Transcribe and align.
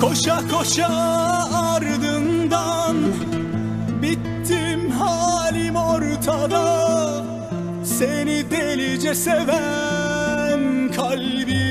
Koşa 0.00 0.40
koşa 0.48 0.88
ardından 1.52 2.96
Bittim 4.02 4.90
halim 4.90 5.76
ortada. 5.76 7.24
Seni 7.84 8.50
delice 8.50 9.14
seven 9.14 10.90
kalbim 10.96 11.67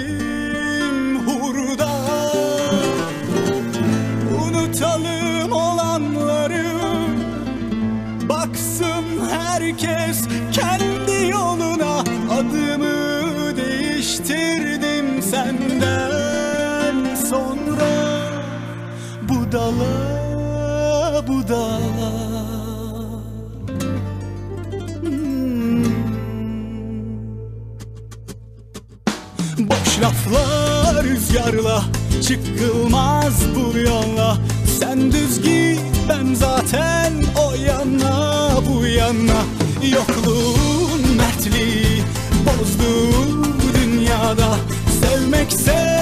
herkes 9.78 10.28
kendi 10.52 11.32
yoluna. 11.32 12.00
Adımı 12.32 13.58
değiştirdim 13.58 15.22
senden 15.22 17.16
sonra. 17.30 18.18
Budala 19.30 20.08
budala 21.28 22.12
Hmm. 25.02 25.84
Boş 29.58 30.02
laflar 30.02 31.04
rüzgarla 31.04 31.84
Çıkılmaz 32.28 33.42
bu 33.56 33.78
yolla. 33.78 34.38
Sen 34.80 35.12
düz 35.12 35.42
git 35.42 35.80
ben 36.10 36.34
zaten 36.34 37.14
o 37.36 37.56
yana 37.56 38.50
bu 38.70 38.86
yana 38.86 39.57
Yokluğun 40.28 41.16
mertliği 41.18 42.04
bozdu 42.46 43.12
dünyada. 43.74 44.56
Sevmekse 45.02 45.97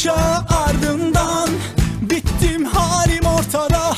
Koşa 0.00 0.44
ardından 0.66 1.48
Bittim 2.00 2.64
halim 2.64 3.24
ortada. 3.26 3.96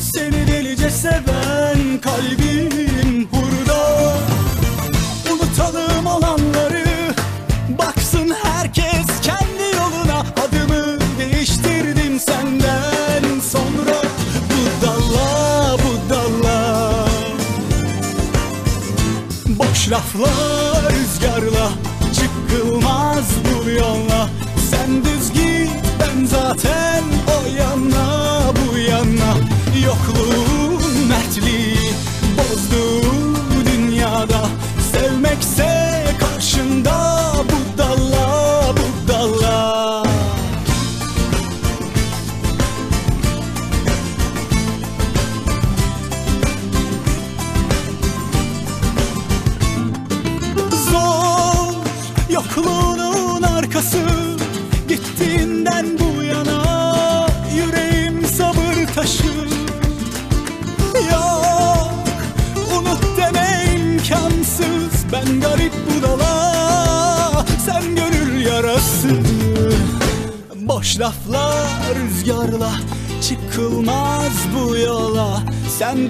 Seni 0.00 0.46
delice 0.46 0.90
seven 0.90 2.00
kalbim 2.02 3.28
hurda. 3.32 4.14
Unutalım 5.32 6.06
olanları 6.06 7.14
Baksın 7.78 8.34
herkes 8.42 9.20
kendi 9.22 9.76
yoluna. 9.76 10.20
Adımı 10.20 10.98
değiştirdim 11.18 12.20
senden 12.20 13.40
sonra. 13.52 13.96
Budala 14.50 15.76
budala 15.78 17.06
Boş 19.46 19.90
laflar 19.90 20.92
rüzgarla 20.92 21.89
ben 26.64 27.19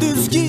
Sen 0.01 0.17
düz 0.17 0.40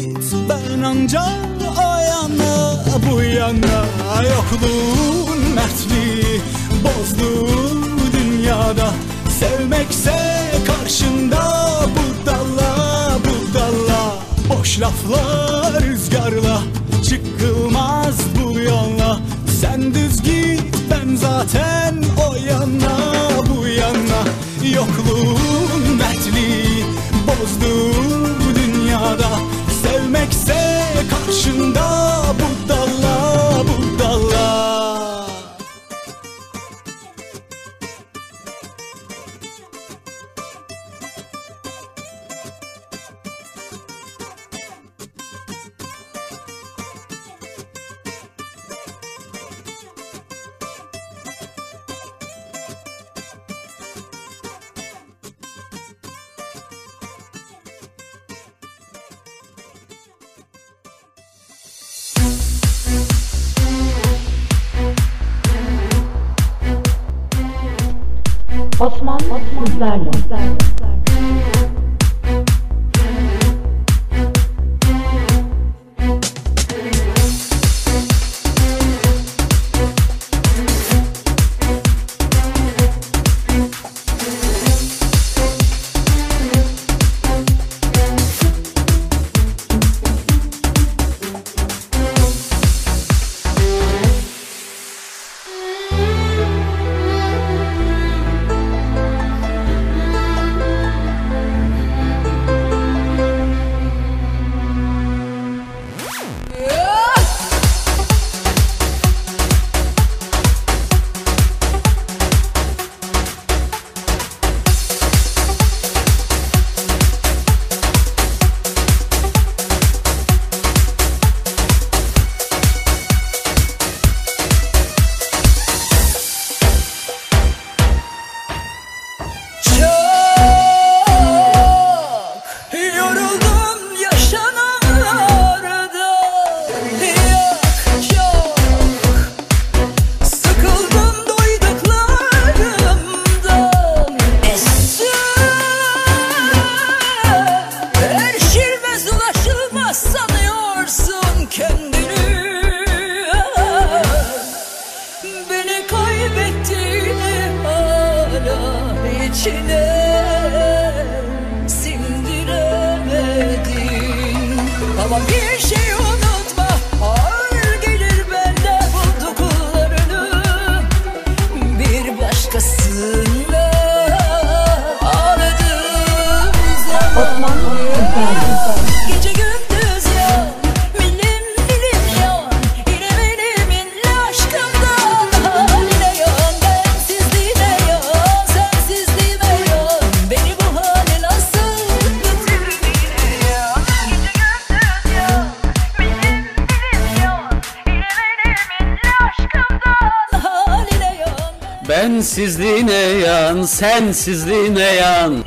sensizliğine 204.22 204.84
yan. 204.84 205.44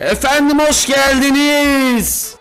Efendim 0.00 0.58
hoş 0.58 0.86
geldiniz. 0.86 2.34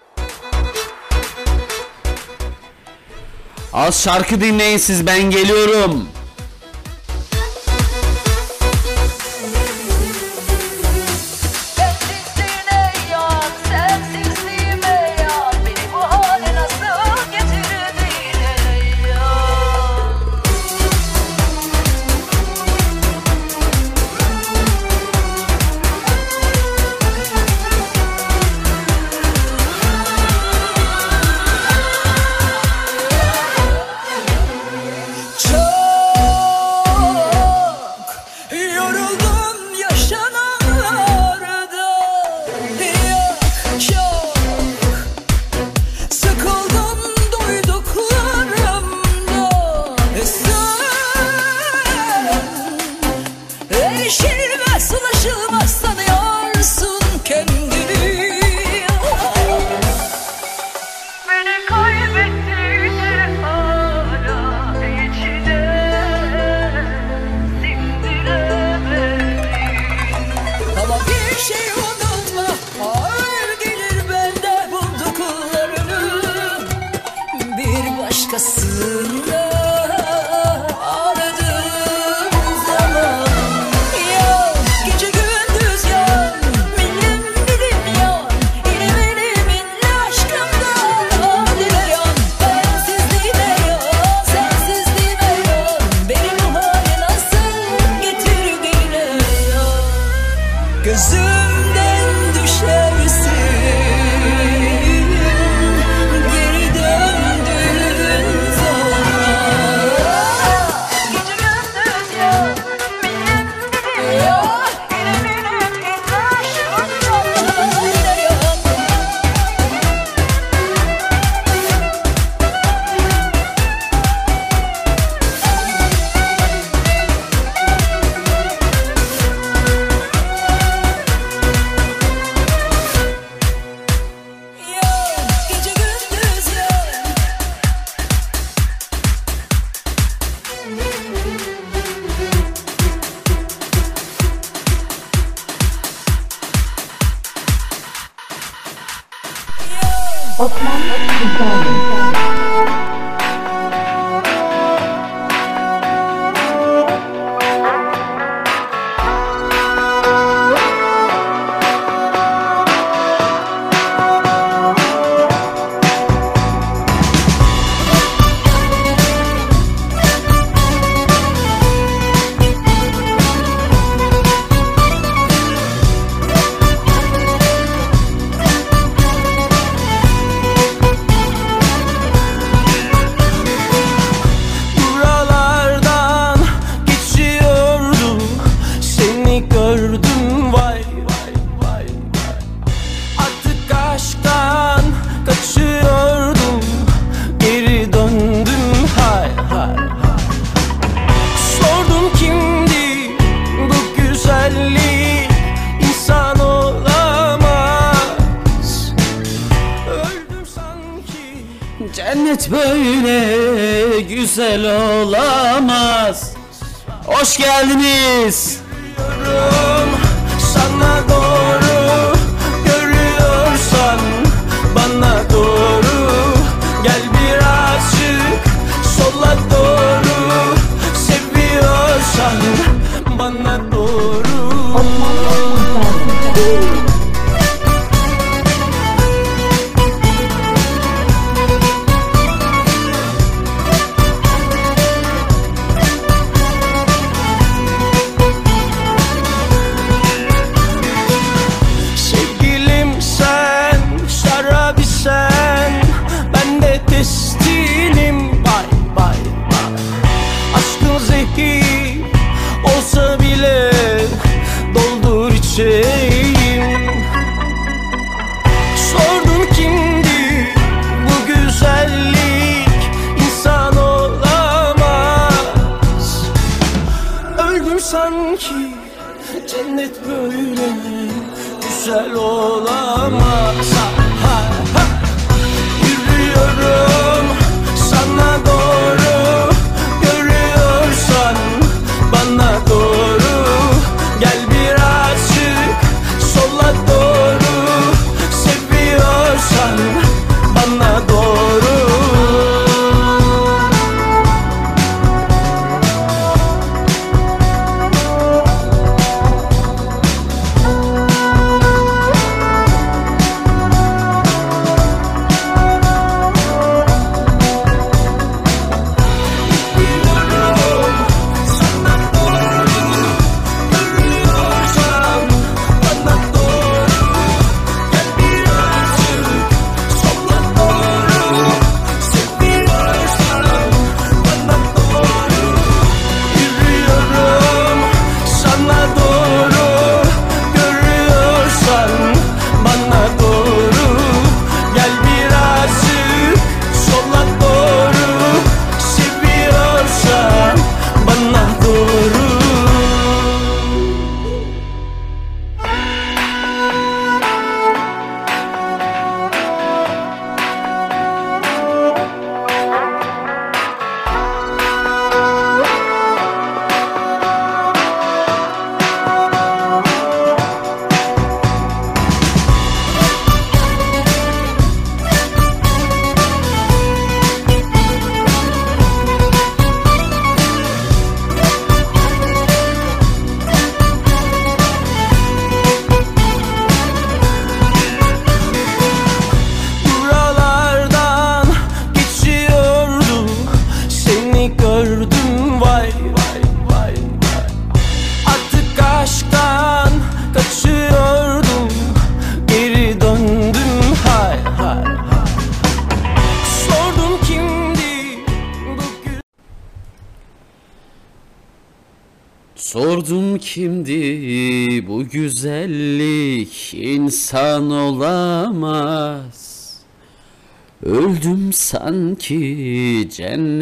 Az 3.73 4.03
şarkı 4.03 4.41
dinleyin 4.41 4.77
siz 4.77 5.07
ben 5.07 5.21
geliyorum. 5.21 6.07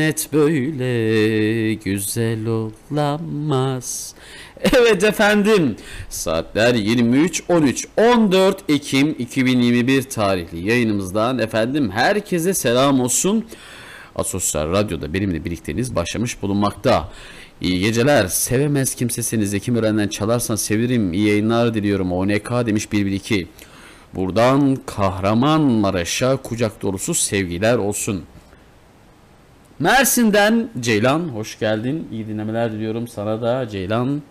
Cennet 0.06 0.34
böyle 0.34 1.74
güzel 1.74 2.48
olamaz 2.48 4.16
Evet 4.74 5.04
efendim 5.04 5.76
saatler 6.10 6.76
23 6.76 7.44
13 7.50 7.88
14 7.98 8.64
Ekim 8.70 9.16
2021 9.20 10.04
tarihli 10.04 10.70
yayınımızdan 10.70 11.40
efendim 11.40 11.92
herkese 11.92 12.54
selam 12.54 13.00
olsun. 13.00 13.46
Asosyal 14.16 14.72
Radyo'da 14.72 15.14
benimle 15.14 15.46
birlikteniz 15.46 15.96
başlamış 15.96 16.42
bulunmakta. 16.42 17.10
İyi 17.62 17.80
geceler. 17.80 18.28
Sevemez 18.28 18.96
kimsesiniz. 18.96 19.54
Ekim 19.54 19.76
Ören'den 19.76 20.08
çalarsan 20.08 20.56
sevinirim. 20.56 21.14
İyi 21.14 21.28
yayınlar 21.28 21.74
diliyorum. 21.74 22.12
ONK 22.12 22.52
demiş 22.52 22.88
112. 22.92 23.48
Buradan 24.16 24.76
Kahramanmaraş'a 24.86 26.38
kucak 26.38 26.82
dolusu 26.82 27.14
sevgiler 27.14 27.78
olsun. 27.78 28.26
Mersin'den 29.80 30.70
Ceylan 30.80 31.20
hoş 31.20 31.60
geldin. 31.60 32.08
İyi 32.12 32.28
dinlemeler 32.28 32.72
diliyorum 32.72 33.08
sana 33.08 33.42
da 33.42 33.70
Ceylan. 33.70 34.22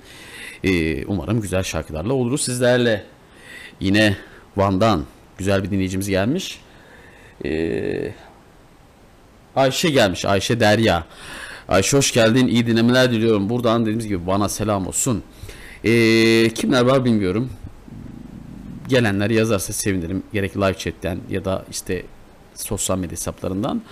Ee, 0.65 1.05
umarım 1.07 1.41
güzel 1.41 1.63
şarkılarla 1.63 2.13
oluruz 2.13 2.43
sizlerle. 2.43 3.05
Yine 3.81 4.17
Van'dan 4.57 5.05
güzel 5.39 5.65
bir 5.65 5.71
dinleyicimiz 5.71 6.09
gelmiş. 6.09 6.61
Ee, 7.45 8.13
Ayşe 9.57 9.91
gelmiş. 9.91 10.25
Ayşe 10.25 10.61
Derya. 10.61 11.05
Ayşe 11.69 11.97
hoş 11.97 12.13
geldin. 12.13 12.47
İyi 12.47 12.67
dinlemeler 12.67 13.11
diliyorum. 13.11 13.51
Buradan 13.51 13.83
dediğimiz 13.83 14.09
gibi 14.09 14.27
bana 14.27 14.49
selam 14.49 14.87
olsun. 14.87 15.23
Ee, 15.85 16.51
kimler 16.55 16.83
var 16.83 17.05
bilmiyorum. 17.05 17.51
Gelenler 18.89 19.31
yazarsa 19.31 19.73
sevinirim. 19.73 20.23
Gerek 20.33 20.57
live 20.57 20.75
chatten 20.75 21.19
ya 21.31 21.45
da 21.45 21.65
işte 21.71 22.03
sosyal 22.55 22.99
medya 22.99 23.13
hesaplarından. 23.13 23.83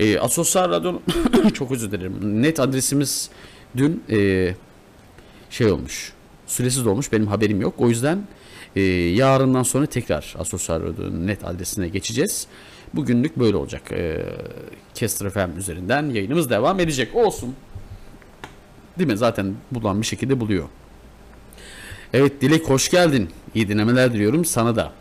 Ee, 0.00 0.18
Asosyal 0.18 0.70
Radyo'nun 0.70 1.00
çok 1.54 1.72
özür 1.72 1.92
dilerim. 1.92 2.42
Net 2.42 2.60
adresimiz 2.60 3.30
dün 3.76 4.04
e, 4.10 4.54
şey 5.50 5.70
olmuş. 5.70 6.12
Süresiz 6.46 6.86
olmuş. 6.86 7.12
Benim 7.12 7.26
haberim 7.26 7.60
yok. 7.60 7.74
O 7.78 7.88
yüzden 7.88 8.22
e, 8.76 8.80
yarından 8.80 9.62
sonra 9.62 9.86
tekrar 9.86 10.34
Asosyal 10.38 10.82
Radyo'nun 10.82 11.26
net 11.26 11.44
adresine 11.44 11.88
geçeceğiz. 11.88 12.46
Bugünlük 12.94 13.36
böyle 13.38 13.56
olacak. 13.56 13.92
E, 13.92 14.26
Kester 14.94 15.30
FM 15.30 15.58
üzerinden 15.58 16.10
yayınımız 16.10 16.50
devam 16.50 16.80
edecek. 16.80 17.14
Olsun. 17.14 17.54
Değil 18.98 19.10
mi? 19.10 19.16
Zaten 19.16 19.54
bulan 19.70 20.00
bir 20.00 20.06
şekilde 20.06 20.40
buluyor. 20.40 20.68
Evet 22.12 22.40
Dilek 22.40 22.68
hoş 22.68 22.90
geldin. 22.90 23.28
İyi 23.54 23.68
dinlemeler 23.68 24.12
diliyorum 24.12 24.44
sana 24.44 24.76
da. 24.76 24.92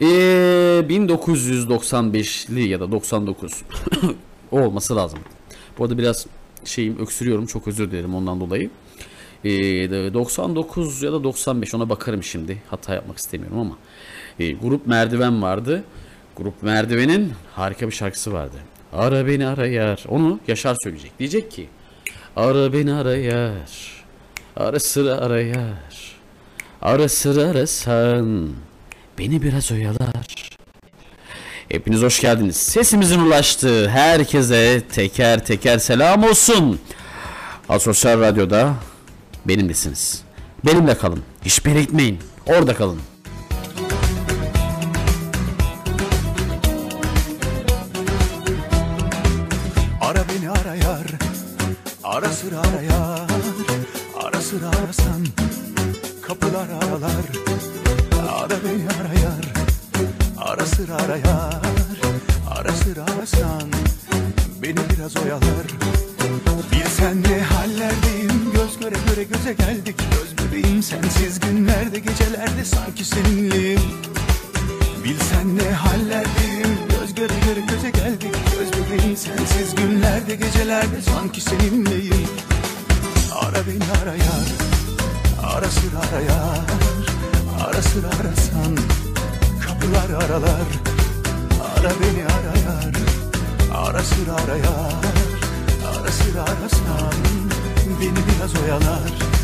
Ee, 0.00 0.06
1995'li 0.88 2.68
ya 2.68 2.80
da 2.80 2.92
99 2.92 3.52
o 4.52 4.60
olması 4.60 4.96
lazım. 4.96 5.18
Bu 5.78 5.84
arada 5.84 5.98
biraz 5.98 6.26
şeyim 6.64 6.98
öksürüyorum 6.98 7.46
çok 7.46 7.68
özür 7.68 7.90
dilerim 7.90 8.14
ondan 8.14 8.40
dolayı. 8.40 8.70
Ee, 9.44 9.50
de- 9.90 10.14
99 10.14 11.02
ya 11.02 11.12
da 11.12 11.24
95 11.24 11.74
ona 11.74 11.88
bakarım 11.88 12.22
şimdi. 12.22 12.62
Hata 12.70 12.94
yapmak 12.94 13.18
istemiyorum 13.18 13.58
ama. 13.58 13.76
Ee, 14.40 14.52
grup 14.52 14.86
Merdiven 14.86 15.42
vardı. 15.42 15.84
Grup 16.36 16.62
Merdiven'in 16.62 17.32
harika 17.54 17.86
bir 17.86 17.92
şarkısı 17.92 18.32
vardı. 18.32 18.56
Ara 18.92 19.26
beni 19.26 19.46
ara. 19.46 19.96
Onu 20.08 20.40
Yaşar 20.48 20.76
söyleyecek. 20.82 21.18
Diyecek 21.18 21.50
ki 21.50 21.68
Ara 22.36 22.72
beni 22.72 22.94
ara 22.94 23.16
yar. 23.16 24.04
Ara 24.56 24.80
sıra 24.80 25.14
ara. 25.14 25.42
Ara 26.82 27.08
sıra 27.08 27.42
arasan 27.42 28.48
beni 29.18 29.42
biraz 29.42 29.72
oyalar. 29.72 30.26
Hepiniz 31.68 32.02
hoş 32.02 32.20
geldiniz. 32.20 32.56
Sesimizin 32.56 33.18
ulaştığı 33.18 33.88
herkese 33.88 34.82
teker 34.92 35.44
teker 35.44 35.78
selam 35.78 36.24
olsun. 36.24 36.80
Asosyal 37.68 38.20
Radyo'da 38.20 38.74
benimlesiniz. 39.44 40.22
Benimle 40.66 40.98
kalın. 40.98 41.22
Hiçbir 41.44 41.80
gitmeyin. 41.80 42.18
Orada 42.46 42.74
kalın. 42.74 43.00
Ara 50.00 50.24
beni 50.28 50.50
ara 50.50 50.74
yar 50.74 51.06
Ara 52.04 52.28
sıra 52.28 52.58
ara 52.60 52.82
yar 52.82 53.28
Ara 54.22 54.40
sıra 54.40 54.66
arasan 54.68 55.26
Kapılar 56.22 56.68
aralar 56.68 57.55
Ara 58.46 58.54
beni 58.64 58.86
ara 59.00 59.20
yar 59.24 59.44
Ara 60.38 60.66
sıra 60.66 60.94
ara 60.94 61.16
yar 61.16 61.60
Ara 62.50 62.72
sıra 62.72 63.02
arasan 63.02 63.70
Beni 64.62 64.76
biraz 64.90 65.16
oyalar 65.16 65.66
Bilsen 66.72 67.22
ne 67.22 67.40
hallerdeyim. 67.42 68.52
Göz 68.54 68.78
göre 68.80 68.94
göre 69.08 69.22
göze 69.24 69.52
geldik 69.52 69.96
Göz 70.12 70.38
bebeğim 70.38 70.82
sensiz 70.82 71.40
günlerde 71.40 71.98
gecelerde 71.98 72.64
sanki 72.64 73.04
seninleyim. 73.04 73.80
Bilsen 75.04 75.56
ne 75.56 75.70
hallerdeyim. 75.70 76.78
Göz 76.88 77.14
göre 77.14 77.34
göre 77.46 77.60
göze 77.60 77.90
geldik 77.90 78.34
Göz 78.58 78.68
bebeğim 78.72 79.16
sensiz 79.16 79.74
günlerde 79.74 80.34
gecelerde 80.34 81.02
sanki 81.02 81.40
seninleyim. 81.40 82.28
Ara 83.40 83.66
beni 83.66 84.02
ara 84.02 84.14
yar 84.14 84.46
Ara 85.42 85.70
sıra 85.70 85.98
ara 85.98 86.20
yar 86.20 86.95
Ara 87.64 87.82
sıra 87.82 88.06
arasan 88.06 88.76
Kapılar 89.66 90.22
aralar. 90.24 90.68
Ara 91.78 91.90
beni 92.00 92.24
ara 92.24 92.58
yar 92.58 92.94
Ara 93.74 94.02
sıra 94.02 94.34
ara 94.34 94.56
yar 94.56 95.04
Ara 95.98 96.12
sıra 96.12 96.42
arasan 96.42 97.14
Beni 98.00 98.16
biraz 98.28 98.62
oyalar 98.62 99.35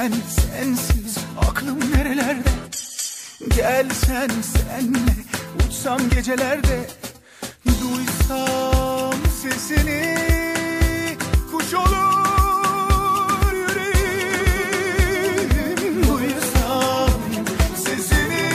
Bilsen 0.00 0.12
sensiz 0.12 1.18
aklım 1.48 1.92
nerelerde? 1.92 2.48
Gelsen 3.56 4.30
senle 4.42 5.14
uçsam 5.68 6.10
gecelerde. 6.10 6.86
Duysam 7.66 9.14
sesini 9.42 10.16
kuş 11.52 11.74
olur 11.74 13.52
yüreğim. 13.52 14.82
Duysam 16.08 17.10
sesini 17.76 18.48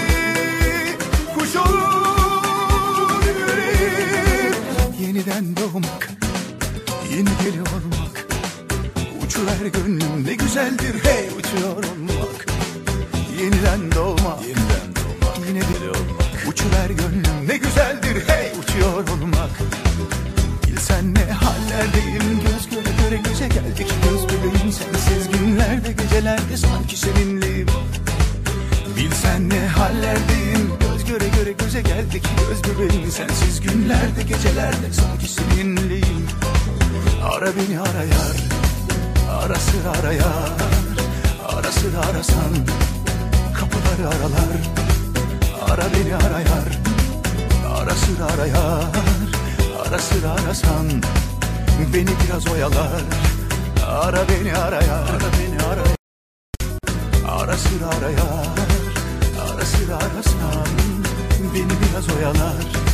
kuş 1.37 1.55
olur 1.55 3.23
yüreğim. 3.25 4.55
Yeniden 4.99 5.55
doğmak 5.55 6.09
yeni 7.11 7.29
olmak 7.61 7.94
Uçuver 9.35 9.65
gönlüm 9.65 10.25
ne 10.25 10.33
güzeldir. 10.33 11.03
Hey 11.03 11.27
uçuyor 11.27 11.75
olmak 11.75 12.45
Yeniden 13.41 13.91
doğmak 13.95 14.41
Yeniden 14.41 14.87
doğmak 14.95 15.47
Yine 15.47 15.61
deli 15.61 15.89
olmak. 15.89 16.47
Uçuver 16.47 16.89
gönlüm 16.89 17.47
ne 17.47 17.57
güzeldir. 17.57 18.23
Hey 18.27 18.51
uçuyor 18.59 19.07
olmak 19.07 19.49
Bilsen 20.67 21.13
ne 21.13 21.31
hallerdeyim. 21.31 22.39
Göz 22.45 22.69
göre 22.69 22.89
göre 23.03 23.21
göze 23.29 23.47
geldik. 23.47 23.87
Göz 24.03 24.23
bebeğim 24.23 24.71
sensiz 24.71 25.29
günlerde 25.31 25.91
gecelerde 25.91 26.57
sanki 26.57 26.97
seninleyim. 26.97 27.67
Bilsen 28.97 29.49
ne 29.49 29.67
hallerdeyim. 29.67 30.71
Göz 30.79 31.05
göre 31.05 31.27
göre 31.37 31.51
göze 31.51 31.81
geldik. 31.81 32.23
Göz 32.49 32.63
bebeğim 32.63 33.11
sensiz 33.11 33.61
günlerde 33.61 34.23
gecelerde 34.23 34.93
sanki 34.93 35.27
seninleyim. 35.27 36.27
Ara 37.23 37.47
beni 37.55 37.79
ara 37.79 38.03
yar 38.03 38.54
Ara 39.45 39.55
sıra 39.55 39.91
ara 39.99 40.13
yar 40.13 40.49
Ara 41.49 41.71
sıra 41.71 41.99
arasan 41.99 42.53
Kapıları 43.59 44.09
aralar 44.15 44.57
Ara 45.69 45.83
beni 45.93 46.15
ara 46.15 46.39
yar 46.39 46.69
Ara 47.77 47.95
sıra 47.95 48.25
ara 48.33 48.47
yar 48.47 48.83
Ara 49.87 49.99
sıra 49.99 50.31
arasan 50.31 50.87
Beni 51.93 52.09
biraz 52.25 52.47
oyalar 52.47 53.01
Ara 53.87 54.29
beni 54.29 54.57
ara 54.57 54.83
yar 54.83 55.03
Ara 55.03 55.29
beni 55.39 55.63
ara 55.63 55.89
yar 55.89 55.97
Ara 57.29 57.57
sıra 57.57 57.87
ara 57.97 58.09
yar 58.09 58.47
Ara 59.41 59.65
sıra 59.65 59.95
arasan 59.95 60.67
Beni 61.53 61.73
biraz 61.81 62.17
oyalar 62.17 62.84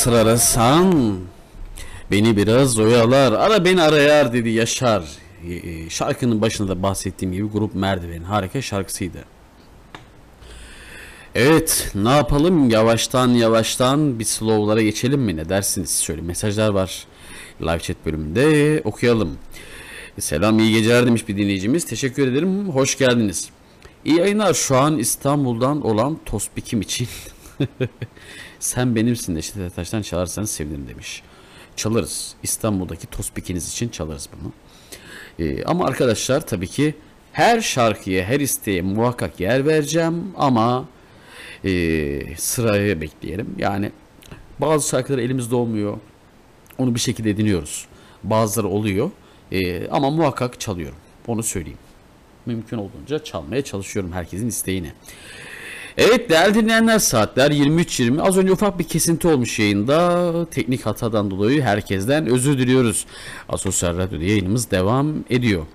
Sıra 0.00 0.16
arasan 0.16 1.18
beni 2.10 2.36
biraz 2.36 2.78
oyalar. 2.78 3.32
Ara 3.32 3.64
beni 3.64 3.82
arayar 3.82 4.32
dedi 4.32 4.48
Yaşar. 4.48 5.04
Ee, 5.48 5.90
Şarkının 5.90 6.40
başında 6.40 6.68
da 6.68 6.82
bahsettiğim 6.82 7.34
gibi 7.34 7.48
grup 7.48 7.74
Merdiven 7.74 8.22
harika 8.22 8.62
şarkısıydı. 8.62 9.24
Evet 11.34 11.92
ne 11.94 12.10
yapalım 12.10 12.70
yavaştan 12.70 13.28
yavaştan 13.28 14.18
bir 14.18 14.24
slow'lara 14.24 14.82
geçelim 14.82 15.20
mi 15.20 15.36
ne 15.36 15.48
dersiniz? 15.48 16.02
Şöyle 16.02 16.20
mesajlar 16.20 16.68
var 16.68 17.06
live 17.62 17.80
chat 17.80 17.96
bölümünde 18.06 18.80
okuyalım. 18.84 19.38
Selam 20.18 20.58
iyi 20.58 20.72
geceler 20.72 21.06
demiş 21.06 21.28
bir 21.28 21.36
dinleyicimiz. 21.36 21.86
Teşekkür 21.86 22.28
ederim. 22.28 22.68
Hoş 22.68 22.98
geldiniz. 22.98 23.50
İyi 24.04 24.18
yayınlar. 24.18 24.54
Şu 24.54 24.76
an 24.76 24.98
İstanbul'dan 24.98 25.86
olan 25.86 26.18
Tospik'im 26.26 26.80
için. 26.80 27.08
Sen 28.60 28.96
benimsin 28.96 29.34
Neşet 29.34 29.56
Ertaş'tan 29.56 30.02
çalarsanız 30.02 30.50
sevinirim 30.50 30.88
demiş. 30.88 31.22
Çalarız. 31.76 32.34
İstanbul'daki 32.42 33.06
Tospik'iniz 33.06 33.68
için 33.72 33.88
çalarız 33.88 34.28
bunu. 34.32 34.52
Ee, 35.38 35.64
ama 35.64 35.86
arkadaşlar 35.86 36.46
tabii 36.46 36.66
ki 36.66 36.94
her 37.32 37.60
şarkıya, 37.60 38.24
her 38.24 38.40
isteğe 38.40 38.82
muhakkak 38.82 39.40
yer 39.40 39.66
vereceğim 39.66 40.32
ama 40.36 40.88
e, 41.64 42.36
sıraya 42.36 43.00
bekleyelim. 43.00 43.54
Yani 43.58 43.92
bazı 44.58 44.88
şarkılar 44.88 45.18
elimizde 45.18 45.54
olmuyor. 45.54 45.98
Onu 46.78 46.94
bir 46.94 47.00
şekilde 47.00 47.30
ediniyoruz. 47.30 47.86
Bazıları 48.22 48.68
oluyor. 48.68 49.10
E, 49.52 49.88
ama 49.88 50.10
muhakkak 50.10 50.60
çalıyorum. 50.60 50.98
Onu 51.26 51.42
söyleyeyim. 51.42 51.78
Mümkün 52.46 52.78
olduğunca 52.78 53.24
çalmaya 53.24 53.64
çalışıyorum 53.64 54.12
herkesin 54.12 54.48
isteğine. 54.48 54.92
Evet 55.98 56.30
değerli 56.30 56.54
dinleyenler 56.54 56.98
saatler 56.98 57.50
23.20 57.50 58.22
az 58.22 58.38
önce 58.38 58.52
ufak 58.52 58.78
bir 58.78 58.84
kesinti 58.84 59.28
olmuş 59.28 59.58
yayında 59.58 60.46
teknik 60.50 60.86
hatadan 60.86 61.30
dolayı 61.30 61.62
herkesten 61.62 62.26
özür 62.26 62.58
diliyoruz. 62.58 63.06
Asosyal 63.48 63.98
Radyo'da 63.98 64.24
yayınımız 64.24 64.70
devam 64.70 65.14
ediyor. 65.30 65.66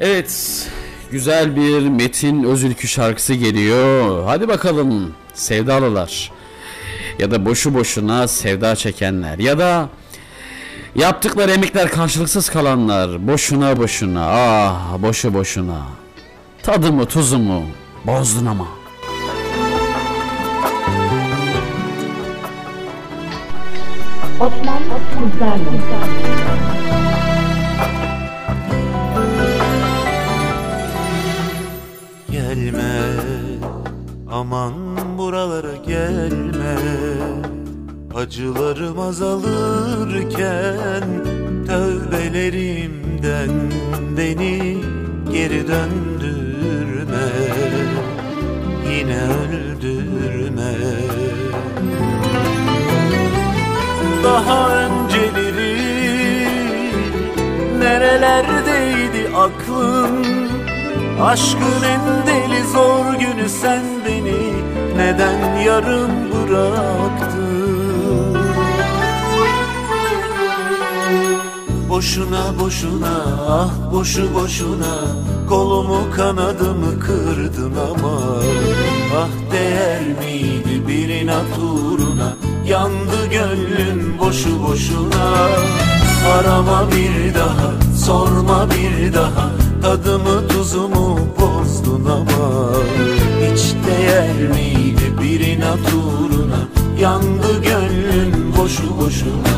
Evet 0.00 0.62
güzel 1.10 1.56
bir 1.56 1.88
Metin 1.88 2.44
Özülkü 2.44 2.88
şarkısı 2.88 3.34
geliyor. 3.34 4.24
Hadi 4.26 4.48
bakalım 4.48 5.14
sevdalılar 5.34 6.32
ya 7.18 7.30
da 7.30 7.46
boşu 7.46 7.74
boşuna 7.74 8.28
sevda 8.28 8.76
çekenler 8.76 9.38
ya 9.38 9.58
da 9.58 9.88
yaptıkları 10.94 11.50
emekler 11.50 11.90
karşılıksız 11.90 12.50
kalanlar 12.50 13.26
boşuna 13.26 13.76
boşuna 13.78 14.26
ah 14.28 15.02
boşu 15.02 15.34
boşuna 15.34 15.82
tadımı 16.62 17.06
tuzumu 17.06 17.64
bozdun 18.06 18.46
ama. 18.46 18.83
Osman 24.40 24.82
Kızlarlı. 25.10 25.78
Gelme 32.30 33.12
aman 34.30 34.74
buralara 35.18 35.76
gelme. 35.86 36.76
Acılarım 38.14 39.00
azalırken 39.00 40.44
Tövbelerimden 41.66 43.50
beni 44.16 44.76
geri 45.32 45.68
döndürme. 45.68 47.28
Yine 48.90 49.22
öldürme 49.22 50.74
Daha 54.24 54.76
önceleri? 54.76 55.74
Nerelerdeydi 57.78 59.36
aklın? 59.36 60.24
Aşkın 61.22 61.82
en 61.86 62.26
deli 62.26 62.64
zor 62.72 63.14
günü 63.14 63.48
sen 63.48 63.84
beni 64.06 64.52
neden 64.96 65.56
yarım 65.56 66.10
bıraktın? 66.32 67.44
Boşuna 71.88 72.58
boşuna 72.60 73.16
ah 73.48 73.92
boşu 73.92 74.34
boşuna 74.34 74.94
Kolumu 75.54 76.10
kanadımı 76.16 77.00
kırdın 77.00 77.72
ama 77.90 78.18
Ah 79.16 79.52
değer 79.52 80.02
miydi 80.02 80.88
bir 80.88 81.08
inat 81.08 81.58
uğruna? 81.62 82.36
Yandı 82.66 83.26
gönlün 83.30 84.18
boşu 84.18 84.62
boşuna. 84.62 85.48
Arama 86.34 86.88
bir 86.90 87.34
daha 87.34 87.96
sorma 88.04 88.66
bir 88.70 89.14
daha. 89.14 89.50
Tadımı 89.82 90.48
tuzumu 90.48 91.18
bozdun 91.40 92.04
ama 92.04 92.70
Hiç 93.40 93.74
değer 93.86 94.48
miydi 94.48 95.22
bir 95.22 95.40
inat 95.40 95.92
uğruna? 95.94 96.68
Yandı 97.00 97.62
gönlün 97.62 98.56
boşu 98.56 98.98
boşuna 98.98 99.54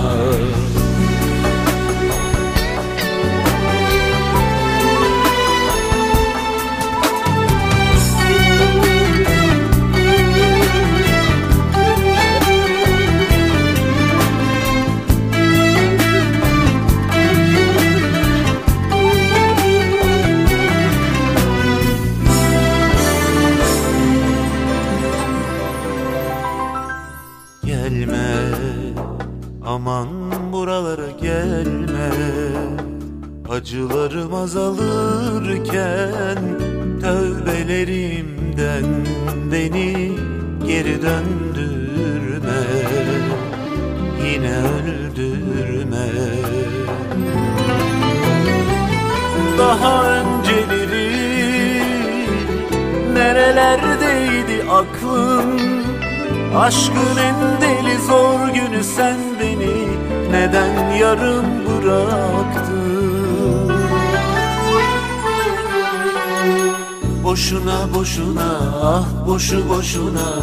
boşu 69.96 70.35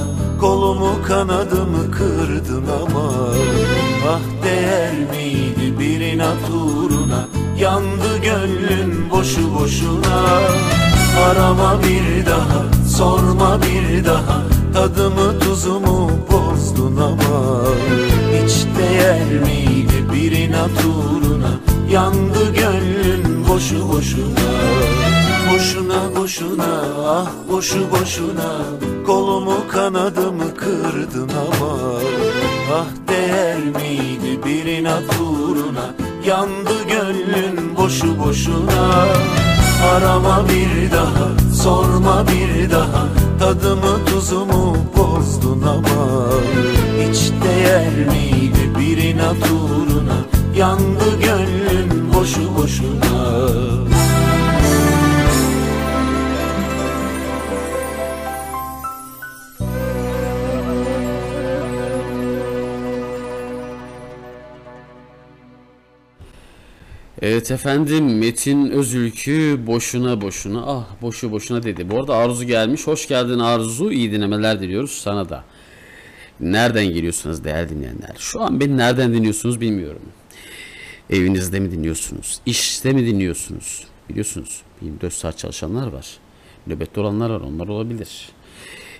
boşuna 38.43 39.05
Arama 39.95 40.45
bir 40.49 40.91
daha 40.91 41.53
sorma 41.63 42.25
bir 42.27 42.71
daha. 42.71 43.07
Tadımı 43.39 44.05
tuzumu 44.05 44.77
bozdun 44.97 45.61
ama. 45.61 46.29
Hiç 46.99 47.31
değer 47.43 47.93
miydi 48.07 48.79
bir 48.79 48.97
inat 48.97 49.51
uğruna 49.51 50.17
Yandı 50.55 51.19
gönlün 51.21 51.32
Evet 67.43 67.51
efendim 67.51 68.17
Metin 68.17 68.69
Özülkü 68.69 69.59
boşuna 69.67 70.21
boşuna 70.21 70.63
ah 70.67 70.87
boşu 71.01 71.31
boşuna 71.31 71.63
dedi. 71.63 71.89
Bu 71.89 71.99
arada 71.99 72.15
Arzu 72.15 72.43
gelmiş. 72.43 72.87
Hoş 72.87 73.07
geldin 73.07 73.39
Arzu. 73.39 73.91
İyi 73.91 74.11
dinlemeler 74.11 74.61
diliyoruz 74.61 74.91
sana 74.91 75.29
da. 75.29 75.43
Nereden 76.39 76.85
geliyorsunuz 76.85 77.43
değerli 77.43 77.69
dinleyenler? 77.69 78.15
Şu 78.17 78.41
an 78.41 78.59
beni 78.59 78.77
nereden 78.77 79.13
dinliyorsunuz 79.13 79.61
bilmiyorum. 79.61 80.01
Evinizde 81.09 81.59
mi 81.59 81.71
dinliyorsunuz? 81.71 82.39
İşte 82.45 82.93
mi 82.93 83.05
dinliyorsunuz? 83.05 83.83
Biliyorsunuz 84.09 84.61
24 84.81 85.13
saat 85.13 85.37
çalışanlar 85.37 85.87
var. 85.87 86.07
Nöbette 86.67 87.01
olanlar 87.01 87.29
var. 87.29 87.41
Onlar 87.41 87.67
olabilir. 87.67 88.29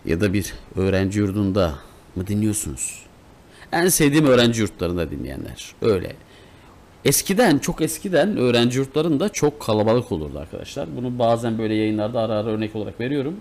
Ya 0.06 0.21
da 0.21 0.34
bir 0.34 0.53
öğrenci 0.75 1.19
yurdunda 1.19 1.75
mı 2.15 2.27
dinliyorsunuz? 2.27 2.99
En 3.71 3.88
sevdiğim 3.88 4.25
öğrenci 4.25 4.62
yurtlarında 4.62 5.12
dinleyenler. 5.12 5.75
Öyle. 5.82 6.15
Eskiden 7.06 7.58
çok 7.58 7.82
eskiden 7.82 8.38
öğrenci 8.38 8.80
yurtlarında 8.80 9.30
çok 9.30 9.60
kalabalık 9.60 10.12
olurdu 10.12 10.39
arkadaşlar. 10.39 10.96
Bunu 10.98 11.20
bazen 11.20 11.58
böyle 11.58 11.76
yayınlarda 11.76 12.20
ara 12.20 12.34
ara 12.34 12.48
örnek 12.48 12.76
olarak 12.76 13.00
veriyorum. 13.00 13.36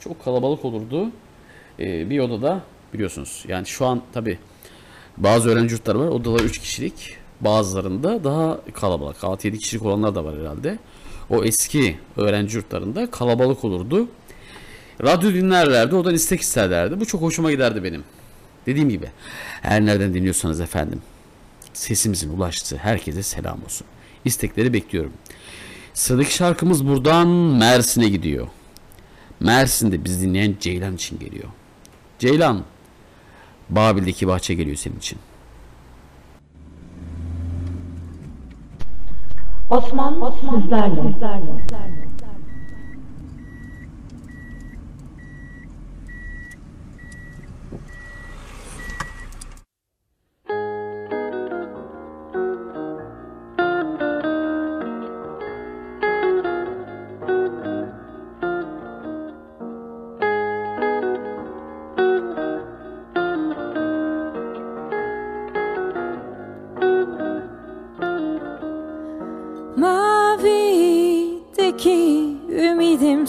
Çok 0.00 0.24
kalabalık 0.24 0.64
olurdu. 0.64 1.10
Ee, 1.80 2.10
bir 2.10 2.18
odada 2.18 2.60
biliyorsunuz. 2.94 3.44
Yani 3.48 3.66
şu 3.66 3.86
an 3.86 4.02
tabi 4.12 4.38
bazı 5.16 5.48
öğrenci 5.48 5.72
yurtları 5.74 6.00
var. 6.00 6.08
Odalar 6.08 6.40
3 6.40 6.58
kişilik. 6.58 7.16
Bazılarında 7.40 8.24
daha 8.24 8.60
kalabalık. 8.72 9.16
6-7 9.16 9.58
kişilik 9.58 9.84
olanlar 9.84 10.14
da 10.14 10.24
var 10.24 10.34
herhalde. 10.40 10.78
O 11.30 11.44
eski 11.44 11.98
öğrenci 12.16 12.56
yurtlarında 12.56 13.10
kalabalık 13.10 13.64
olurdu. 13.64 14.08
Radyo 15.02 15.34
dinlerlerdi, 15.34 15.94
oradan 15.94 16.14
istek 16.14 16.40
isterlerdi. 16.40 17.00
Bu 17.00 17.06
çok 17.06 17.22
hoşuma 17.22 17.50
giderdi 17.52 17.84
benim. 17.84 18.04
Dediğim 18.66 18.88
gibi, 18.88 19.06
her 19.62 19.86
nereden 19.86 20.14
dinliyorsanız 20.14 20.60
efendim, 20.60 21.02
sesimizin 21.72 22.36
ulaştığı 22.36 22.76
herkese 22.76 23.22
selam 23.22 23.64
olsun. 23.64 23.86
İstekleri 24.24 24.72
bekliyorum. 24.72 25.12
Sıradaki 25.94 26.34
şarkımız 26.34 26.86
buradan 26.86 27.28
Mersin'e 27.28 28.08
gidiyor. 28.08 28.48
Mersin'de 29.40 30.04
biz 30.04 30.22
dinleyen 30.22 30.56
Ceylan 30.60 30.94
için 30.94 31.18
geliyor. 31.18 31.48
Ceylan, 32.18 32.64
Babil'deki 33.70 34.28
bahçe 34.28 34.54
geliyor 34.54 34.76
senin 34.76 34.98
için. 34.98 35.18
Osman, 39.70 40.22
Osman 40.22 40.60
sizlerle. 40.60 41.02
sizlerle. 41.12 41.62
Mavideki 41.72 42.21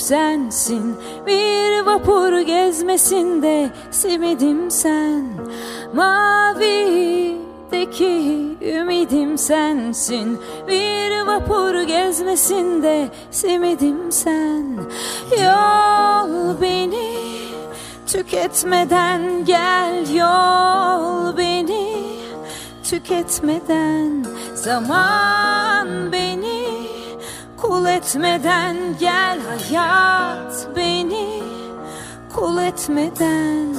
sensin. 0.04 0.96
Bir 1.28 1.86
vapur 1.86 2.40
gezmesinde 2.40 3.70
simidim 3.92 4.72
sen. 4.72 5.26
Mavideki 5.94 7.38
ümidim 8.62 9.38
sensin. 9.38 10.40
Bir 10.68 11.22
vapur 11.28 11.82
gezmesinde 11.82 13.10
simidim 13.32 14.12
sen. 14.12 14.78
Yol 15.44 16.62
beni 16.62 17.14
tüketmeden 18.08 19.46
gel 19.46 20.16
Yol 20.16 21.38
beni 21.38 21.94
tüketmeden. 22.84 24.26
Zaman 24.56 26.12
beni 26.12 26.53
kul 27.64 27.86
etmeden 27.86 28.78
Gel 29.00 29.40
hayat 29.50 30.68
beni. 30.76 31.44
Kul 32.36 32.58
etmeden 32.58 33.73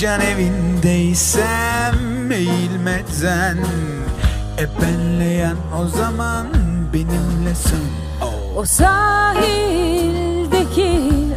Can 0.00 0.20
evindeysem 0.20 1.94
eğilmeden 2.32 3.58
E 4.58 4.66
benle 4.82 5.24
yan 5.24 5.56
o 5.80 5.86
zaman 5.86 6.46
benimlesin. 6.92 7.88
Oh. 8.22 8.56
O 8.56 8.64
sahildeki 8.64 9.60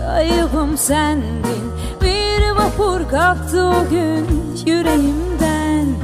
ayıbım 0.10 0.78
sendin. 0.78 1.71
Bir 2.02 2.52
vapur 2.52 3.10
kalktı 3.10 3.63
o 3.63 3.89
gün 3.89 4.26
yüreğimden. 4.65 5.95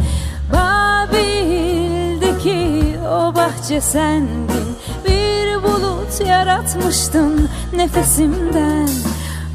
Babil'deki 0.54 1.40
o 3.10 3.36
bahçe 3.36 3.82
sendin. 3.82 4.78
Bir 5.06 5.64
bulut 5.64 6.28
yaratmıştın 6.28 7.50
nefesimden. 7.74 8.90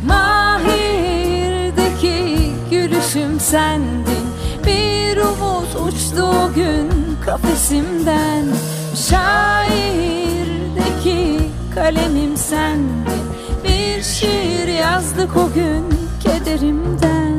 Mahir'deki 0.06 1.23
gülüşüm 3.04 3.40
sendin. 3.40 4.26
Bir 4.66 5.16
umut 5.16 5.76
uçtu 5.88 6.22
o 6.22 6.52
gün 6.54 6.90
kafesimden. 7.24 8.44
Şairdeki 9.08 10.30
kalemim 11.74 12.36
sendin. 12.36 13.24
Bir 13.64 14.02
şiir 14.02 14.68
yazdık 14.68 15.36
o 15.36 15.52
gün 15.54 15.84
kederimden 16.22 17.33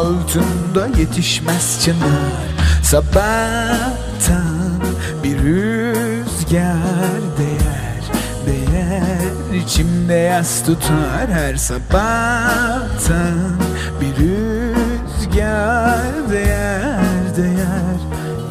altında 0.00 0.98
yetişmez 0.98 1.84
çınar. 1.84 2.50
Sabahtan 2.82 4.80
bir 5.24 5.38
rüzgar 5.38 7.20
değer 7.38 8.02
Değer 8.46 9.60
içimde 9.64 10.14
yas 10.14 10.64
tutar. 10.66 11.28
Her 11.32 11.56
sabahtan 11.56 13.56
Bir 14.00 14.16
rüzgar 14.16 16.30
değer 16.30 17.36
değer 17.36 18.00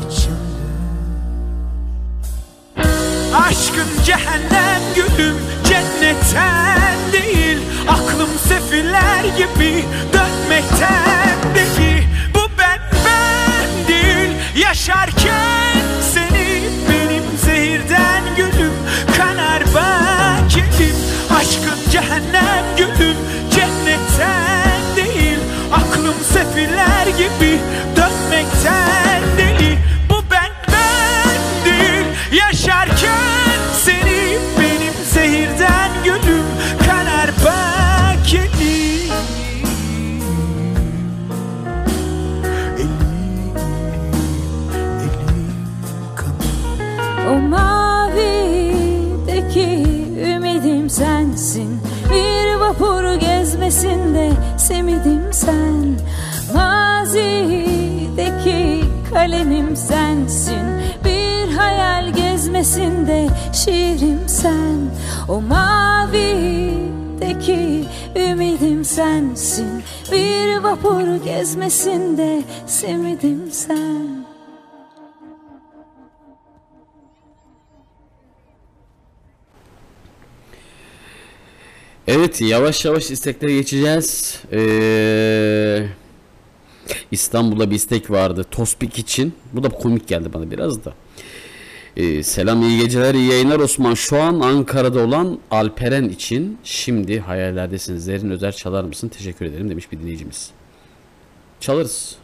içimde. 0.10 0.70
Aşkın 3.36 4.04
cehennem 4.06 4.82
gülüm 4.96 5.36
cennetten 5.64 6.98
değil. 7.14 7.58
Aklım 7.88 8.30
sefiller 8.48 9.24
gibi 9.38 9.86
dönmekten 10.14 11.19
değil 11.56 12.08
Bu 12.34 12.40
ben 12.58 12.80
ben 13.06 13.88
değil. 13.88 14.32
Yaşarken 14.56 15.84
seni 16.14 16.62
benim 16.90 17.24
zehirden 17.46 18.24
gülüm. 18.38 18.74
Kanar 19.18 19.64
bakelim 19.64 20.96
aşkın 21.40 21.92
cehennem 21.92 22.66
gülüm. 22.78 23.16
Cennetten 23.52 24.96
değil 24.96 25.40
Aklım 25.74 26.16
sefiller 26.34 27.08
gibi. 27.18 27.60
Dönmekten 27.96 28.99
kalemim 59.10 59.76
sensin 59.76 60.82
Bir 61.06 61.54
hayal 61.54 62.14
gezmesinde 62.14 63.28
şiirim 63.54 64.20
sen 64.28 64.78
O 65.30 65.42
mavideki 65.42 66.26
ümidim 68.16 68.86
sensin 68.86 69.84
Bir 70.12 70.58
vapur 70.58 71.24
gezmesinde 71.26 72.44
simidim 72.68 73.52
sen 73.52 74.30
Evet 82.08 82.42
yavaş 82.42 82.86
yavaş 82.86 83.12
isteklere 83.12 83.54
geçeceğiz. 83.54 84.40
Ee, 84.52 85.86
İstanbul'da 87.12 87.72
bir 87.72 87.76
istek 87.76 88.12
vardı 88.12 88.46
Tospik 88.52 89.00
için. 89.00 89.34
Bu 89.54 89.64
da 89.64 89.70
komik 89.70 90.08
geldi 90.08 90.34
bana 90.34 90.52
biraz 90.52 90.86
da. 90.86 90.94
Ee, 91.98 92.24
selam 92.24 92.62
iyi 92.62 92.82
geceler 92.82 93.14
iyi 93.14 93.32
yayınlar 93.32 93.60
Osman. 93.60 93.94
Şu 93.94 94.22
an 94.22 94.40
Ankara'da 94.40 95.00
olan 95.00 95.40
Alperen 95.52 96.10
için 96.10 96.58
şimdi 96.64 97.20
hayallerdesiniz. 97.20 98.06
Zerrin 98.06 98.30
Özer 98.30 98.52
çalar 98.52 98.84
mısın? 98.84 99.08
Teşekkür 99.10 99.46
ederim 99.46 99.70
demiş 99.70 99.92
bir 99.92 100.00
dinleyicimiz. 100.00 100.52
Çalarız. 101.60 102.16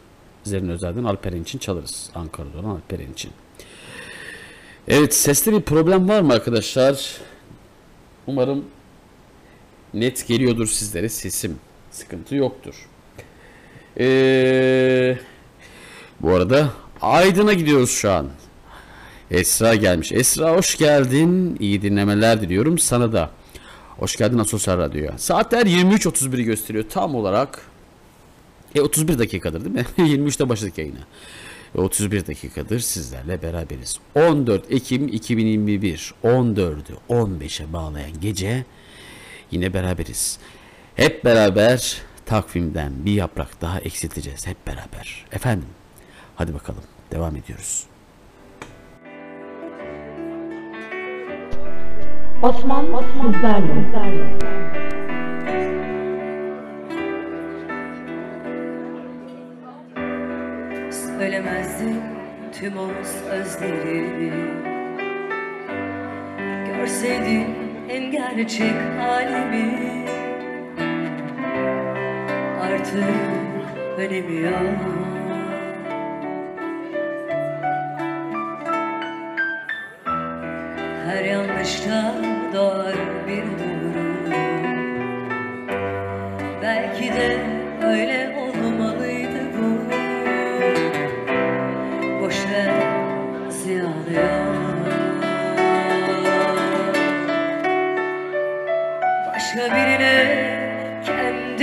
Zerrin 0.44 0.68
Özer'den 0.68 1.04
Alperen 1.04 1.42
için 1.42 1.58
çalarız. 1.58 2.10
Ankara'da 2.14 2.58
olan 2.58 2.74
Alperen 2.74 3.12
için. 3.12 3.30
Evet 4.88 5.14
seste 5.14 5.52
bir 5.52 5.60
problem 5.60 6.08
var 6.08 6.20
mı 6.20 6.32
arkadaşlar? 6.32 7.16
Umarım 8.26 8.64
net 9.94 10.26
geliyordur 10.28 10.66
sizlere 10.66 11.08
sesim. 11.08 11.58
Sıkıntı 11.90 12.34
yoktur. 12.34 12.74
Ee, 14.00 15.18
bu 16.20 16.34
arada 16.34 16.70
Aydın'a 17.00 17.52
gidiyoruz 17.52 17.90
şu 17.90 18.10
an. 18.10 18.28
Esra 19.30 19.74
gelmiş. 19.74 20.12
Esra 20.12 20.56
hoş 20.56 20.78
geldin. 20.78 21.56
İyi 21.60 21.82
dinlemeler 21.82 22.40
diliyorum 22.40 22.78
sana 22.78 23.12
da. 23.12 23.30
Hoş 23.98 24.16
geldin 24.16 24.38
Asosyal 24.38 24.78
Radyo'ya. 24.78 25.18
Saatler 25.18 25.66
23.31'i 25.66 26.44
gösteriyor 26.44 26.84
tam 26.90 27.14
olarak. 27.14 27.60
E 28.74 28.80
31 28.80 29.18
dakikadır 29.18 29.64
değil 29.64 29.74
mi? 29.74 29.86
23'te 29.98 30.48
başladık 30.48 30.78
yayına. 30.78 30.98
Ve 31.76 31.80
31 31.80 32.26
dakikadır 32.26 32.80
sizlerle 32.80 33.42
beraberiz. 33.42 33.98
14 34.14 34.72
Ekim 34.72 35.08
2021 35.08 36.14
14'ü 36.24 36.94
15'e 37.10 37.72
bağlayan 37.72 38.20
gece 38.20 38.64
yine 39.50 39.74
beraberiz. 39.74 40.38
Hep 40.94 41.24
beraber 41.24 42.02
takvimden 42.26 42.92
bir 43.04 43.12
yaprak 43.12 43.60
daha 43.60 43.80
eksilteceğiz 43.80 44.46
hep 44.46 44.66
beraber. 44.66 45.24
Efendim 45.32 45.68
hadi 46.36 46.54
bakalım 46.54 46.82
devam 47.12 47.36
ediyoruz. 47.36 47.86
Osman, 52.42 52.92
Osman. 52.92 53.64
Söylemezdim 60.90 62.02
tüm 62.52 62.78
o 62.78 62.88
sözleri 63.04 64.32
Görseydin 66.66 67.46
en 67.88 68.10
gerçek 68.10 68.74
halimi 68.98 70.06
Artık 72.86 73.98
önemi 73.98 74.40
yok 74.40 74.78
Her 81.06 81.24
yanlışta 81.24 82.14
doğar 82.54 82.96
bir 83.26 83.42
doğru 83.42 84.45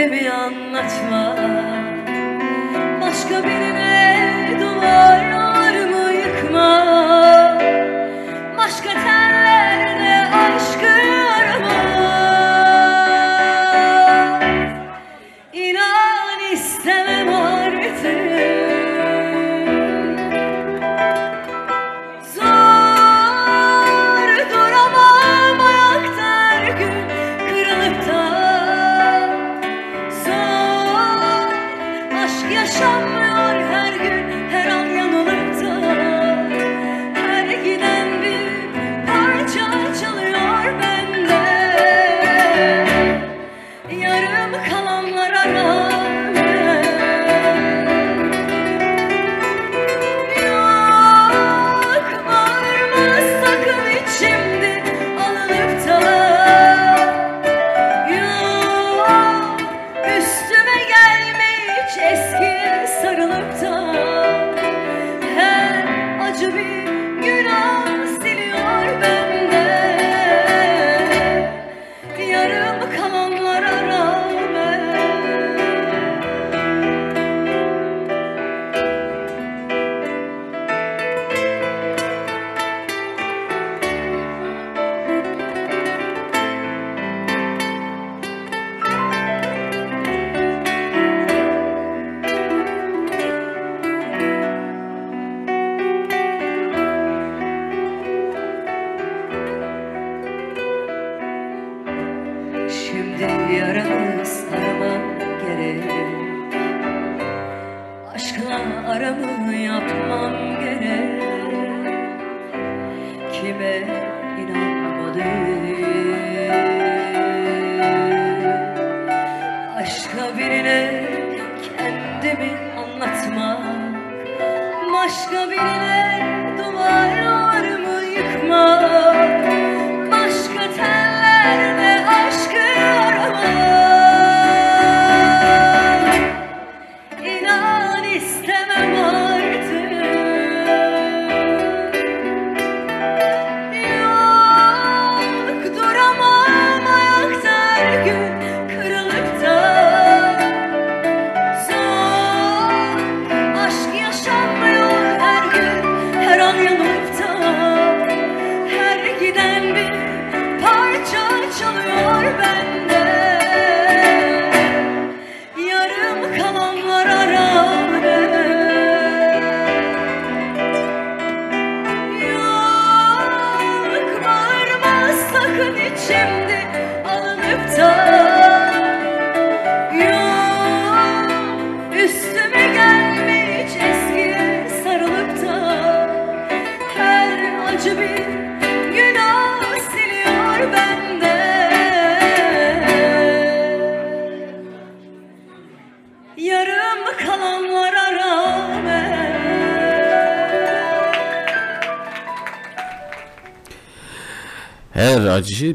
kendimi 0.03 0.29
anlatma 0.29 1.72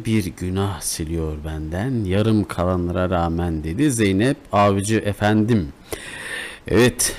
bir 0.09 0.24
günah 0.24 0.80
siliyor 0.80 1.36
benden 1.44 2.04
yarım 2.04 2.44
kalanlara 2.44 3.11
rağmen 3.11 3.64
dedi 3.64 3.90
Zeynep 3.90 4.36
Avcı 4.52 4.96
efendim. 4.96 5.68
Evet 6.68 7.16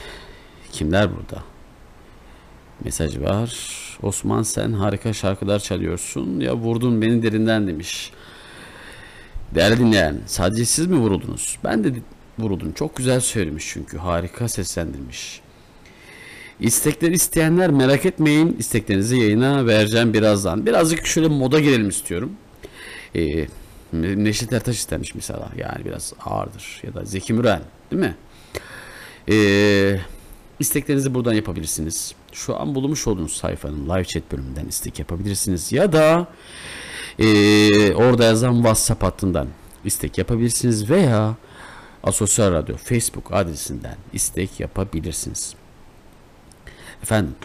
kimler 0.71 1.09
burada? 1.11 1.43
Mesaj 2.83 3.19
var. 3.19 3.51
Osman 4.03 4.43
sen 4.43 4.73
harika 4.73 5.13
şarkılar 5.13 5.59
çalıyorsun 5.59 6.39
ya 6.39 6.55
vurdun 6.55 7.01
beni 7.01 7.23
derinden 7.23 7.67
demiş. 7.67 8.11
Değerli 9.55 9.79
dinleyen 9.79 10.17
sadece 10.25 10.65
siz 10.65 10.87
mi 10.87 10.97
vuruldunuz? 10.97 11.57
Ben 11.63 11.83
de 11.83 11.93
vuruldum. 12.39 12.71
Çok 12.71 12.95
güzel 12.95 13.19
söylemiş 13.19 13.69
çünkü 13.73 13.97
harika 13.97 14.47
seslendirmiş. 14.47 15.41
İstekler 16.59 17.11
isteyenler 17.11 17.71
merak 17.71 18.05
etmeyin. 18.05 18.55
İsteklerinizi 18.59 19.17
yayına 19.17 19.67
vereceğim 19.67 20.13
birazdan. 20.13 20.65
Birazcık 20.65 21.05
şöyle 21.05 21.27
moda 21.27 21.59
girelim 21.59 21.89
istiyorum. 21.89 22.31
Ee, 23.15 23.47
Neşet 23.93 24.53
Ertaş 24.53 24.75
istemiş 24.75 25.15
mesela. 25.15 25.49
Yani 25.57 25.85
biraz 25.85 26.13
ağırdır. 26.25 26.81
Ya 26.83 26.93
da 26.93 27.05
Zeki 27.05 27.33
Müren 27.33 27.61
değil 27.91 28.01
mi? 28.01 28.15
Ee, 29.29 29.99
isteklerinizi 30.59 31.13
buradan 31.13 31.33
yapabilirsiniz. 31.33 32.15
Şu 32.31 32.59
an 32.59 32.75
bulunmuş 32.75 33.07
olduğunuz 33.07 33.33
sayfanın 33.33 33.89
live 33.89 34.05
chat 34.05 34.31
bölümünden 34.31 34.65
istek 34.65 34.99
yapabilirsiniz. 34.99 35.71
Ya 35.71 35.93
da 35.93 36.27
ee, 37.19 37.93
orada 37.93 38.23
yazan 38.23 38.55
WhatsApp 38.55 39.03
hattından 39.03 39.47
istek 39.85 40.17
yapabilirsiniz. 40.17 40.89
Veya 40.89 41.35
Asosyal 42.03 42.51
Radyo 42.51 42.77
Facebook 42.77 43.33
adresinden 43.33 43.95
istek 44.13 44.59
yapabilirsiniz. 44.59 45.55
Efendim 47.03 47.35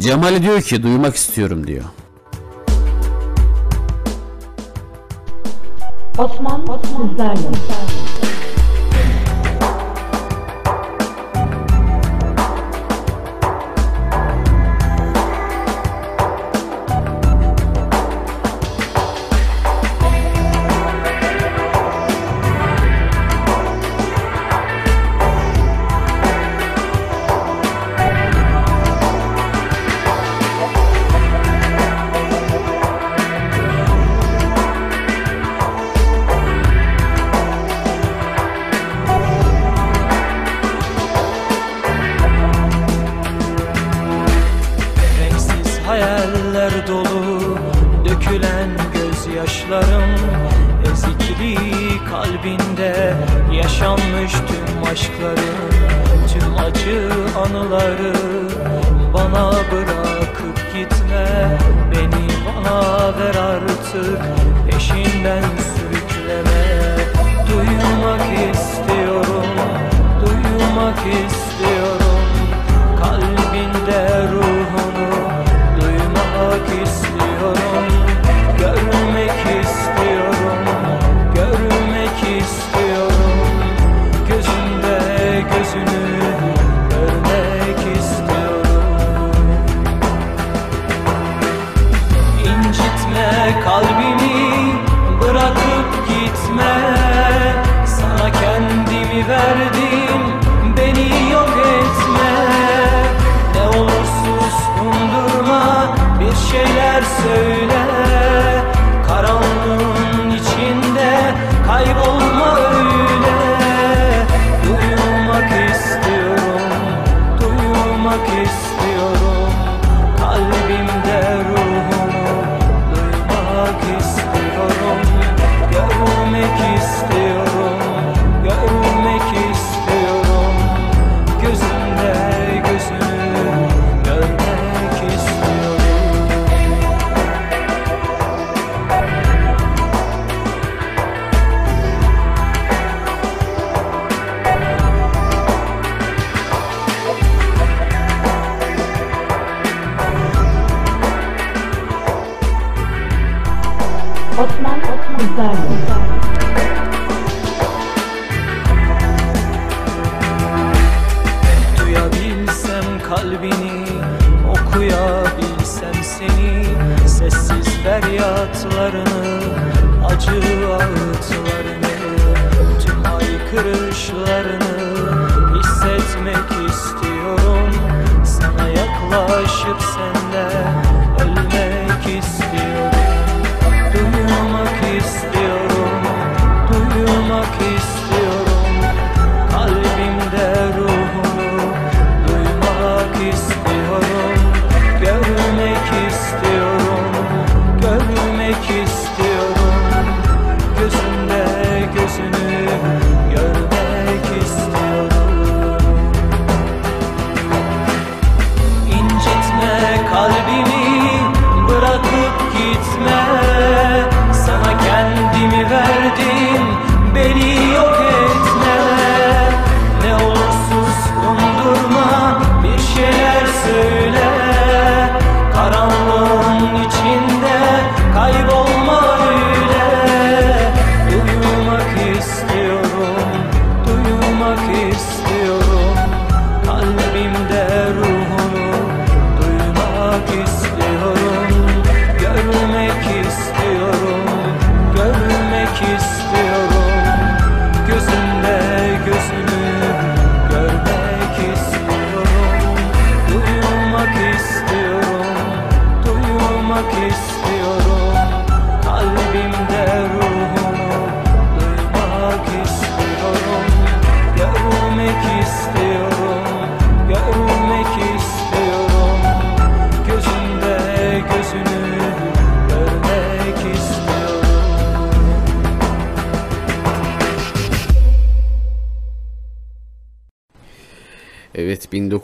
Cemal 0.00 0.42
diyor 0.42 0.62
ki 0.62 0.82
duymak 0.82 1.16
istiyorum 1.16 1.66
diyor. 1.66 1.84
Osman 6.18 6.80
sizlerle. 6.84 7.48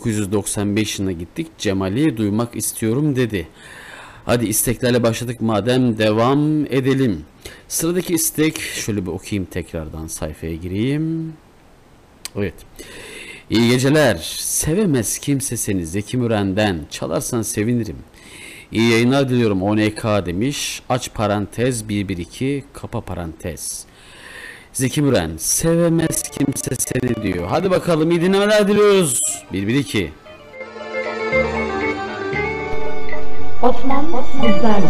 1995 0.07 0.99
yılına 0.99 1.13
gittik. 1.13 1.47
Cemal'i 1.59 2.17
duymak 2.17 2.57
istiyorum 2.57 3.17
dedi. 3.17 3.49
Hadi 4.25 4.47
isteklerle 4.47 5.03
başladık 5.03 5.41
madem 5.41 5.99
devam 5.99 6.67
edelim. 6.67 7.25
Sıradaki 7.69 8.15
istek 8.15 8.61
şöyle 8.61 9.07
bir 9.07 9.11
okuyayım 9.11 9.45
tekrardan 9.45 10.07
sayfaya 10.07 10.55
gireyim. 10.55 11.33
Evet. 12.37 12.55
İyi 13.51 13.71
geceler. 13.71 14.17
Sevemez 14.39 15.19
kimse 15.19 15.57
seni 15.57 15.87
Zeki 15.87 16.17
Müren'den. 16.17 16.81
Çalarsan 16.91 17.43
sevinirim. 17.43 17.97
İyi 18.73 18.91
yayınlar 18.91 19.29
diliyorum 19.29 19.61
10K 19.61 20.27
demiş. 20.27 20.83
Aç 20.89 21.15
parantez 21.15 21.85
112 21.91 22.65
kapa 22.73 23.01
parantez. 23.01 23.87
Zeki 24.73 25.03
Müren 25.03 25.37
sevemez 25.37 26.23
kimse 26.23 26.75
seni 26.79 27.23
diyor. 27.23 27.47
Hadi 27.49 27.71
bakalım 27.71 28.11
iyi 28.11 28.21
dinlemeler 28.21 28.69
diliyoruz. 28.69 29.19
112 29.53 30.13
Osman 33.63 34.05
Sizlerle 34.33 34.87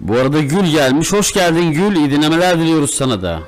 Bu 0.00 0.16
arada 0.16 0.40
Gül 0.40 0.64
gelmiş. 0.64 1.12
Hoş 1.12 1.32
geldin 1.32 1.72
Gül. 1.72 1.96
İyi 1.96 2.10
dinlemeler 2.10 2.58
diliyoruz 2.58 2.90
sana 2.90 3.22
da. 3.22 3.40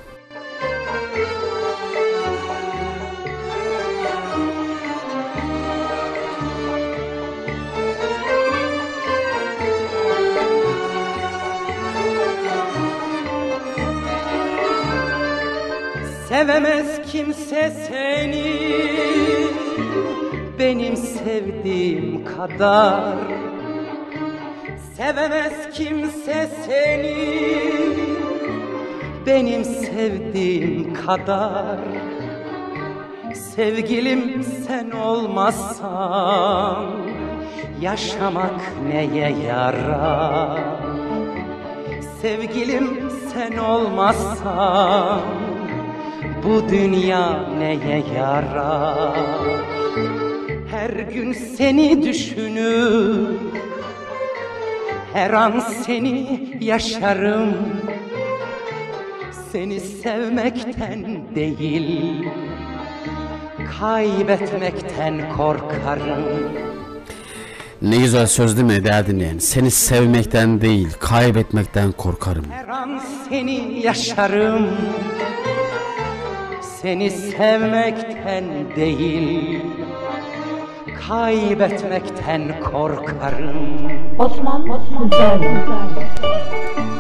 Sevdiğim 21.41 22.24
kadar. 22.24 23.18
Sevemez 24.97 25.70
kimse 25.74 26.49
seni. 26.66 27.61
Benim 29.26 29.64
sevdiğim 29.64 30.95
kadar. 30.95 31.78
Sevgilim 33.34 34.43
sen 34.43 34.91
olmazsan 34.91 36.91
Yaşamak 37.80 38.61
neye 38.88 39.32
yarar? 39.47 40.61
Sevgilim 42.22 43.11
sen 43.32 43.57
olmazsan 43.57 45.20
bu 46.45 46.68
dünya 46.68 47.49
neye 47.59 48.03
yarar? 48.16 50.20
Her 50.81 50.91
gün 50.91 51.33
seni 51.33 52.03
düşünür, 52.03 53.28
her 55.12 55.31
an 55.31 55.59
seni 55.61 56.41
yaşarım. 56.61 57.55
Seni 59.53 59.81
sevmekten 59.81 61.05
değil, 61.35 62.28
kaybetmekten 63.81 65.37
korkarım. 65.37 66.24
Ne 67.83 67.97
güzel 67.97 68.26
söz 68.26 68.57
değil 68.57 68.78
mi 68.78 68.85
değerli 68.85 69.07
dinleyen? 69.07 69.39
Seni 69.39 69.70
sevmekten 69.70 70.61
değil, 70.61 70.89
kaybetmekten 71.01 71.93
korkarım. 71.93 72.45
Her 72.51 72.68
an 72.68 73.03
seni 73.28 73.81
yaşarım 73.83 74.68
Seni 76.83 77.11
sevmekten 77.11 78.45
değil 78.76 79.80
Kaybetmekten 81.09 82.61
korkarım. 82.61 83.57
Osman 84.19 84.81
Sizlerle 84.89 85.67
Bir 85.67 87.00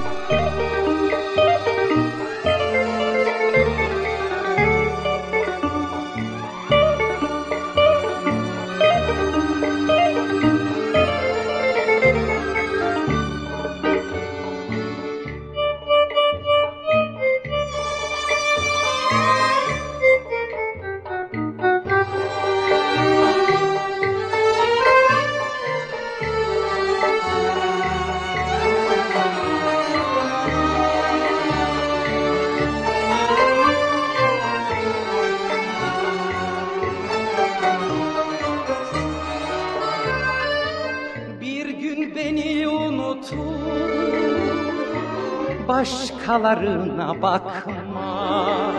Başkalarına 46.30 47.22
bakma. 47.22 48.72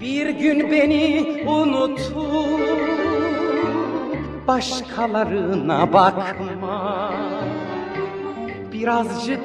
Bir 0.00 0.28
gün 0.28 0.72
beni 0.72 1.44
unutup 1.46 2.60
Başkalarına 4.46 5.92
bakma. 5.92 7.12
Birazcık 8.72 9.42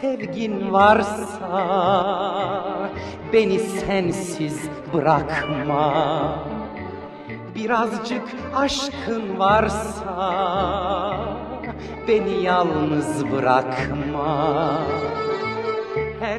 sevgin 0.00 0.72
varsa 0.72 1.66
Beni 3.32 3.58
sensiz 3.58 4.60
bırakma. 4.94 6.34
Birazcık 7.54 8.22
aşkın 8.54 9.38
varsa 9.38 10.44
beni 12.08 12.42
yalnız 12.42 13.32
bırakma. 13.32 14.80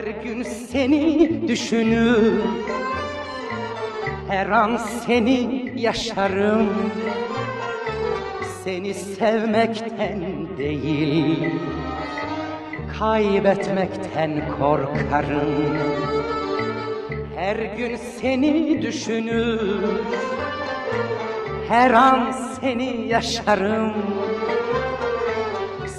Her 0.01 0.07
gün 0.07 0.43
seni 0.43 1.47
düşünür, 1.47 2.41
her 4.29 4.49
an 4.49 4.77
seni 4.77 5.71
yaşarım. 5.75 6.69
Seni 8.63 8.93
sevmekten 8.93 10.47
değil, 10.57 11.49
kaybetmekten 12.99 14.31
korkarım. 14.59 15.77
Her 17.35 17.55
gün 17.55 17.95
seni 17.95 18.81
düşünür, 18.81 19.83
her 21.67 21.91
an 21.91 22.31
seni 22.31 23.07
yaşarım 23.07 23.93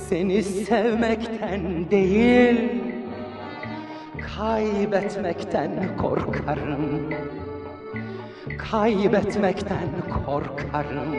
Seni 0.08 0.42
sevmekten 0.42 1.90
değil 1.90 2.91
Kaybetmekten 4.36 5.96
korkarım 5.96 7.10
Kaybetmekten 8.58 9.88
korkarım 10.26 11.14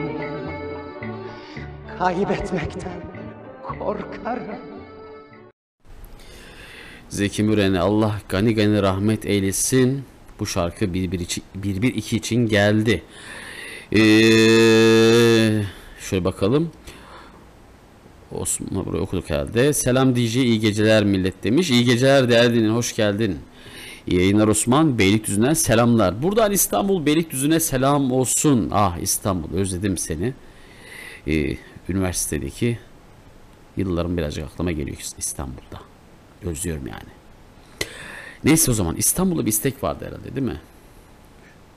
Kaybetmekten 2.00 3.02
korkarım 3.62 4.60
Zeki 7.10 7.44
Müren'e 7.44 7.80
Allah 7.80 8.16
gani 8.30 8.56
gani 8.56 8.82
rahmet 8.82 9.26
eylesin. 9.26 10.04
Bu 10.40 10.46
şarkı 10.46 10.86
112 10.86 12.18
için 12.18 12.48
geldi. 12.48 13.04
Ee, 13.92 13.98
şöyle 16.00 16.26
bakalım. 16.26 16.72
Osman 18.34 18.86
burayı 18.86 19.04
okuduk 19.04 19.30
herhalde. 19.30 19.74
Selam 19.74 20.16
DJ 20.16 20.36
iyi 20.36 20.60
geceler 20.60 21.04
millet 21.04 21.44
demiş. 21.44 21.70
İyi 21.70 21.86
geceler 21.86 22.30
değerli 22.30 22.70
hoş 22.70 22.96
geldin. 22.96 23.38
İyi 24.08 24.20
yayınlar 24.20 24.48
Osman. 24.48 25.00
Beylikdüzü'nden 25.00 25.54
selamlar. 25.54 26.24
Buradan 26.24 26.52
İstanbul 26.52 27.06
Beylikdüzü'ne 27.06 27.60
selam 27.60 28.12
olsun. 28.12 28.70
Ah 28.74 28.98
İstanbul 28.98 29.58
özledim 29.58 29.98
seni. 29.98 30.34
Ee, 31.28 31.58
üniversitedeki 31.90 32.80
yıllarım 33.78 34.18
birazcık 34.18 34.46
aklıma 34.46 34.72
geliyor 34.72 34.98
İstanbul'da. 35.18 35.80
Özlüyorum 36.44 36.88
yani. 36.88 37.10
Neyse 38.44 38.72
o 38.72 38.74
zaman 38.74 38.96
İstanbul'da 38.96 39.46
bir 39.46 39.52
istek 39.52 39.84
vardı 39.84 40.06
herhalde 40.06 40.36
değil 40.36 40.48
mi? 40.48 40.62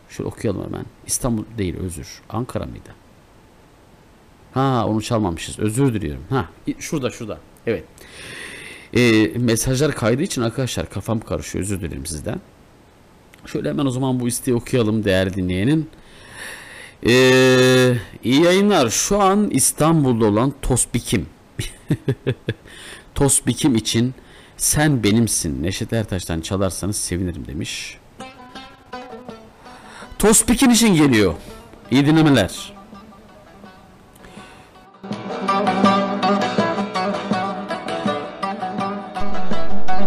Şöyle 0.09 0.28
okuyalım 0.28 0.64
hemen. 0.64 0.84
İstanbul 1.07 1.44
değil 1.59 1.76
özür. 1.76 2.22
Ankara 2.28 2.66
mıydı? 2.66 3.05
Ha 4.57 4.86
onu 4.86 5.02
çalmamışız. 5.02 5.59
Özür 5.59 5.94
diliyorum. 5.94 6.22
Ha 6.30 6.48
şurada 6.78 7.11
şurada. 7.11 7.38
Evet. 7.66 7.84
Ee, 8.94 9.26
mesajlar 9.38 9.92
kaydı 9.92 10.22
için 10.22 10.42
arkadaşlar 10.42 10.90
kafam 10.90 11.20
karışıyor. 11.20 11.64
Özür 11.64 11.80
dilerim 11.80 12.07
sizden. 12.07 12.40
Şöyle 13.46 13.68
hemen 13.68 13.86
o 13.86 13.90
zaman 13.90 14.20
bu 14.20 14.28
isteği 14.28 14.54
okuyalım 14.54 15.04
değerli 15.04 15.34
dinleyenin. 15.34 15.90
Ee, 17.07 17.96
iyi 18.24 18.42
yayınlar. 18.42 18.90
Şu 18.90 19.22
an 19.22 19.50
İstanbul'da 19.50 20.26
olan 20.26 20.52
Tosbikim. 20.62 21.26
Tosbikim 23.14 23.76
için 23.76 24.14
sen 24.57 25.02
benimsin. 25.02 25.62
Neşet 25.62 25.92
Ertaş'tan 25.92 26.40
çalarsanız 26.40 26.96
sevinirim 26.96 27.46
demiş. 27.46 27.98
Tospikin 30.18 30.70
için 30.70 30.94
geliyor. 30.94 31.34
İyi 31.90 32.07
dinlemeler. 32.07 32.76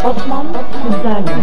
Osman 0.03 0.47
sizlerle. 0.83 1.38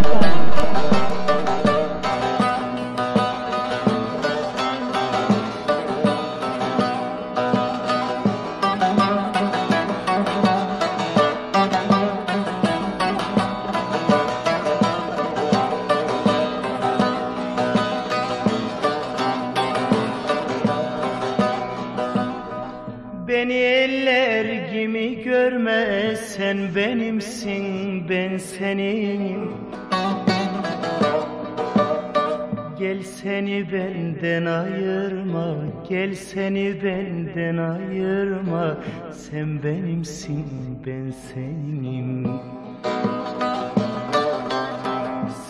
Ben 28.61 28.77
senin. 28.77 29.51
Gel 32.79 33.03
seni 33.03 33.71
benden 33.71 34.45
ayırma 34.45 35.55
Gel 35.89 36.15
seni 36.15 36.83
benden 36.83 37.57
ayırma. 37.57 38.77
Sen 39.11 39.63
benimsin 39.63 40.45
ben 40.85 41.11
senin. 41.11 42.27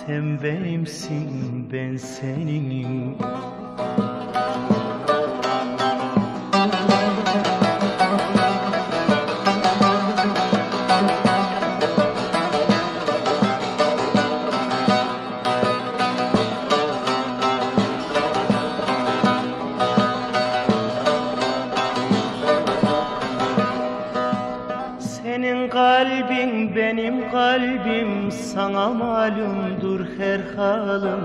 Sen 0.05 0.43
benimsin 0.43 1.69
ben 1.71 1.95
senin 1.95 3.17
kalbim 27.57 28.31
sana 28.31 28.89
malumdur 28.89 29.99
her 30.17 30.39
halim 30.39 31.23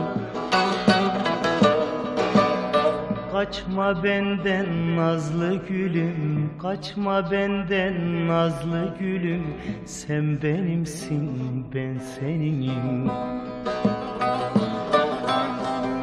Kaçma 3.33 4.05
benden 4.05 4.97
nazlı 4.97 5.61
gülüm 5.69 6.51
Kaçma 6.63 7.31
benden 7.31 8.29
nazlı 8.29 8.95
gülüm. 9.01 9.45
Sen 9.85 10.43
benimsin 10.43 11.31
ben 11.75 11.99
seninim. 11.99 13.11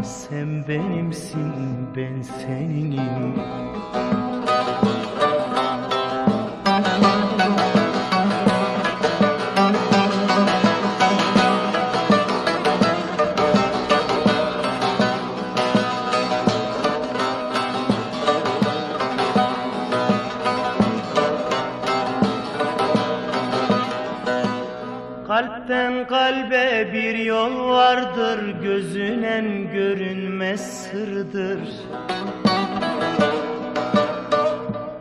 Sen 0.03 0.67
benimsin 0.67 1.53
ben 1.95 2.21
seninim 2.21 3.33
görünmez 29.89 30.83
sırdır. 30.83 31.59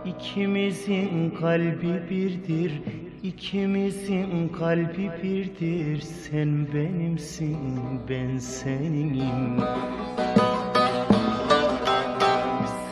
İkimizin 0.06 1.30
kalbi 1.40 2.02
birdir 2.10 2.72
İkimizin 3.22 4.48
kalbi 4.48 5.10
birdir. 5.22 6.00
Sen 6.00 6.66
benimsin 6.74 7.58
ben 8.08 8.38
seninim. 8.38 9.60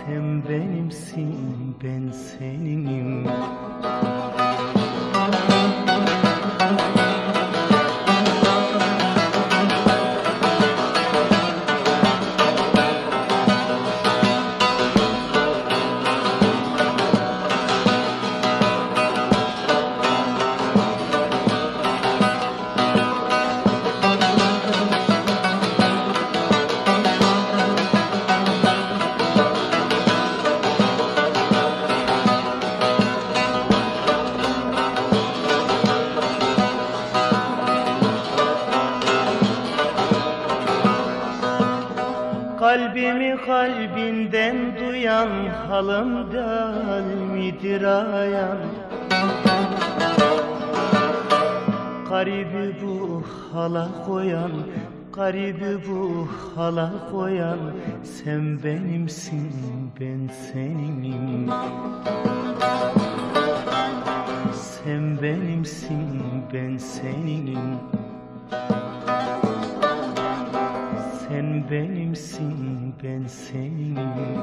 Sen 0.06 0.48
benimsin 0.48 1.76
ben 1.84 2.10
seninim 2.10 3.26
hala 56.56 56.92
koyan 57.10 57.58
Sen 58.04 58.62
benimsin 58.64 59.52
ben 60.00 60.28
seninim 60.28 61.50
Sen 64.54 65.22
benimsin 65.22 66.22
ben 66.52 66.76
seninim 66.78 67.78
Sen 71.28 71.70
benimsin 71.70 72.94
ben 73.02 73.26
seninim 73.26 74.42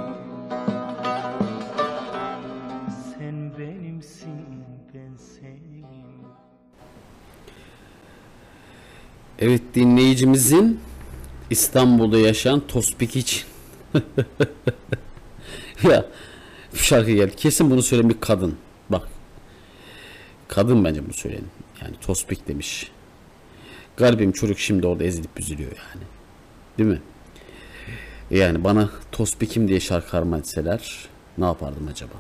Sen 3.09 3.51
benimsin 3.57 4.45
ben 4.93 5.18
seninim 5.18 6.22
Evet 9.39 9.61
dinleyicimizin 9.76 10.80
İstanbul'da 11.49 12.17
yaşayan 12.17 12.67
Tospik 12.67 13.15
için. 13.15 13.43
ya 15.83 16.05
şarkı 16.75 17.11
geldi. 17.11 17.35
Kesin 17.35 17.71
bunu 17.71 17.81
söyleyen 17.81 18.09
bir 18.09 18.19
kadın. 18.19 18.57
Bak. 18.89 19.07
Kadın 20.47 20.83
bence 20.83 21.05
bunu 21.05 21.13
söyleyin. 21.13 21.47
Yani 21.81 21.95
tospik 22.01 22.47
demiş. 22.47 22.91
Garibim 23.97 24.31
çocuk 24.31 24.59
şimdi 24.59 24.87
orada 24.87 25.03
ezilip 25.03 25.39
üzülüyor 25.39 25.71
yani. 25.71 26.03
Değil 26.77 26.89
mi? 26.89 27.01
Yani 28.31 28.63
bana 28.63 28.89
tospikim 29.11 29.67
diye 29.67 29.79
şarkı 29.79 30.17
armağan 30.17 30.39
etseler 30.39 31.07
ne 31.37 31.45
yapardım 31.45 31.87
acaba? 31.91 32.15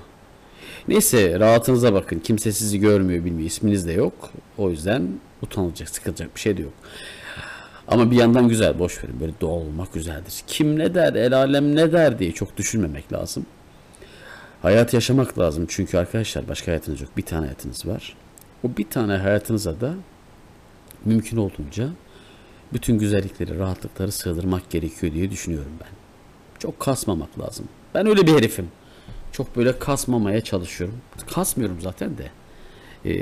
Neyse 0.87 1.39
rahatınıza 1.39 1.93
bakın. 1.93 2.19
Kimse 2.19 2.51
sizi 2.51 2.79
görmüyor 2.79 3.25
bilmiyor. 3.25 3.47
isminiz 3.47 3.87
de 3.87 3.91
yok. 3.91 4.31
O 4.57 4.69
yüzden 4.69 5.07
utanılacak, 5.41 5.89
sıkılacak 5.89 6.35
bir 6.35 6.41
şey 6.41 6.57
de 6.57 6.61
yok. 6.61 6.73
Ama 7.87 8.11
bir 8.11 8.15
yandan 8.15 8.47
güzel. 8.47 8.79
Boş 8.79 9.03
verin. 9.03 9.19
Böyle 9.19 9.33
doğal 9.41 9.51
olmak 9.51 9.93
güzeldir. 9.93 10.43
Kim 10.47 10.79
ne 10.79 10.93
der, 10.93 11.13
el 11.13 11.37
alem 11.37 11.75
ne 11.75 11.91
der 11.91 12.19
diye 12.19 12.31
çok 12.31 12.57
düşünmemek 12.57 13.13
lazım. 13.13 13.45
Hayat 14.61 14.93
yaşamak 14.93 15.39
lazım. 15.39 15.65
Çünkü 15.69 15.97
arkadaşlar 15.97 16.47
başka 16.47 16.67
hayatınız 16.67 17.01
yok. 17.01 17.09
Bir 17.17 17.21
tane 17.21 17.41
hayatınız 17.41 17.87
var. 17.87 18.15
O 18.63 18.77
bir 18.77 18.89
tane 18.89 19.13
hayatınıza 19.13 19.81
da 19.81 19.93
mümkün 21.05 21.37
olduğunca 21.37 21.89
bütün 22.73 22.99
güzellikleri, 22.99 23.59
rahatlıkları 23.59 24.11
sığdırmak 24.11 24.69
gerekiyor 24.69 25.13
diye 25.13 25.31
düşünüyorum 25.31 25.71
ben. 25.81 25.89
Çok 26.59 26.79
kasmamak 26.79 27.39
lazım. 27.39 27.67
Ben 27.93 28.07
öyle 28.07 28.27
bir 28.27 28.33
herifim. 28.33 28.67
Çok 29.31 29.55
böyle 29.55 29.79
kasmamaya 29.79 30.41
çalışıyorum. 30.41 30.97
Kasmıyorum 31.33 31.81
zaten 31.81 32.11
de. 32.17 32.31
Ee, 33.05 33.15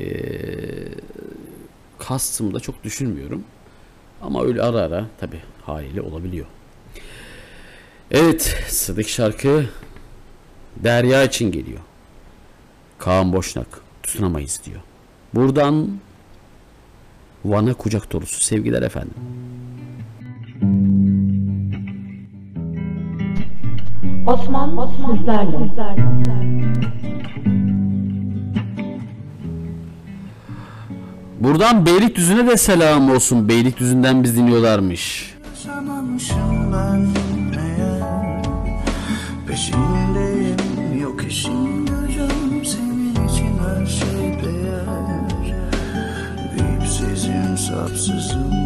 kastım 2.00 2.54
da 2.54 2.60
çok 2.60 2.84
düşünmüyorum. 2.84 3.44
Ama 4.22 4.44
öyle 4.44 4.62
ara 4.62 4.78
ara 4.78 5.06
tabi 5.20 5.42
haliyle 5.66 6.02
olabiliyor. 6.02 6.46
Evet 8.12 8.42
sıradaki 8.68 9.12
şarkı 9.12 9.66
Derya 10.78 11.24
için 11.24 11.52
geliyor. 11.52 11.80
Kaan 12.98 13.34
Boşnak 13.34 13.68
tutunamayız 14.04 14.62
diyor. 14.66 14.82
Buradan 15.34 15.90
Van'a 17.46 17.74
kucak 17.74 18.12
dolusu 18.14 18.40
sevgiler 18.44 18.82
efendim. 18.82 19.14
Osman, 24.28 24.78
Osman 24.78 25.18
sizlerle. 25.18 27.01
Buradan 31.44 31.86
Beylikdüzü'ne 31.86 32.48
de 32.48 32.58
selam 32.58 33.12
olsun. 33.12 33.50
Beylikdüzü'nden 33.50 34.24
biz 34.24 34.38
dinliyorlarmış. 34.38 35.36
Şey 46.98 47.34
sapsızım 47.58 48.61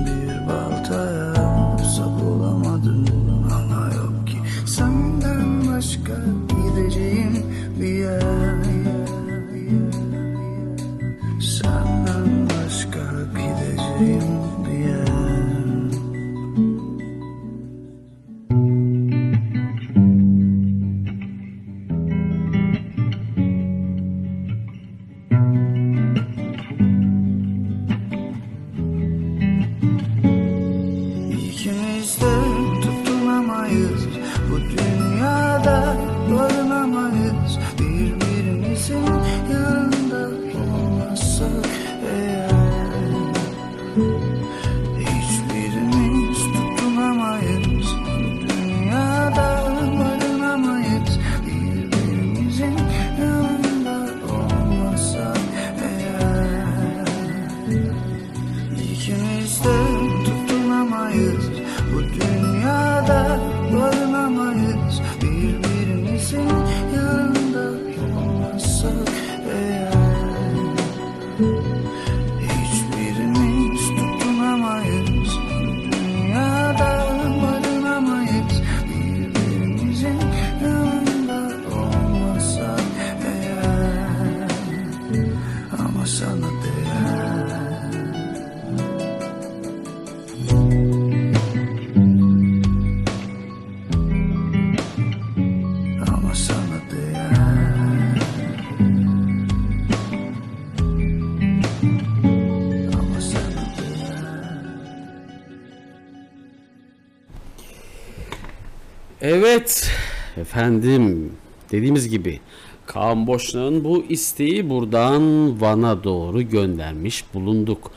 Evet 109.28 109.92
efendim 110.38 111.32
dediğimiz 111.72 112.10
gibi 112.10 112.40
Kaan 112.86 113.28
Boşnak'ın 113.28 113.84
bu 113.84 114.06
isteği 114.10 114.70
buradan 114.70 115.22
Van'a 115.62 116.04
doğru 116.04 116.42
göndermiş 116.42 117.24
bulunduk. 117.34 117.92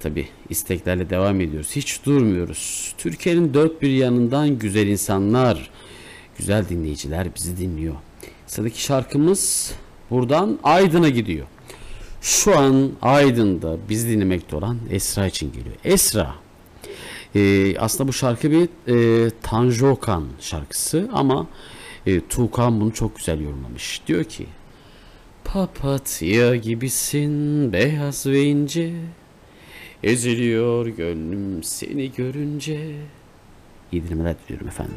Tabi 0.00 0.28
isteklerle 0.48 1.10
devam 1.10 1.40
ediyoruz. 1.40 1.70
Hiç 1.76 2.04
durmuyoruz. 2.04 2.94
Türkiye'nin 2.98 3.54
dört 3.54 3.82
bir 3.82 3.90
yanından 3.90 4.58
güzel 4.58 4.86
insanlar, 4.86 5.70
güzel 6.38 6.68
dinleyiciler 6.68 7.28
bizi 7.36 7.56
dinliyor. 7.56 7.94
Sıradaki 8.46 8.82
şarkımız 8.82 9.72
buradan 10.10 10.58
Aydın'a 10.62 11.08
gidiyor. 11.08 11.46
Şu 12.22 12.58
an 12.58 12.90
Aydın'da 13.02 13.76
biz 13.88 14.08
dinlemekte 14.08 14.56
olan 14.56 14.78
Esra 14.90 15.26
için 15.26 15.52
geliyor. 15.52 15.76
Esra 15.84 16.41
ee, 17.34 17.78
aslında 17.78 18.08
bu 18.08 18.12
şarkı 18.12 18.50
bir 18.50 18.68
e, 18.88 19.30
Tanju 19.42 19.86
Okan 19.86 20.24
şarkısı 20.40 21.08
ama 21.12 21.46
e, 22.06 22.20
Tuğkan 22.20 22.80
bunu 22.80 22.92
çok 22.92 23.16
güzel 23.16 23.40
yorumlamış. 23.40 24.02
Diyor 24.06 24.24
ki 24.24 24.46
Papatya 25.44 26.56
gibisin 26.56 27.72
beyaz 27.72 28.26
ve 28.26 28.42
ince 28.42 28.92
Eziliyor 30.02 30.86
gönlüm 30.86 31.62
seni 31.62 32.12
görünce 32.12 32.96
İyi 33.92 34.04
dinlemeler 34.04 34.34
diliyorum 34.44 34.68
efendim. 34.68 34.96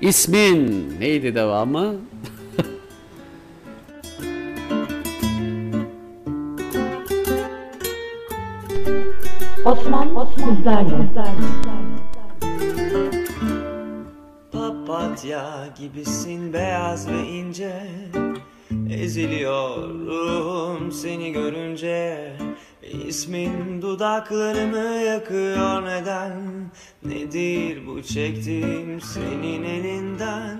İsmin 0.00 0.90
neydi 1.00 1.34
devamı? 1.34 1.96
Osman, 9.64 10.16
Osman. 10.16 11.10
Papatya 14.52 15.68
gibisin 15.78 16.52
beyaz 16.52 17.08
ve 17.08 17.28
ince. 17.28 17.82
Eziliyor 18.90 19.90
seni 20.90 21.32
görünce. 21.32 22.32
İsmin 23.06 23.82
dudaklarımı 23.82 25.02
yakıyor 25.02 25.84
neden? 25.84 26.70
Nedir 27.04 27.86
bu 27.86 28.02
çektiğim 28.02 29.00
senin 29.00 29.62
elinden? 29.62 30.58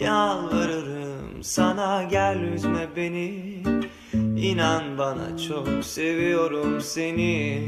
Yalvarırım 0.00 1.42
sana 1.42 2.02
gel 2.02 2.40
üzme 2.40 2.88
beni. 2.96 3.62
İnan 4.36 4.98
bana 4.98 5.38
çok 5.48 5.84
seviyorum 5.84 6.80
seni 6.80 7.66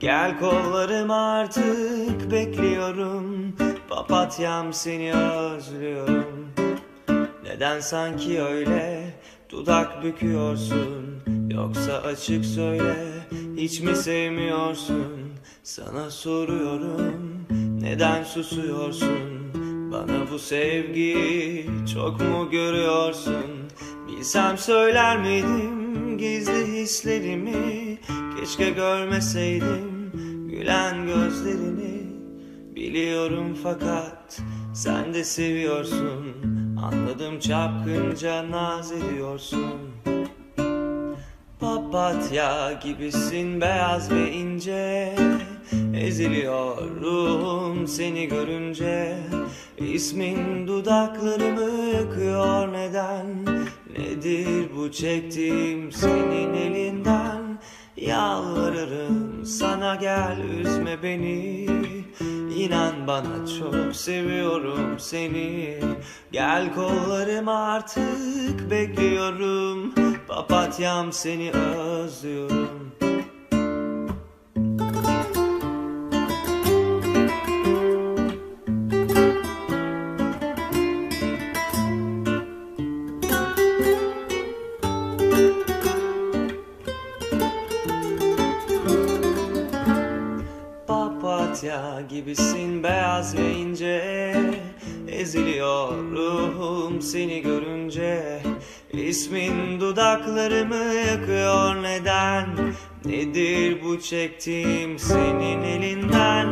Gel 0.00 0.38
kollarıma 0.38 1.32
artık 1.32 2.30
bekliyorum. 2.30 3.56
Papatyam 3.88 4.72
seni 4.72 5.14
özlüyorum. 5.14 6.48
Neden 7.44 7.80
sanki 7.80 8.42
öyle 8.42 9.14
dudak 9.50 10.04
büküyorsun? 10.04 11.22
Yoksa 11.50 11.92
açık 11.92 12.44
söyle 12.44 12.96
hiç 13.56 13.80
mi 13.80 13.96
sevmiyorsun? 13.96 15.32
Sana 15.62 16.10
soruyorum 16.10 17.46
neden 17.80 18.24
susuyorsun? 18.24 19.52
Bana 19.92 20.30
bu 20.32 20.38
sevgiyi 20.38 21.66
çok 21.94 22.20
mu 22.20 22.50
görüyorsun? 22.50 23.44
Bilsem 24.08 24.58
söyler 24.58 25.18
miydim 25.18 25.87
gizli 26.18 26.66
hislerimi 26.66 27.98
Keşke 28.40 28.70
görmeseydim. 28.70 30.12
Gülen 30.50 31.06
gözlerini 31.06 31.98
Biliyorum 32.76 33.56
fakat 33.62 34.40
sen 34.74 35.14
de 35.14 35.24
seviyorsun. 35.24 36.36
Anladım 36.82 37.40
çapkınca 37.40 38.50
naz 38.50 38.92
ediyorsun. 38.92 39.90
Papatya 41.60 42.72
gibisin 42.72 43.60
beyaz 43.60 44.10
ve 44.10 44.32
ince. 44.32 45.14
Eziliyorum 45.94 47.86
seni 47.86 48.28
görünce 48.28 49.16
İsmin 49.80 50.66
dudaklarımı 50.66 51.86
yakıyor 51.94 52.72
neden? 52.72 53.26
Nedir 53.98 54.68
bu 54.76 54.92
çektiğim 54.92 55.92
senin 55.92 56.54
elinden? 56.54 57.58
Yalvarırım 57.96 59.44
sana 59.46 59.94
gel 59.94 60.38
üzme 60.60 61.02
beni. 61.02 61.66
İnan 62.56 63.06
bana 63.06 63.46
çok 63.58 63.96
seviyorum 63.96 64.98
seni. 64.98 65.80
Gel 66.32 66.74
kollarıma 66.74 67.54
artık 67.54 68.70
bekliyorum. 68.70 69.94
Papatyam 70.28 71.12
seni 71.12 71.50
özlüyorum 71.52 72.88
Papatya 91.68 92.00
gibisin 92.08 92.82
beyaz 92.82 93.38
ve 93.38 93.52
ince. 93.52 94.34
Eziliyorum 95.08 97.02
seni 97.02 97.42
görünce. 97.42 98.42
İsmin 98.92 99.80
dudaklarımı 99.80 100.94
yakıyor 100.94 101.82
neden? 101.82 102.46
Nedir 103.04 103.82
bu 103.84 104.00
çektiğim 104.00 104.98
senin 104.98 105.62
elinden? 105.62 106.48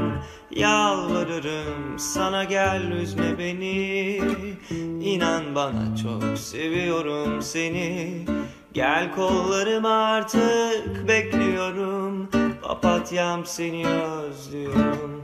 Yalvarırım 0.51 1.99
sana 1.99 2.45
gel 2.45 2.91
üzme 2.91 3.39
beni. 3.39 4.21
İnan 5.01 5.55
bana 5.55 5.97
çok 6.03 6.39
seviyorum 6.39 7.43
seni. 7.43 8.13
Gel 8.73 9.15
kollarıma 9.15 9.89
artık 9.89 11.09
bekliyorum 11.09 12.29
Papatyam 12.67 13.47
seni 13.47 13.87
özlüyorum. 13.87 15.23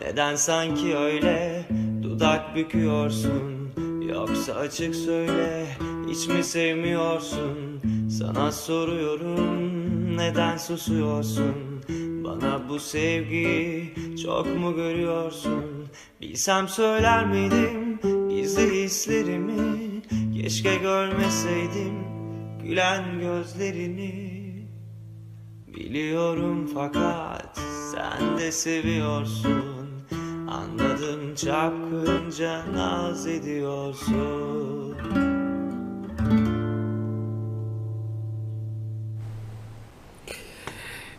Neden 0.00 0.36
sanki 0.36 0.96
öyle 0.96 1.64
dudak 2.02 2.56
büküyorsun? 2.56 3.70
Yoksa 4.08 4.54
açık 4.54 4.94
söyle 4.94 5.66
hiç 6.08 6.28
mi 6.28 6.44
sevmiyorsun? 6.44 7.82
Sana 8.18 8.52
soruyorum 8.52 10.16
neden 10.16 10.56
susuyorsun? 10.56 11.54
Bana 12.24 12.68
bu 12.68 12.78
sevgiyi 12.78 13.94
çok 14.22 14.46
mu 14.46 14.74
görüyorsun? 14.76 15.64
Bilsem 16.20 16.68
söyler 16.68 17.26
miydim 17.26 17.98
gizli 18.30 18.84
hislerimi? 18.84 20.02
Keşke 20.42 20.76
görmeseydim 20.76 21.94
gülen 22.62 23.20
gözlerini 23.20 24.33
Biliyorum 25.76 26.70
fakat 26.74 27.58
sen 27.92 28.38
de 28.38 28.52
seviyorsun 28.52 29.62
Anladım 30.48 31.34
çapkınca 31.34 32.72
naz 32.74 33.26
ediyorsun 33.26 34.96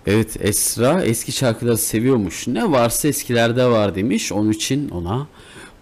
Evet 0.08 0.38
Esra 0.42 1.02
eski 1.02 1.32
şarkıları 1.32 1.78
seviyormuş. 1.78 2.48
Ne 2.48 2.72
varsa 2.72 3.08
eskilerde 3.08 3.66
var 3.66 3.96
demiş. 3.96 4.32
Onun 4.32 4.52
için 4.52 4.90
ona 4.90 5.28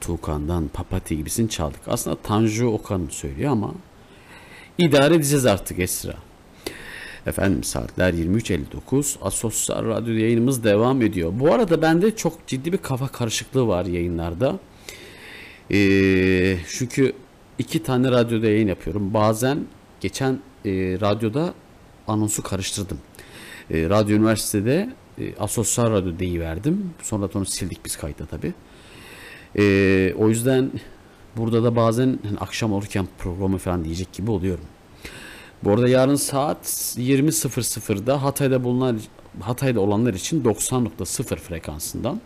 Tuğkan'dan 0.01 0.67
Papatya 0.67 1.17
gibisin 1.17 1.47
çaldık. 1.47 1.81
Aslında 1.87 2.15
Tanju 2.15 2.67
Okan 2.67 3.07
söylüyor 3.11 3.51
ama 3.51 3.71
idare 4.77 5.15
edeceğiz 5.15 5.45
artık 5.45 5.79
Esra. 5.79 6.15
Efendim 7.27 7.63
saatler 7.63 8.13
23.59. 8.13 9.15
Asosyal 9.21 9.85
Radyo 9.85 10.13
yayınımız 10.13 10.63
devam 10.63 11.01
ediyor. 11.01 11.33
Bu 11.35 11.53
arada 11.53 11.81
bende 11.81 12.15
çok 12.15 12.47
ciddi 12.47 12.73
bir 12.73 12.77
kafa 12.77 13.07
karışıklığı 13.07 13.67
var 13.67 13.85
yayınlarda. 13.85 14.59
Ee, 15.71 16.57
çünkü 16.67 17.13
iki 17.59 17.83
tane 17.83 18.11
radyoda 18.11 18.47
yayın 18.47 18.67
yapıyorum. 18.67 19.13
Bazen 19.13 19.59
geçen 20.01 20.33
e, 20.65 20.71
radyoda 21.01 21.53
anonsu 22.07 22.43
karıştırdım. 22.43 22.97
E, 23.71 23.89
Radyo 23.89 24.17
Üniversitede 24.17 24.89
e, 25.19 25.35
Asosyal 25.35 25.91
Radyo 25.91 26.19
deyiverdim. 26.19 26.93
Sonra 27.01 27.29
onu 27.35 27.45
sildik 27.45 27.85
biz 27.85 27.97
kayıtta 27.97 28.25
tabi. 28.25 28.53
E, 29.57 30.13
o 30.17 30.29
yüzden 30.29 30.71
burada 31.37 31.63
da 31.63 31.75
bazen 31.75 32.19
hani 32.23 32.37
akşam 32.37 32.73
olurken 32.73 33.07
programı 33.17 33.57
falan 33.57 33.85
diyecek 33.85 34.13
gibi 34.13 34.31
oluyorum. 34.31 34.65
Bu 35.63 35.71
arada 35.71 35.87
yarın 35.87 36.15
saat 36.15 36.65
20.00'da 36.97 38.23
Hatay'da 38.23 38.63
bulunan 38.63 38.99
Hatay'da 39.39 39.79
olanlar 39.79 40.13
için 40.13 40.43
90.0 40.43 41.35
frekansından. 41.35 42.21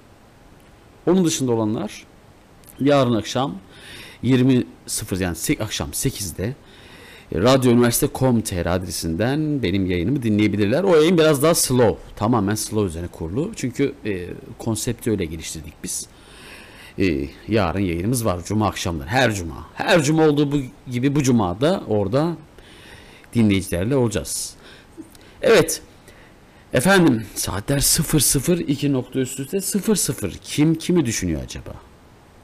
Onun 1.08 1.26
dışında 1.26 1.52
olanlar 1.52 2.06
yarın 2.80 3.16
akşam 3.16 3.56
20.00 4.24 5.24
yani 5.24 5.64
akşam 5.64 5.90
8'de 5.90 6.56
Radyo 7.34 7.72
Üniversite.com.tr 7.72 8.66
adresinden 8.66 9.64
benim 9.64 9.86
yayınımı 9.86 10.24
dinleyebilirler. 10.24 10.84
O 10.84 10.96
yayın 10.96 11.18
biraz 11.18 11.44
daha 11.44 11.56
slow. 11.56 11.98
Tamamen 12.16 12.56
slow 12.56 12.88
üzerine 12.88 13.08
kurulu. 13.08 13.52
Çünkü 13.56 13.94
e, 14.06 14.28
konsepti 14.58 15.12
öyle 15.12 15.26
geliştirdik 15.26 15.74
biz. 15.84 16.08
E, 17.00 17.30
yarın 17.48 17.80
yayınımız 17.80 18.26
var. 18.26 18.40
Cuma 18.46 18.68
akşamları. 18.68 19.08
Her 19.08 19.34
cuma. 19.34 19.66
Her 19.74 20.04
cuma 20.04 20.28
olduğu 20.28 20.52
bu, 20.52 20.58
gibi 20.92 21.16
bu 21.16 21.24
cuma 21.24 21.62
da 21.62 21.84
orada 21.88 22.36
dinleyicilerle 23.38 23.96
olacağız. 23.96 24.54
Evet. 25.42 25.82
Efendim 26.74 27.26
saatler 27.36 27.80
00 27.80 28.94
nokta 28.94 29.20
üst 29.20 29.40
üste 29.40 29.62
00. 29.62 30.32
Kim 30.44 30.76
kimi 30.76 31.06
düşünüyor 31.06 31.42
acaba? 31.44 31.74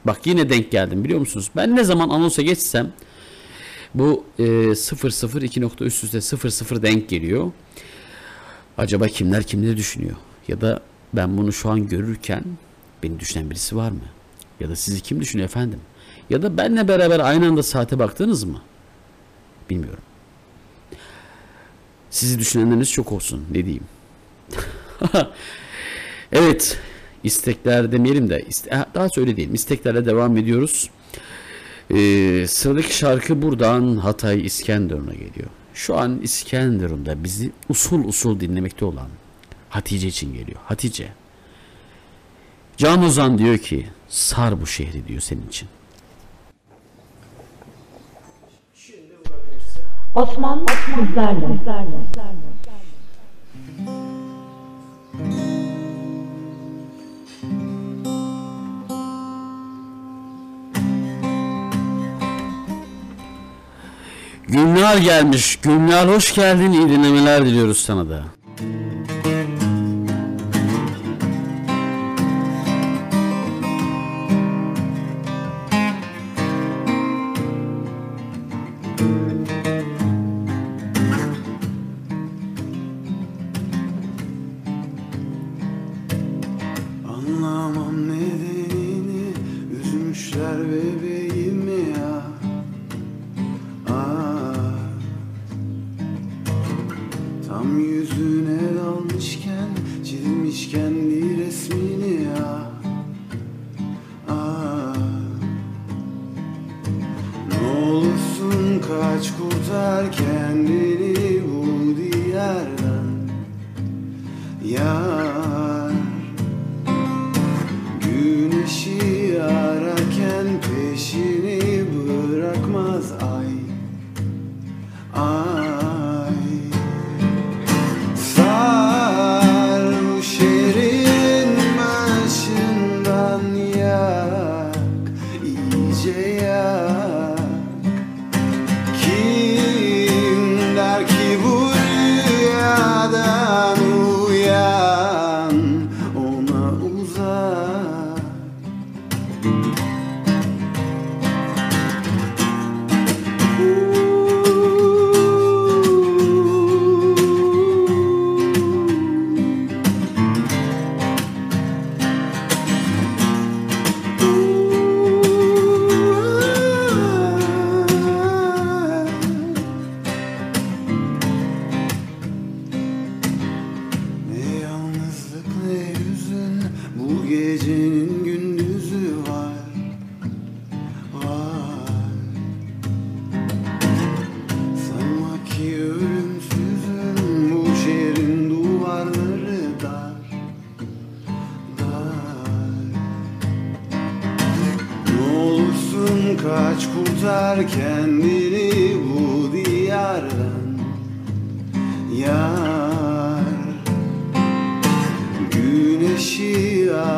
Bak 0.06 0.20
yine 0.26 0.50
denk 0.50 0.72
geldim 0.72 1.04
biliyor 1.04 1.20
musunuz? 1.20 1.50
Ben 1.56 1.76
ne 1.76 1.84
zaman 1.84 2.10
anonsa 2.10 2.42
geçsem 2.42 2.94
bu 3.94 4.26
e, 4.40 4.76
00 4.76 5.42
2 5.42 5.62
nokta 5.62 5.86
üst 5.86 6.04
üste 6.04 6.22
00 6.22 6.82
denk 6.82 7.10
geliyor. 7.10 7.52
Acaba 8.78 9.08
kimler 9.08 9.44
kimleri 9.44 9.78
düşünüyor? 9.78 10.16
Ya 10.48 10.62
da 10.62 10.82
ben 11.14 11.38
bunu 11.38 11.54
şu 11.54 11.70
an 11.70 11.88
görürken 11.88 12.44
beni 13.04 13.20
düşünen 13.20 13.50
birisi 13.50 13.76
var 13.76 13.92
mı? 13.92 14.00
Ya 14.60 14.70
da 14.70 14.76
sizi 14.76 15.02
kim 15.02 15.22
düşünüyor 15.22 15.50
efendim? 15.50 15.80
Ya 16.30 16.42
da 16.42 16.58
benle 16.58 16.88
beraber 16.88 17.20
aynı 17.20 17.48
anda 17.48 17.64
saate 17.64 18.00
baktınız 18.00 18.44
mı? 18.44 18.62
Bilmiyorum. 19.70 20.04
Sizi 22.14 22.40
düşünenleriniz 22.40 22.92
çok 22.92 23.12
olsun. 23.12 23.46
Ne 23.52 23.66
diyeyim? 23.66 23.84
evet. 26.32 26.80
istekler 27.24 27.92
demeyelim 27.92 28.30
de 28.30 28.46
daha 28.96 29.10
söyle 29.10 29.36
diyelim. 29.36 29.56
İsteklerle 29.56 30.06
devam 30.06 30.38
ediyoruz. 30.38 30.90
Ee, 31.92 32.46
sıradaki 32.48 32.98
şarkı 32.98 33.42
buradan 33.42 33.98
Hatay 33.98 34.46
İskenderun'a 34.46 35.14
geliyor. 35.14 35.50
Şu 35.74 35.98
an 35.98 36.20
İskenderun'da 36.22 37.24
bizi 37.24 37.52
usul 37.70 38.04
usul 38.04 38.40
dinlemekte 38.40 38.86
olan 38.86 39.10
Hatice 39.70 40.08
için 40.08 40.34
geliyor. 40.34 40.60
Hatice. 40.66 41.08
Can 42.78 43.04
Ozan 43.04 43.38
diyor 43.38 43.58
ki 43.58 43.88
sar 44.10 44.62
bu 44.62 44.68
şehri 44.68 45.08
diyor 45.08 45.22
senin 45.22 45.48
için. 45.48 45.70
Osman 50.16 50.66
sizlerle. 50.86 51.48
Gülnar 64.48 64.98
gelmiş. 64.98 65.56
Gülnar 65.56 66.10
hoş 66.10 66.36
geldin. 66.36 66.72
İyi 66.72 66.90
dinlemeler 66.90 67.46
diliyoruz 67.46 67.78
sana 67.78 68.10
da. 68.10 68.24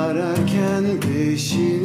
Ararken 0.05 0.85
peşini 1.01 1.84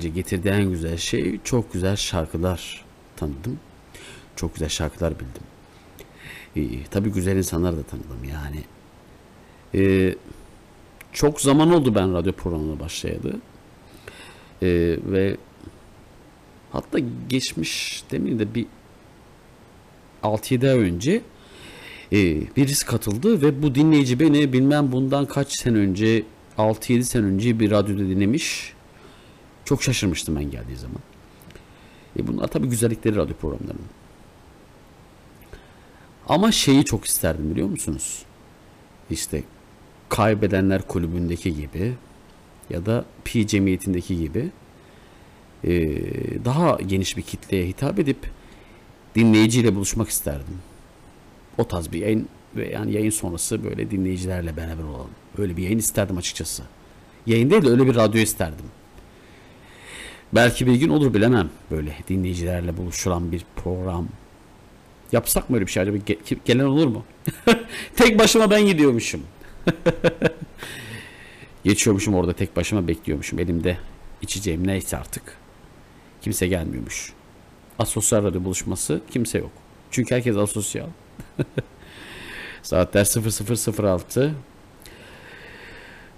bence 0.00 0.08
getirdiği 0.08 0.48
en 0.48 0.70
güzel 0.70 0.96
şey 0.96 1.40
çok 1.44 1.72
güzel 1.72 1.96
şarkılar 1.96 2.84
tanıdım. 3.16 3.58
Çok 4.36 4.54
güzel 4.54 4.68
şarkılar 4.68 5.14
bildim. 5.14 5.42
Ee, 6.56 6.84
tabii 6.90 7.12
güzel 7.12 7.36
insanlar 7.36 7.76
da 7.76 7.82
tanıdım 7.82 8.24
yani. 8.24 8.64
Ee, 9.74 10.14
çok 11.12 11.40
zaman 11.40 11.72
oldu 11.72 11.94
ben 11.94 12.12
radyo 12.14 12.32
programına 12.32 12.80
başlayalı. 12.80 13.40
Ee, 14.62 14.98
ve 15.04 15.36
hatta 16.72 16.98
geçmiş 17.28 18.04
demeyeyim 18.10 18.38
de 18.38 18.54
bir 18.54 18.66
6-7 20.22 20.70
ay 20.70 20.78
önce 20.78 21.22
e, 22.12 22.16
birisi 22.56 22.86
katıldı 22.86 23.42
ve 23.42 23.62
bu 23.62 23.74
dinleyici 23.74 24.20
beni 24.20 24.52
bilmem 24.52 24.92
bundan 24.92 25.26
kaç 25.26 25.52
sene 25.52 25.78
önce 25.78 26.22
6-7 26.58 27.02
sene 27.02 27.26
önce 27.26 27.60
bir 27.60 27.70
radyoda 27.70 28.00
dinlemiş. 28.00 28.74
Çok 29.70 29.82
şaşırmıştım 29.82 30.36
ben 30.36 30.50
geldiği 30.50 30.76
zaman. 30.76 31.00
E 32.18 32.26
bunlar 32.26 32.48
tabii 32.48 32.68
güzellikleri 32.68 33.16
radyo 33.16 33.34
programlarının. 33.36 33.86
Ama 36.28 36.52
şeyi 36.52 36.84
çok 36.84 37.04
isterdim 37.04 37.50
biliyor 37.50 37.68
musunuz? 37.68 38.22
İşte 39.10 39.42
Kaybedenler 40.08 40.82
Kulübü'ndeki 40.82 41.56
gibi 41.56 41.94
ya 42.70 42.86
da 42.86 43.04
Pi 43.24 43.46
Cemiyeti'ndeki 43.46 44.18
gibi 44.18 44.50
e, 45.64 45.70
daha 46.44 46.78
geniş 46.86 47.16
bir 47.16 47.22
kitleye 47.22 47.66
hitap 47.66 47.98
edip 47.98 48.30
dinleyiciyle 49.14 49.74
buluşmak 49.74 50.08
isterdim. 50.08 50.58
O 51.58 51.68
tarz 51.68 51.92
bir 51.92 51.98
yayın 51.98 52.28
ve 52.56 52.70
yani 52.70 52.92
yayın 52.92 53.10
sonrası 53.10 53.64
böyle 53.64 53.90
dinleyicilerle 53.90 54.56
beraber 54.56 54.84
olalım. 54.84 55.10
Öyle 55.38 55.56
bir 55.56 55.62
yayın 55.62 55.78
isterdim 55.78 56.16
açıkçası. 56.16 56.62
Yayın 57.26 57.50
değil 57.50 57.62
de 57.62 57.68
öyle 57.68 57.86
bir 57.86 57.94
radyo 57.94 58.20
isterdim. 58.20 58.66
Belki 60.34 60.66
bir 60.66 60.74
gün 60.74 60.88
olur 60.88 61.14
bilemem. 61.14 61.50
Böyle 61.70 61.96
dinleyicilerle 62.08 62.76
buluşulan 62.76 63.32
bir 63.32 63.44
program. 63.56 64.08
Yapsak 65.12 65.50
mı 65.50 65.56
öyle 65.56 65.66
bir 65.66 65.72
şey 65.72 65.82
acaba? 65.82 65.96
Ge- 65.96 66.38
gelen 66.44 66.64
olur 66.64 66.86
mu? 66.86 67.04
tek 67.96 68.18
başıma 68.18 68.50
ben 68.50 68.66
gidiyormuşum. 68.66 69.22
Geçiyormuşum 71.64 72.14
orada 72.14 72.32
tek 72.32 72.56
başıma 72.56 72.88
bekliyormuşum. 72.88 73.38
Elimde 73.38 73.78
içeceğim 74.22 74.66
neyse 74.66 74.96
artık. 74.96 75.22
Kimse 76.22 76.46
gelmiyormuş. 76.46 77.12
Asosyal 77.78 78.24
radyo 78.24 78.44
buluşması 78.44 79.00
kimse 79.10 79.38
yok. 79.38 79.50
Çünkü 79.90 80.14
herkes 80.14 80.36
asosyal. 80.36 80.86
Saatler 82.62 83.04
00.06. 83.04 84.30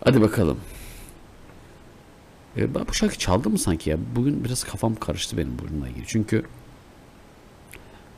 Hadi 0.05 0.21
bakalım. 0.21 0.61
E, 2.57 2.75
ben 2.75 2.89
bu 2.89 2.95
şarkı 2.95 3.19
çaldı 3.19 3.51
mı 3.51 3.59
sanki 3.59 3.91
ya? 3.91 3.97
Bugün 4.17 4.45
biraz 4.45 4.65
kafam 4.65 4.95
karıştı 4.95 5.37
benim 5.37 5.59
bununla 5.59 5.89
ilgili. 5.89 6.05
Çünkü 6.07 6.43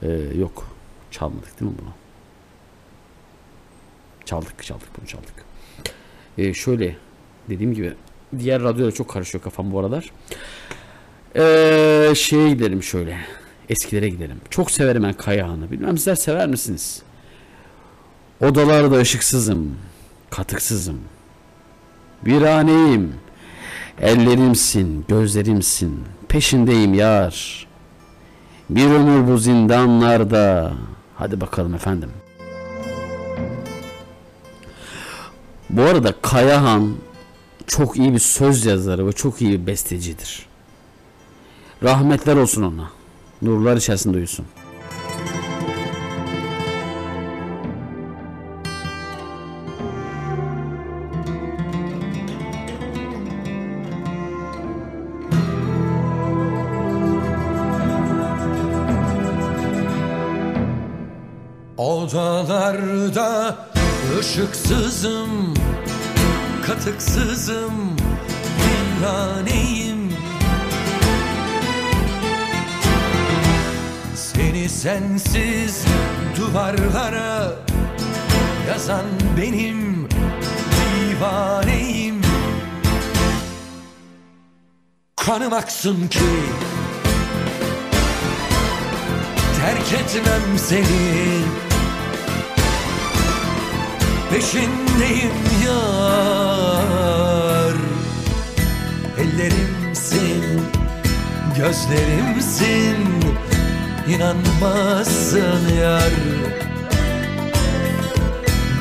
e, 0.03 0.11
yok 0.39 0.77
çalmadık 1.11 1.61
değil 1.61 1.71
mi 1.71 1.77
bunu? 1.83 1.91
Çaldık 4.25 4.63
çaldık 4.65 4.89
bunu 4.99 5.07
çaldık. 5.07 5.45
Ee, 6.39 6.55
şöyle 6.55 6.97
dediğim 7.49 7.75
gibi 7.75 7.95
diğer 8.39 8.63
radyoda 8.63 8.93
çok 8.93 9.09
karışıyor 9.11 9.45
kafam 9.45 9.73
bu 9.73 9.81
aralar. 9.81 10.11
Ee, 11.37 12.15
şeye 12.15 12.49
gidelim 12.49 12.83
şöyle. 12.83 13.19
Eskilere 13.69 14.09
gidelim. 14.09 14.41
Çok 14.51 14.71
severim 14.71 15.03
ben 15.03 15.13
Kayahan'ı. 15.13 15.71
Bilmem 15.71 15.99
sizler 15.99 16.15
sever 16.15 16.49
misiniz? 16.49 17.03
Odalarda 18.41 18.97
ışıksızım. 18.97 19.79
Katıksızım. 20.31 21.01
Viraneyim. 22.27 23.15
Ellerimsin, 24.01 25.05
gözlerimsin. 25.09 26.05
Peşindeyim 26.29 26.95
yar. 26.95 27.67
Bir 28.71 28.85
ömür 28.85 29.33
bu 29.33 29.39
zindanlarda. 29.39 30.73
Hadi 31.15 31.41
bakalım 31.41 31.75
efendim. 31.75 32.11
Bu 35.71 35.83
arada 35.83 36.15
Kayahan 36.23 36.95
çok 37.67 37.97
iyi 37.97 38.13
bir 38.13 38.19
söz 38.19 38.65
yazarı 38.65 39.07
ve 39.07 39.13
çok 39.13 39.43
iyi 39.43 39.61
bir 39.61 39.67
bestecidir. 39.67 40.47
Rahmetler 41.83 42.37
olsun 42.37 42.63
ona. 42.63 42.91
Nurlar 43.43 43.77
içerisinde 43.77 44.17
uyusun. 44.17 44.47
Işıksızım, 64.25 65.55
katıksızım, 66.67 67.97
viraneyim 68.61 70.13
Seni 74.15 74.69
sensiz 74.69 75.85
duvarlara 76.37 77.53
yazan 78.69 79.05
benim 79.41 80.09
divaneyim. 81.11 82.23
Kanım 85.17 85.53
aksın 85.53 86.09
ki 86.09 86.19
terk 89.61 90.01
etmem 90.01 90.59
seni 90.59 91.64
Peşindeyim 94.35 95.33
yar. 95.67 96.95
Ellerimsin, 99.19 100.45
gözlerimsin. 101.59 102.97
İnanmazsın 104.09 105.69
yar. 105.81 106.13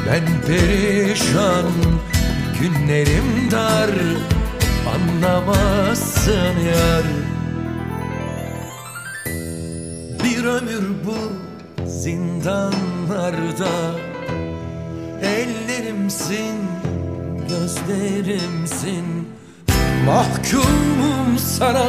Ben 0.07 0.25
perişan, 0.47 1.71
günlerim 2.61 3.51
dar. 3.51 3.91
Anlamazsın 4.95 6.59
yar. 6.59 7.05
Bir 10.23 10.43
ömür 10.45 10.85
bu 11.05 11.17
zindanlarda 11.85 13.69
Ellerimsin, 15.23 16.55
gözlerimsin. 17.49 19.27
Mahkumum 20.05 21.37
sana. 21.37 21.87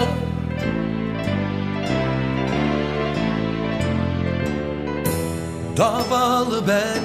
Davalı 5.76 6.68
ben, 6.68 7.02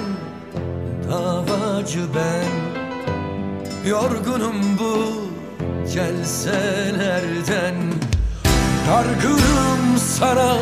davacı 1.10 2.00
ben. 2.14 2.50
Yorgunum 3.90 4.78
bu 4.78 5.30
celselerden 5.92 7.74
Dargınım 8.90 9.98
sana. 9.98 10.56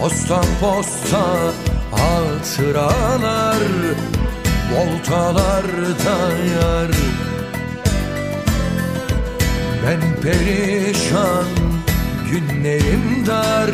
Posta 0.00 0.40
posta 0.60 1.52
hatıralar 1.92 3.62
Voltalarda 4.72 6.18
yar. 6.54 6.90
Ben 9.86 10.22
perişan 10.22 11.48
günlerim 12.30 13.26
dar 13.26 13.70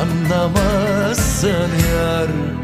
Anlamazsın 0.00 1.70
yar 1.94 2.57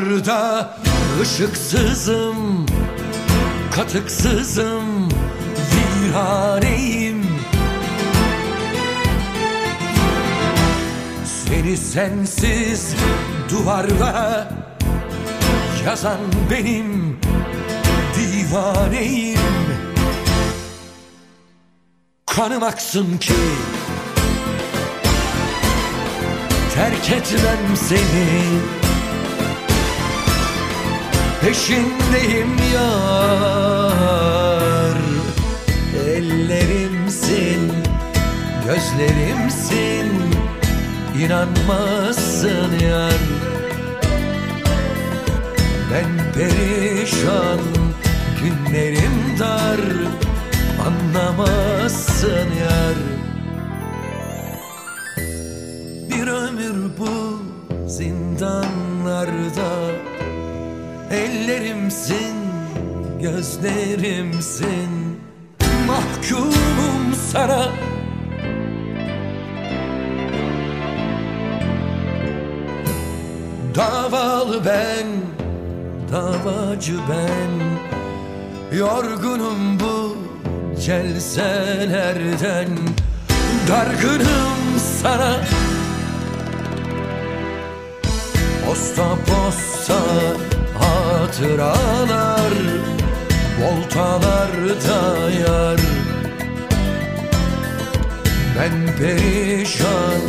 Odalarda 0.00 0.76
ışıksızım, 1.22 2.66
katıksızım, 3.70 5.08
viraneyim 5.72 7.26
Seni 11.24 11.76
sensiz 11.76 12.94
duvarlara 13.50 14.48
yazan 15.86 16.20
benim 16.50 17.18
divaneyim. 18.16 19.38
Kanım 22.26 22.62
aksın 22.62 23.18
ki 23.18 23.32
terk 26.74 27.10
etmem 27.10 27.76
seni 27.76 28.79
Peşindeyim 31.40 32.56
yar. 32.74 34.10
Ellerimsin, 36.06 37.72
gözlerimsin. 38.66 40.08
İnanmazsın 41.18 42.78
yar. 42.82 43.20
Ben 45.92 46.32
perişan, 46.34 47.60
günlerim 48.42 49.38
dar. 49.38 49.80
Anlamazsın 50.86 52.48
yar. 52.60 52.98
Bir 56.10 56.26
ömür 56.26 56.76
bu 56.98 57.42
zindanlarda 57.88 59.70
Ellerimsin, 61.10 62.36
gözlerimsin. 63.22 64.90
Mahkumum 65.86 67.14
sana. 67.32 67.68
Davalı 73.74 74.64
ben, 74.64 75.06
davacı 76.12 76.94
ben. 77.10 77.50
Yorgunum 78.78 79.80
bu 79.80 80.16
celselerden. 80.80 82.68
Dargınım 83.68 84.78
sana. 85.02 85.36
Posta 88.66 89.08
posta 89.26 89.94
hatıralar 90.80 92.52
Voltalarda 93.60 95.30
yar. 95.30 95.80
Ben 98.58 98.96
perişan 98.96 100.20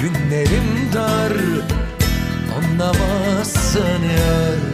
Günlerim 0.00 0.92
dar 0.94 1.32
Anlamazsın 2.56 4.02
yar 4.02 4.69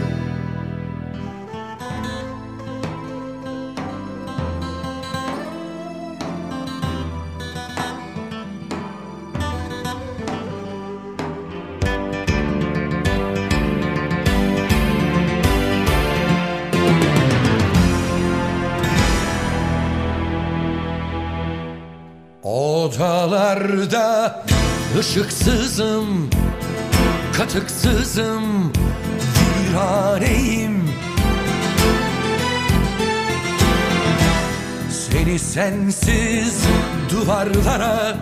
Ortalarda 23.47 24.45
ışıksızım 24.99 26.29
Katıksızım 27.37 28.73
Viraneyim. 29.39 30.89
Seni 34.91 35.39
sensiz 35.39 36.63
duvarlara 37.11 38.17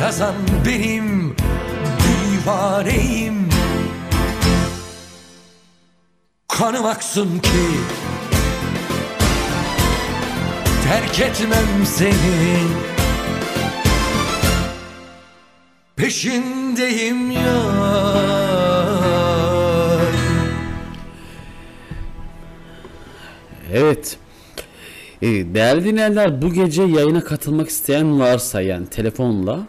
Yazan 0.00 0.34
benim 0.66 1.36
divaneyim. 2.02 3.48
Kanım 6.48 6.86
aksın 6.86 7.38
ki 7.38 7.68
Terk 10.88 11.20
etmem 11.20 11.86
seni 11.86 12.97
Peşindeyim 15.98 17.30
ya 17.30 17.62
Evet. 23.72 24.16
Ee, 25.22 25.26
Değerli 25.54 25.84
dinleyenler 25.84 26.42
bu 26.42 26.52
gece 26.52 26.82
yayına 26.82 27.24
katılmak 27.24 27.68
isteyen 27.68 28.20
varsa 28.20 28.60
yani 28.60 28.86
telefonla 28.86 29.66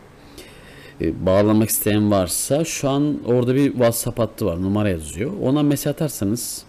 e, 1.01 1.25
bağlamak 1.25 1.69
isteyen 1.69 2.11
varsa 2.11 2.65
şu 2.65 2.89
an 2.89 3.19
orada 3.25 3.55
bir 3.55 3.71
WhatsApp 3.71 4.19
hattı 4.19 4.45
var 4.45 4.61
numara 4.61 4.89
yazıyor. 4.89 5.31
Ona 5.41 5.63
mesaj 5.63 5.91
atarsanız 5.91 6.63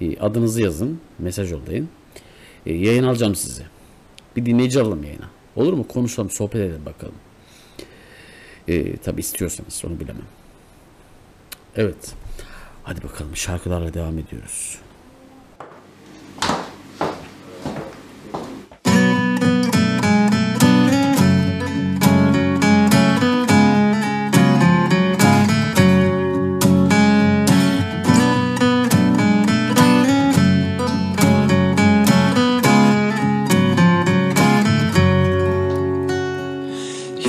e, 0.00 0.18
adınızı 0.18 0.62
yazın 0.62 1.00
mesaj 1.18 1.52
yollayın. 1.52 1.88
E, 2.66 2.72
Yayın 2.74 3.04
alacağım 3.04 3.34
sizi. 3.34 3.62
Bir 4.36 4.46
dinleyici 4.46 4.80
alalım 4.80 5.04
yayına. 5.04 5.30
Olur 5.56 5.72
mu? 5.72 5.86
Konuşalım 5.88 6.30
sohbet 6.30 6.56
edelim 6.60 6.82
bakalım. 6.86 7.14
E, 8.70 8.96
tabi 8.96 9.20
istiyorsanız 9.20 9.82
onu 9.86 10.00
bilemem. 10.00 10.26
Evet. 11.76 12.14
Hadi 12.82 13.02
bakalım 13.02 13.36
şarkılarla 13.36 13.94
devam 13.94 14.18
ediyoruz. 14.18 14.79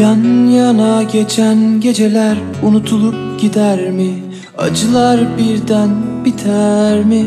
Yan 0.02 0.48
yana 0.48 1.04
geçen 1.04 1.82
geceler 1.82 2.38
unutulup 2.64 3.40
gider 3.40 3.92
mi? 3.92 4.14
Acılar 4.58 5.20
birden 5.38 5.90
biter 6.26 7.04
mi? 7.04 7.26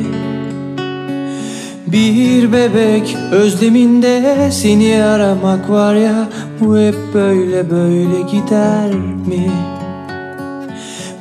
Bir 1.86 2.52
bebek 2.52 3.16
özleminde 3.32 4.48
seni 4.52 5.04
aramak 5.04 5.70
var 5.70 5.94
ya 5.94 6.28
Bu 6.60 6.78
hep 6.78 6.96
böyle 7.14 7.70
böyle 7.70 8.22
gider 8.32 8.94
mi? 9.26 9.50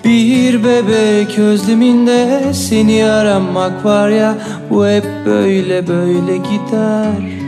Bir 0.06 0.64
bebek 0.64 1.40
özleminde 1.40 2.42
seni 2.54 3.06
aramak 3.06 3.86
var 3.86 4.10
ya 4.10 4.36
Bu 4.70 4.88
hep 4.88 5.06
böyle 5.26 5.88
böyle 5.88 6.38
gider 6.38 7.20
mi? 7.20 7.43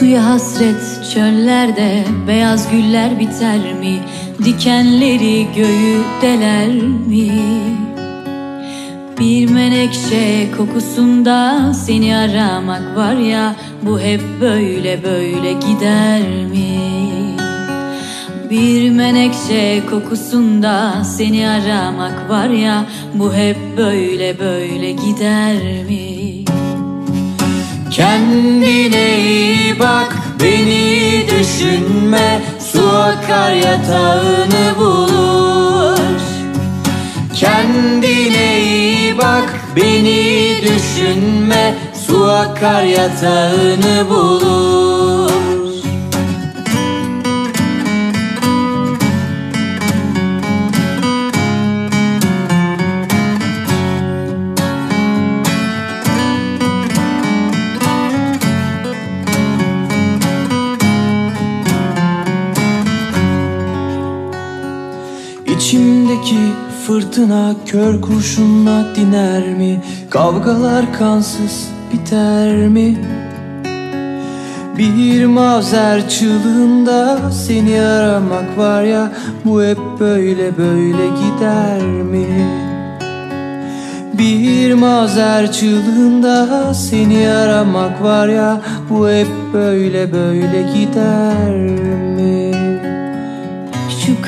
Suya 0.00 0.24
hasret 0.24 1.10
çöllerde 1.14 2.04
beyaz 2.28 2.70
güller 2.70 3.18
biter 3.18 3.74
mi? 3.80 3.98
Dikenleri 4.44 5.46
göğü 5.56 6.02
deler 6.22 6.68
mi? 7.08 7.30
Bir 9.20 9.50
menekşe 9.50 10.52
kokusunda 10.56 11.72
seni 11.74 12.16
aramak 12.16 12.96
var 12.96 13.14
ya 13.14 13.54
Bu 13.82 14.00
hep 14.00 14.20
böyle 14.40 15.04
böyle 15.04 15.52
gider 15.52 16.22
mi? 16.50 16.80
Bir 18.50 18.90
menekşe 18.90 19.82
kokusunda 19.90 21.04
seni 21.04 21.48
aramak 21.48 22.30
var 22.30 22.48
ya 22.48 22.84
Bu 23.14 23.34
hep 23.34 23.56
böyle 23.76 24.38
böyle 24.38 24.92
gider 24.92 25.84
mi? 25.88 26.39
Kendine 27.90 29.18
iyi 29.18 29.78
bak 29.78 30.16
beni 30.42 31.26
düşünme. 31.30 32.42
Su 32.72 32.88
akar 32.88 33.52
yatağını 33.52 34.78
bulur. 34.78 35.98
Kendine 37.34 38.60
iyi 38.62 39.18
bak 39.18 39.60
beni 39.76 40.56
düşünme. 40.62 41.74
Su 42.06 42.24
akar 42.24 42.82
yatağını 42.82 44.08
bulur 44.10 44.89
İçimdeki 66.20 66.52
fırtına 66.86 67.54
kör 67.66 68.00
kurşunla 68.00 68.84
diner 68.96 69.48
mi? 69.48 69.80
Kavgalar 70.10 70.92
kansız 70.92 71.68
biter 71.92 72.68
mi? 72.68 72.98
Bir 74.78 75.24
mazer 75.24 76.08
çığlığında 76.08 77.30
seni 77.32 77.80
aramak 77.80 78.58
var 78.58 78.82
ya 78.82 79.12
Bu 79.44 79.62
hep 79.62 79.78
böyle 80.00 80.56
böyle 80.58 81.06
gider 81.06 81.82
mi? 81.82 82.26
Bir 84.18 84.74
mazer 84.74 85.52
çığlığında 85.52 86.74
seni 86.74 87.28
aramak 87.28 88.02
var 88.02 88.28
ya 88.28 88.60
Bu 88.90 89.08
hep 89.08 89.28
böyle 89.52 90.12
böyle 90.12 90.62
gider 90.62 91.56
mi? 92.16 92.19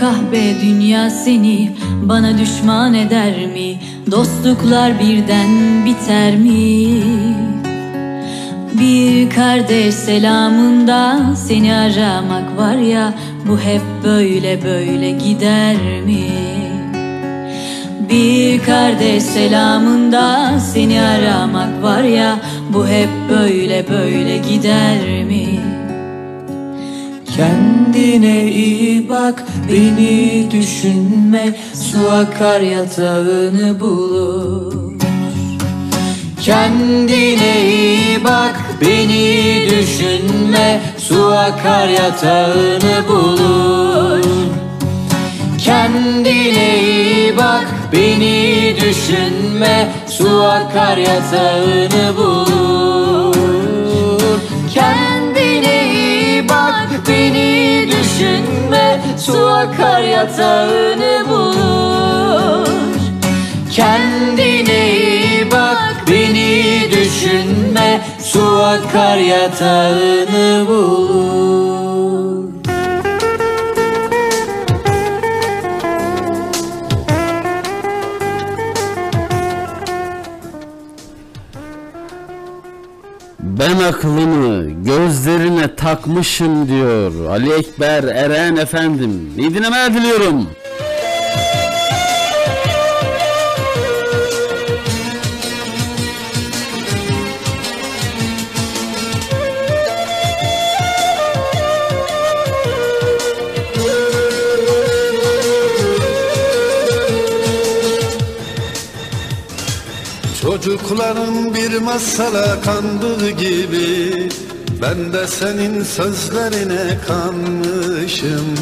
Şu 0.03 0.09
kahve 0.09 0.61
dünya 0.61 1.11
seni 1.11 1.71
bana 2.03 2.39
düşman 2.39 2.95
eder 2.95 3.47
mi? 3.47 3.79
Dostluklar 4.11 5.01
birden 5.01 5.49
biter 5.87 6.37
mi? 6.37 7.03
Bir 8.81 9.31
kardeş 9.31 9.95
selamında 9.95 11.21
seni 11.37 11.75
aramak 11.75 12.59
var 12.59 12.75
ya 12.75 13.15
Bu 13.49 13.61
hep 13.61 13.83
böyle 14.05 14.65
böyle 14.65 15.11
gider 15.11 15.77
mi? 16.07 16.25
Bir 18.11 18.63
kardeş 18.63 19.23
selamında 19.23 20.59
seni 20.73 21.01
aramak 21.03 21.83
var 21.83 22.03
ya 22.03 22.39
Bu 22.75 22.89
hep 22.89 23.09
böyle 23.31 23.89
böyle 23.89 24.39
gider 24.39 25.25
mi? 25.25 25.42
Kendine 27.37 28.51
iyi 28.51 29.09
bak 29.09 29.45
beni 29.69 30.51
düşünme. 30.51 31.55
Su 31.75 32.11
akar 32.11 32.61
yatağını 32.61 33.81
bulur. 33.81 34.93
Kendine 36.43 37.71
iyi 37.71 38.25
bak 38.25 38.61
beni 38.81 39.67
düşünme. 39.71 40.81
Su 40.99 41.27
akar 41.27 41.89
yatağını 41.89 43.09
bulur. 43.09 44.25
Kendine 45.59 46.81
iyi 46.83 47.37
bak 47.37 47.67
beni 47.93 48.77
düşünme. 48.81 49.89
Su 50.07 50.43
akar 50.43 50.97
yatağını 50.97 52.17
bulur. 52.17 53.35
Kendine 54.75 55.02
düşünme 57.89 59.01
Su 59.19 59.49
akar 59.49 60.03
yatağını 60.03 61.29
bulur. 61.29 62.69
Kendine 63.73 64.91
iyi 64.91 65.51
bak 65.51 66.05
beni 66.11 66.91
düşünme 66.91 68.01
Su 68.19 68.63
akar 68.63 69.19
yatağını 69.19 70.69
bulur 70.69 71.82
Ben 83.63 83.77
aklımı 83.79 84.71
gözlerine 84.85 85.77
takmışım 85.77 86.69
diyor 86.69 87.27
Ali 87.31 87.53
Ekber 87.53 88.05
Eren 88.05 88.57
efendim. 88.57 89.31
İyi 89.39 89.55
dinlemeler 89.55 89.95
diliyorum. 89.95 90.49
Çocukların 110.65 111.55
bir 111.55 111.79
masala 111.79 112.61
kandığı 112.61 113.31
gibi 113.31 114.29
Ben 114.83 115.13
de 115.13 115.27
senin 115.27 115.83
sözlerine 115.83 116.99
kanmışım. 117.07 118.55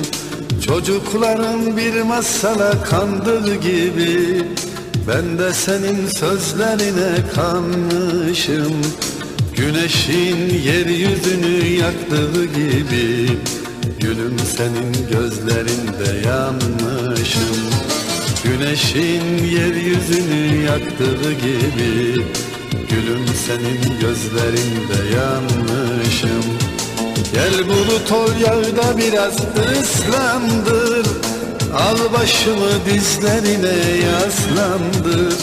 Çocukların 0.66 1.76
bir 1.76 2.02
masala 2.02 2.84
kandığı 2.84 3.54
gibi 3.54 4.44
Ben 5.08 5.38
de 5.38 5.54
senin 5.54 6.06
sözlerine 6.06 7.16
kanmışım. 7.34 8.72
Güneşin 9.56 10.48
yeryüzünü 10.64 11.66
yaktığı 11.66 12.44
gibi 12.44 13.38
Gülüm 14.00 14.36
senin 14.56 14.92
gözlerinde 15.10 16.28
yanmışım 16.28 17.69
Güneşin 18.70 19.44
yeryüzünü 19.44 20.64
yaktığı 20.64 21.32
gibi 21.32 22.24
Gülüm 22.88 23.26
senin 23.46 24.00
gözlerinde 24.00 25.14
yanmışım. 25.16 26.44
Gel 27.32 27.68
bulut 27.68 28.12
ol 28.12 28.32
yağda 28.40 28.98
biraz 28.98 29.34
ıslandır. 29.80 31.06
Al 31.74 32.12
başımı 32.12 32.70
dizlerine 32.86 34.04
yaslandır. 34.06 35.34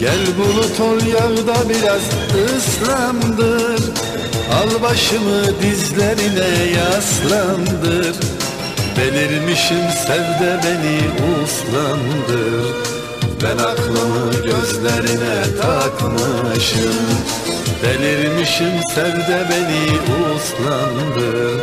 Gel 0.00 0.26
bulut 0.38 0.80
ol 0.80 1.06
yağda 1.06 1.68
biraz 1.68 2.02
ıslandır. 2.56 3.80
Al 4.52 4.82
başımı 4.82 5.62
dizlerine 5.62 6.72
yaslandır 6.72 8.43
Belirmişim 8.96 9.90
sevde 10.06 10.60
beni 10.64 10.98
uslandır. 11.42 12.74
Ben 13.42 13.58
aklımı 13.58 14.32
gözlerine 14.32 15.42
takmışım. 15.62 16.94
Delirmişim 17.82 18.80
sevde 18.94 19.46
beni 19.50 19.98
uslandır. 20.34 21.60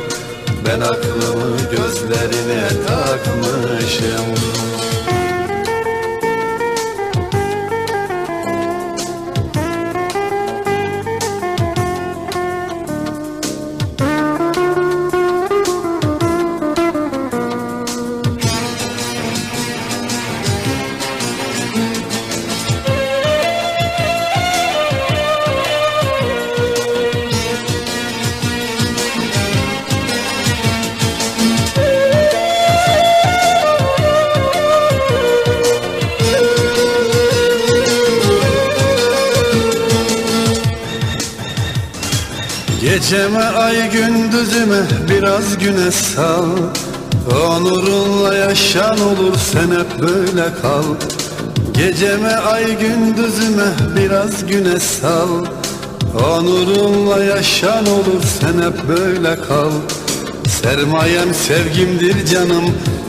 Ben 0.65 0.81
aklımı 0.81 1.57
gözlerine 1.71 2.67
takmışım 2.87 4.80
biraz 45.09 45.57
güneş 45.57 45.95
sal 45.95 46.45
Onurunla 47.29 48.35
yaşan 48.35 48.99
olur 48.99 49.35
sen 49.51 49.71
hep 49.79 50.01
böyle 50.01 50.45
kal. 50.61 50.83
Geceme 51.73 52.35
ay 52.35 52.79
gündüzüme 52.79 53.67
biraz 53.95 54.47
güneş 54.47 54.83
sal. 54.83 55.45
Onurunla 56.29 57.23
yaşan 57.23 57.85
olur 57.87 58.23
sen 58.39 58.53
hep 58.53 58.87
böyle 58.87 59.35
kal. 59.35 59.71
Sermayem 60.61 61.33
sevgimdir 61.33 62.25
canım 62.25 62.63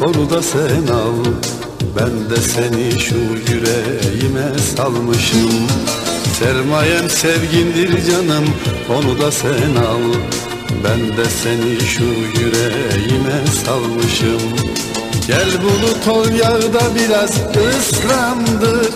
onu 0.06 0.30
da 0.30 0.42
sen 0.42 0.94
al. 0.94 1.24
Ben 1.96 2.30
de 2.30 2.36
seni 2.36 3.00
şu 3.00 3.14
yüreğime 3.14 4.58
salmışım. 4.76 5.68
Sermayem 6.38 7.10
sevgindir 7.10 8.10
canım 8.10 8.44
onu 8.88 9.20
da 9.20 9.32
sen 9.32 9.76
al 9.76 10.12
Ben 10.84 11.16
de 11.16 11.24
seni 11.42 11.80
şu 11.80 12.04
yüreğime 12.04 13.46
salmışım. 13.64 14.72
Gel 15.26 15.62
bulut 15.62 16.08
ol 16.08 16.30
yağda 16.30 16.94
biraz 16.94 17.30
ıslandır 17.30 18.90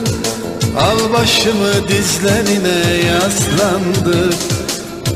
Al 0.79 1.13
başımı 1.13 1.89
dizlerine 1.89 3.07
yaslandır 3.07 4.35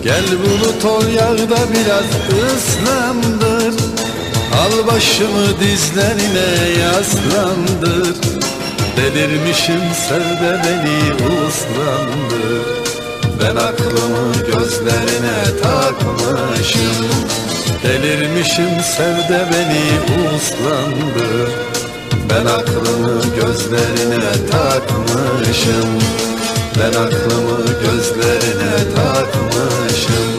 Gel 0.05 0.25
bulut 0.43 0.85
ol 0.85 1.09
yağda 1.09 1.59
biraz 1.73 2.09
ıslandır 2.57 3.75
Al 4.55 4.87
başımı 4.87 5.61
dizlerine 5.61 6.79
yaslandır 6.81 8.17
Delirmişim 8.97 9.83
sevde 10.09 10.63
beni 10.65 11.15
uslandır 11.25 12.80
Ben 13.43 13.57
aklımı 13.57 14.33
gözlerine 14.33 15.61
takmışım. 15.63 17.07
Delirmişim 17.83 18.81
sevde 18.97 19.45
beni 19.53 20.27
uslandır 20.37 21.51
Ben 22.31 22.47
aklımı 22.47 23.23
gözlerine 23.23 24.51
takmışım. 24.51 25.99
Ben 26.79 26.99
aklımı 27.01 27.67
gözlerine 27.67 28.95
takmışım 28.95 30.30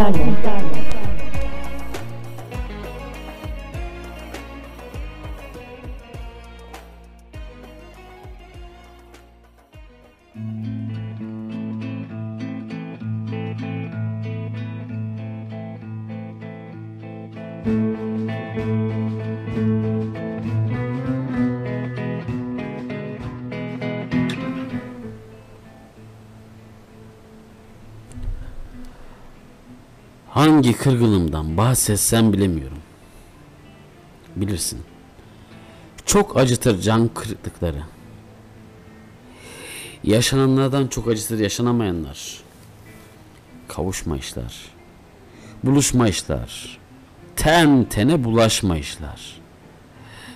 sizlerle. 0.00 0.69
Hangi 30.60 30.72
kırgınımdan 30.76 31.56
bahsetsem 31.56 32.32
bilemiyorum. 32.32 32.78
Bilirsin. 34.36 34.80
Çok 36.06 36.36
acıtır 36.36 36.80
can 36.80 37.08
kırıklıkları. 37.08 37.82
Yaşananlardan 40.04 40.86
çok 40.86 41.08
acıtır 41.08 41.38
yaşanamayanlar. 41.38 42.40
Kavuşmayışlar. 43.68 44.54
Buluşmayışlar. 45.64 46.78
Ten 47.36 47.84
tene 47.84 48.24
bulaşmayışlar. 48.24 49.40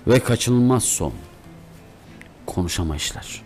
Ve 0.07 0.21
kaçınılmaz 0.21 0.85
son. 0.85 1.13
Konuşamayışlar. 2.47 3.44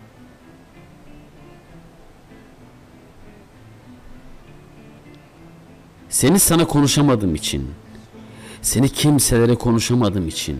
Seni 6.19 6.39
sana 6.39 6.67
konuşamadığım 6.67 7.35
için, 7.35 7.69
seni 8.61 8.89
kimselere 8.89 9.55
konuşamadığım 9.55 10.27
için 10.27 10.59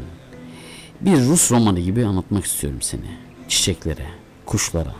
bir 1.02 1.26
Rus 1.26 1.52
romanı 1.52 1.80
gibi 1.80 2.06
anlatmak 2.06 2.46
istiyorum 2.46 2.82
seni. 2.82 3.18
Çiçeklere, 3.48 4.06
kuşlara, 4.46 4.96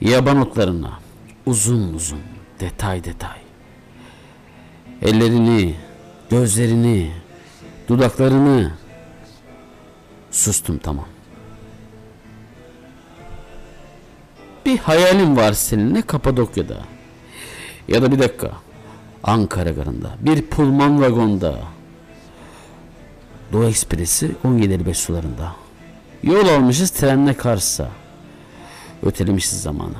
yaban 0.00 0.40
otlarına, 0.40 1.00
uzun 1.46 1.94
uzun, 1.94 2.20
detay 2.60 3.04
detay. 3.04 3.38
Ellerini, 5.02 5.74
gözlerini, 6.30 7.10
dudaklarını 7.88 8.72
sustum 10.30 10.78
tamam. 10.78 11.08
Bir 14.66 14.78
hayalim 14.78 15.36
var 15.36 15.52
seninle 15.52 16.02
Kapadokya'da. 16.02 16.78
Ya 17.88 18.02
da 18.02 18.12
bir 18.12 18.18
dakika. 18.18 18.67
Ankara 19.24 19.70
garında 19.70 20.10
bir 20.20 20.42
pulman 20.42 21.00
vagonda. 21.00 21.58
Doğu 23.52 23.64
Ekspresi 23.64 24.30
17.55 24.44 24.94
sularında. 24.94 25.56
Yol 26.22 26.48
almışız 26.48 26.90
trenle 26.90 27.34
Kars'a. 27.34 27.88
Ötelemişiz 29.02 29.62
zamanı 29.62 29.94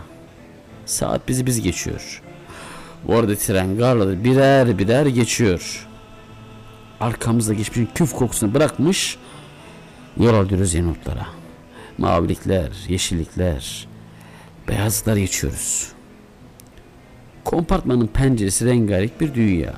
saat 0.86 1.28
bizi 1.28 1.46
biz 1.46 1.62
geçiyor. 1.62 2.22
Bu 3.04 3.16
arada 3.16 3.36
tren 3.36 3.76
garla 3.76 4.24
birer 4.24 4.78
birer 4.78 5.06
geçiyor. 5.06 5.88
Arkamızda 7.00 7.54
geçmiş 7.54 7.88
küf 7.94 8.12
kokusunu 8.12 8.54
bırakmış 8.54 9.18
yol 10.16 10.34
alıyoruz 10.34 10.74
yeni 10.74 10.90
otlara 10.90 11.26
mavilikler 11.98 12.70
yeşillikler 12.88 13.88
beyazlar 14.68 15.16
geçiyoruz 15.16 15.92
Kompartmanın 17.48 18.06
penceresi 18.06 18.66
rengarenk 18.66 19.20
bir 19.20 19.34
dünya. 19.34 19.74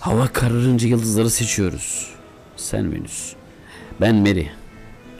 Hava 0.00 0.26
kararınca 0.26 0.88
yıldızları 0.88 1.30
seçiyoruz. 1.30 2.10
Sen 2.56 2.92
Venüs, 2.92 3.34
ben 4.00 4.14
Mary. 4.14 4.46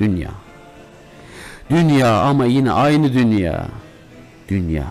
Dünya. 0.01 0.31
Dünya 1.71 2.21
ama 2.21 2.45
yine 2.45 2.73
aynı 2.73 3.13
dünya. 3.13 3.69
Dünya. 4.49 4.87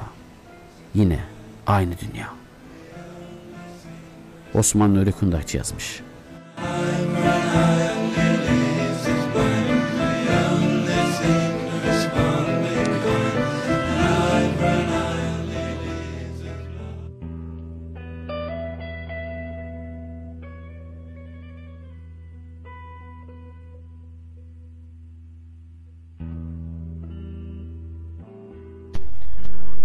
Yine 0.95 1.19
aynı 1.68 1.91
dünya. 1.99 2.28
Osman 4.53 4.95
Nuri 4.95 5.11
Kundakçı 5.11 5.57
yazmış. 5.57 6.02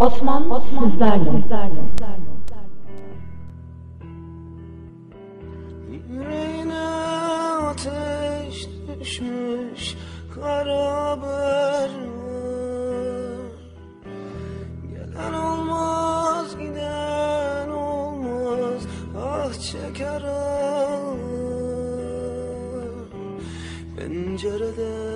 Osman, 0.02 0.50
Osman 0.50 0.90
sizlerle. 0.90 1.30
sizlerle. 1.30 1.82
Yüreğine 6.10 6.80
ateş 7.70 8.68
düşmüş 9.00 9.96
kara 10.34 11.10
haber 11.10 11.88
var. 11.88 13.52
Gelen 14.90 15.32
olmaz 15.32 16.58
giden 16.58 17.68
olmaz 17.68 18.86
ah 19.18 19.52
çeker 19.52 20.22
ağlar. 20.22 21.12
Pencerede 23.96 25.11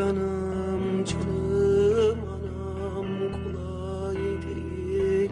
anam 0.00 1.04
canım 1.04 2.18
anam 2.34 3.08
kolay 3.32 4.16
değildir. 4.42 5.30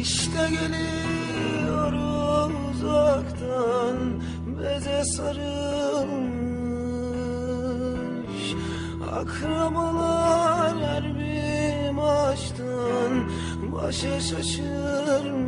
İşte 0.00 0.42
geliyor 0.50 1.92
uzaktan 2.70 3.96
beze 4.46 5.04
sarılmış. 5.04 6.46
Akrabalar 9.12 10.76
her 10.80 11.04
bir 11.18 11.90
maçtan 11.90 13.12
başa 13.72 14.20
şaşırmış 14.20 15.45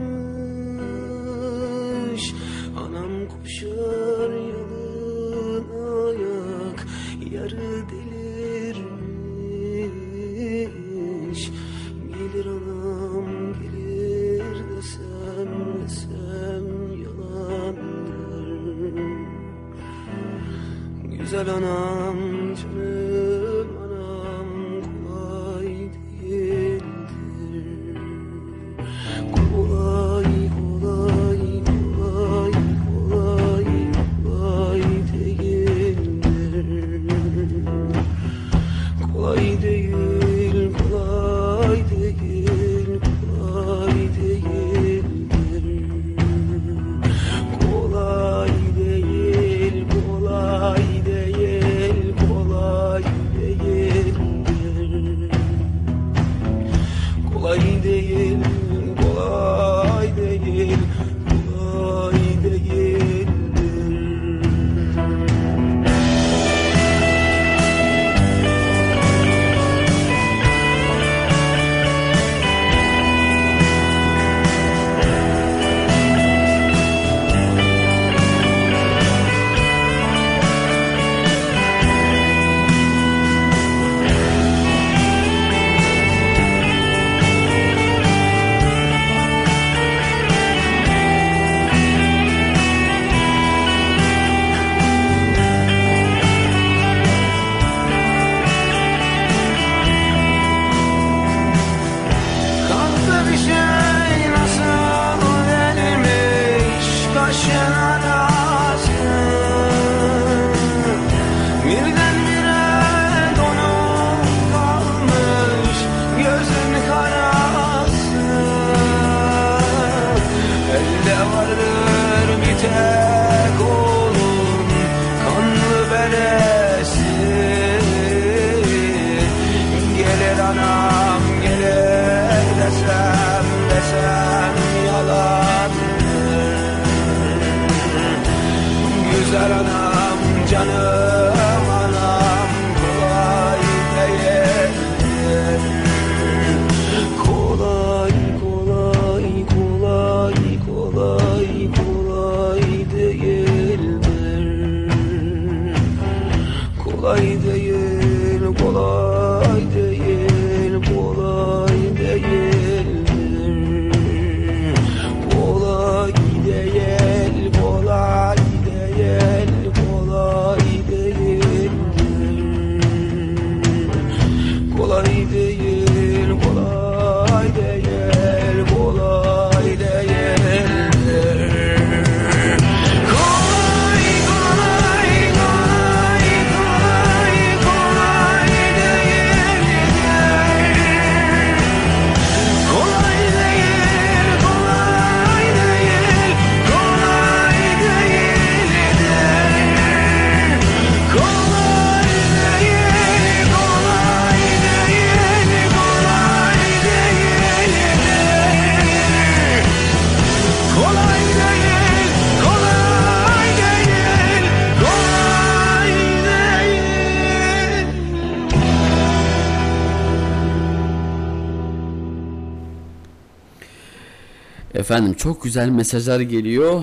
Efendim 224.88 225.14
çok 225.14 225.42
güzel 225.42 225.68
mesajlar 225.68 226.20
geliyor. 226.20 226.82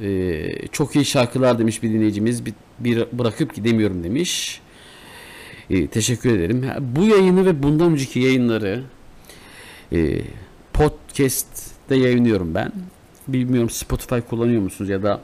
Ee, 0.00 0.66
çok 0.72 0.96
iyi 0.96 1.04
şarkılar 1.04 1.58
demiş 1.58 1.82
bir 1.82 1.92
dinleyicimiz. 1.92 2.46
Bir, 2.46 2.54
bir 2.78 3.04
bırakıp 3.12 3.54
gidemiyorum 3.54 4.04
demiş. 4.04 4.60
Ee, 5.70 5.86
teşekkür 5.86 6.36
ederim. 6.38 6.66
Bu 6.80 7.04
yayını 7.04 7.46
ve 7.46 7.62
bundan 7.62 7.92
önceki 7.92 8.20
yayınları 8.20 8.84
e, 9.92 10.20
podcast'te 10.72 11.96
yayınlıyorum 11.96 12.54
ben. 12.54 12.72
Bilmiyorum 13.28 13.70
Spotify 13.70 14.18
kullanıyor 14.30 14.62
musunuz 14.62 14.90
ya 14.90 15.02
da 15.02 15.20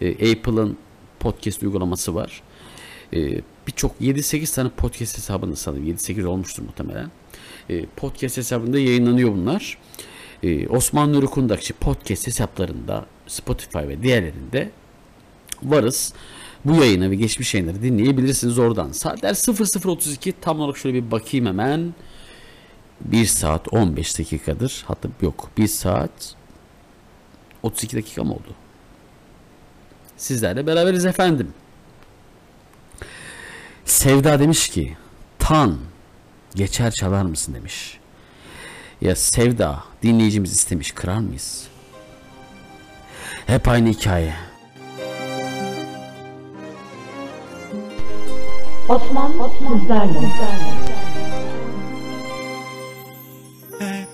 e, 0.00 0.12
Apple'ın 0.12 0.76
podcast 1.20 1.62
uygulaması 1.62 2.14
var. 2.14 2.42
E, 3.12 3.40
Birçok 3.66 4.00
7-8 4.00 4.54
tane 4.54 4.68
podcast 4.68 5.16
hesabında 5.18 5.56
sanırım 5.56 5.86
7-8 5.86 6.24
olmuştur 6.26 6.62
muhtemelen. 6.62 7.10
E, 7.70 7.86
podcast 7.86 8.36
hesabında 8.36 8.78
yayınlanıyor 8.78 9.32
bunlar. 9.32 9.78
E, 10.42 10.68
Osman 10.68 11.12
Nuri 11.12 11.26
podcast 11.80 12.26
hesaplarında 12.26 13.06
Spotify 13.26 13.78
ve 13.78 14.02
diğerlerinde 14.02 14.70
varız. 15.62 16.12
Bu 16.64 16.74
yayını 16.74 17.10
ve 17.10 17.14
geçmiş 17.14 17.54
yayınları 17.54 17.82
dinleyebilirsiniz 17.82 18.58
oradan. 18.58 18.92
Saatler 18.92 19.30
00.32 19.34 20.32
tam 20.40 20.60
olarak 20.60 20.76
şöyle 20.78 21.06
bir 21.06 21.10
bakayım 21.10 21.46
hemen. 21.46 21.94
1 23.00 23.26
saat 23.26 23.72
15 23.72 24.18
dakikadır. 24.18 24.84
Hatta 24.86 25.08
yok 25.22 25.50
1 25.56 25.66
saat 25.66 26.34
32 27.62 27.96
dakika 27.96 28.24
mı 28.24 28.32
oldu? 28.32 28.54
Sizlerle 30.16 30.66
beraberiz 30.66 31.06
efendim. 31.06 31.54
Sevda 33.84 34.40
demiş 34.40 34.68
ki 34.68 34.96
Tan 35.38 35.78
geçer 36.54 36.90
çalar 36.90 37.22
mısın 37.22 37.54
demiş. 37.54 37.99
Ya 39.00 39.16
Sevda 39.16 39.84
dinleyicimiz 40.02 40.52
istemiş 40.52 40.92
kırar 40.92 41.18
mıyız? 41.18 41.68
Hep 43.46 43.68
aynı 43.68 43.88
hikaye. 43.88 44.34
Osman 48.88 49.32
sizlerle. 49.58 50.28
Hep 53.78 54.08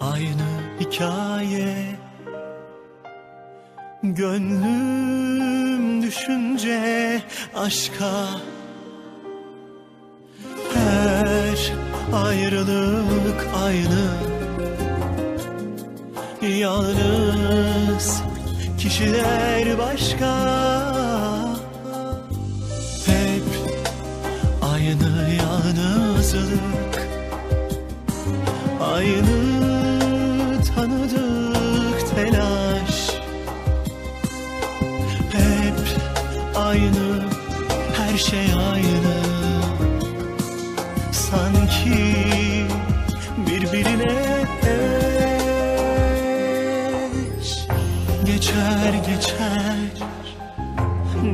aynı 0.00 0.62
hikaye 0.80 1.96
Gönlüm 4.02 6.02
düşünce 6.02 7.22
aşka 7.54 8.26
Her 10.74 11.72
ayrılık 12.12 13.46
aynı. 13.64 14.32
Yalnız 16.58 18.22
kişiler 18.78 19.78
başka. 19.78 20.32
Hep 23.06 23.42
aynı 24.62 25.28
yalnızlık. 25.38 27.08
Aynı 28.94 29.32
tanıdık 30.74 32.14
telaş. 32.14 33.10
Hep 35.32 35.78
aynı 36.56 37.22
her 37.96 38.18
şey 38.18 38.46
aynı 38.72 39.01
Geçer 48.72 48.94
geçer. 48.94 50.08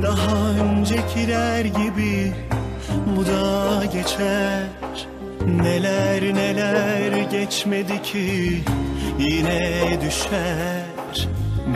Daha 0.03 0.51
öncekiler 0.51 1.65
gibi 1.65 2.33
bu 3.17 3.27
da 3.27 3.85
geçer. 3.85 4.63
Neler 5.47 6.35
neler 6.35 7.31
geçmedi 7.31 8.03
ki 8.03 8.63
yine 9.19 9.83
düşer. 10.01 11.29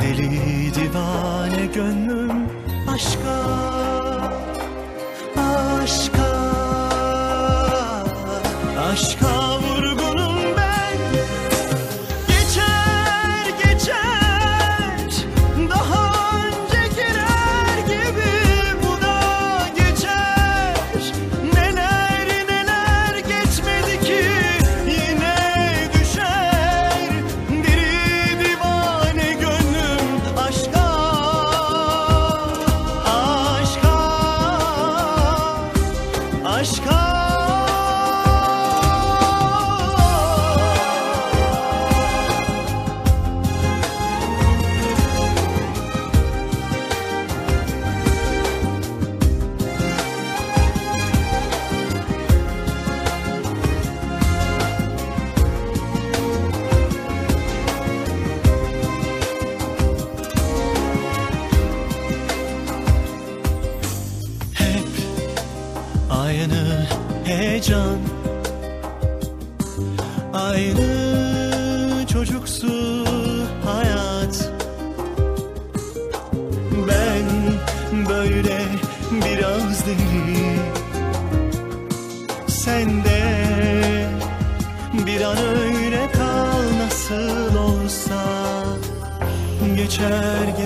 Deli 0.02 0.74
divane 0.74 1.66
gönlüm 1.74 2.48
aşka 2.94 3.42
Aşka 5.82 6.32
Aşka 8.92 9.51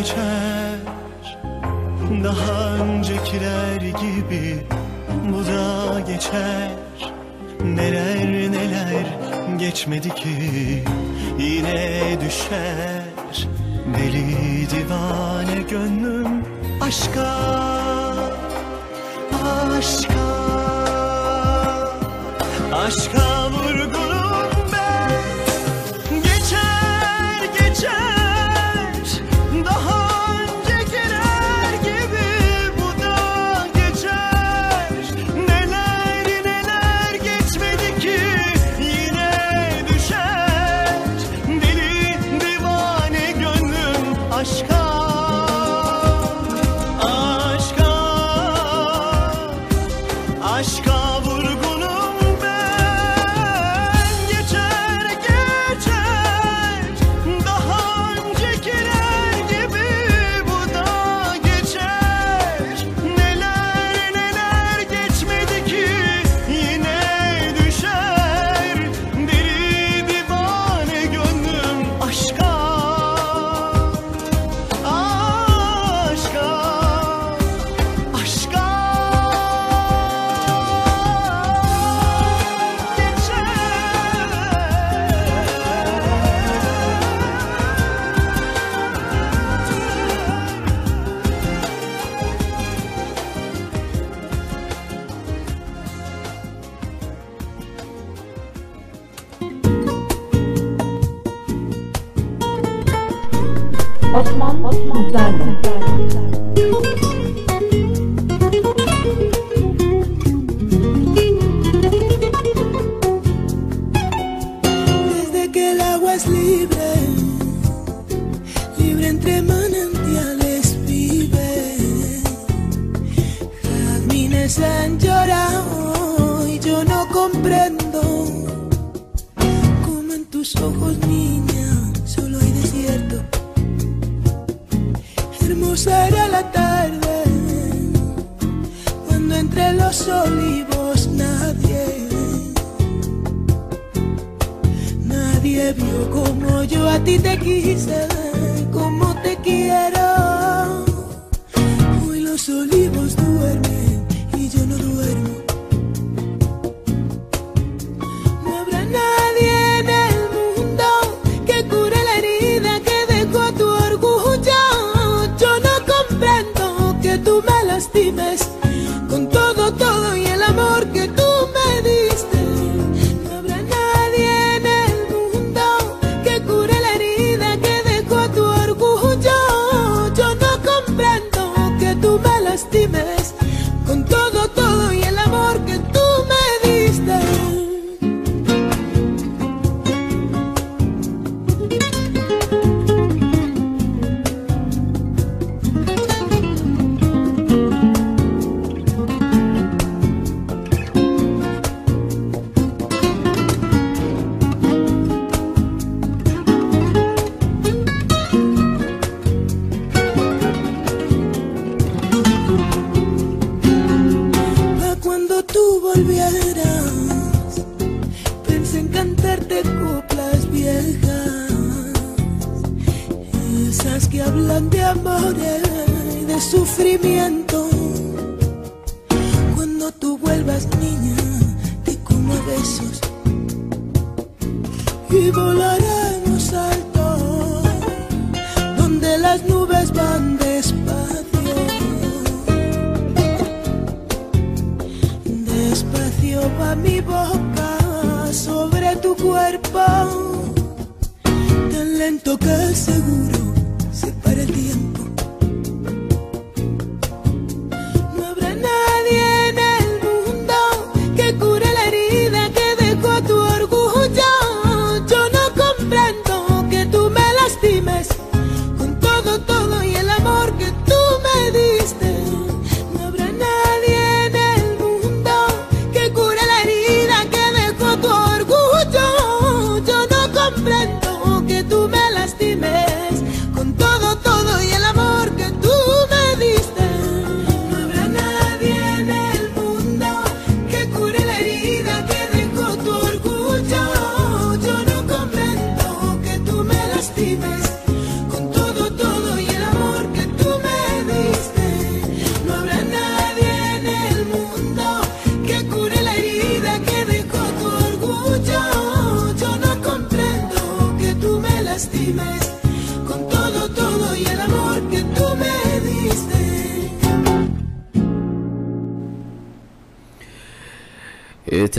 Geçer. 0.07 0.79
Daha 2.25 2.75
öncekiler 2.75 3.77
gibi 3.77 4.67
bu 5.29 5.47
da 5.47 6.01
geçer. 6.01 6.71
Neler 7.65 8.27
neler 8.53 9.07
geçmedi 9.59 10.09
ki 10.15 10.85
yine 11.39 12.21
düşer. 12.21 13.03
Deli 13.99 14.71
divane 14.71 15.63
gönlüm 15.71 16.45
aşka 16.81 17.37
Aşka 19.79 20.27
Aşka 22.73 23.51
vurgunum 23.51 24.16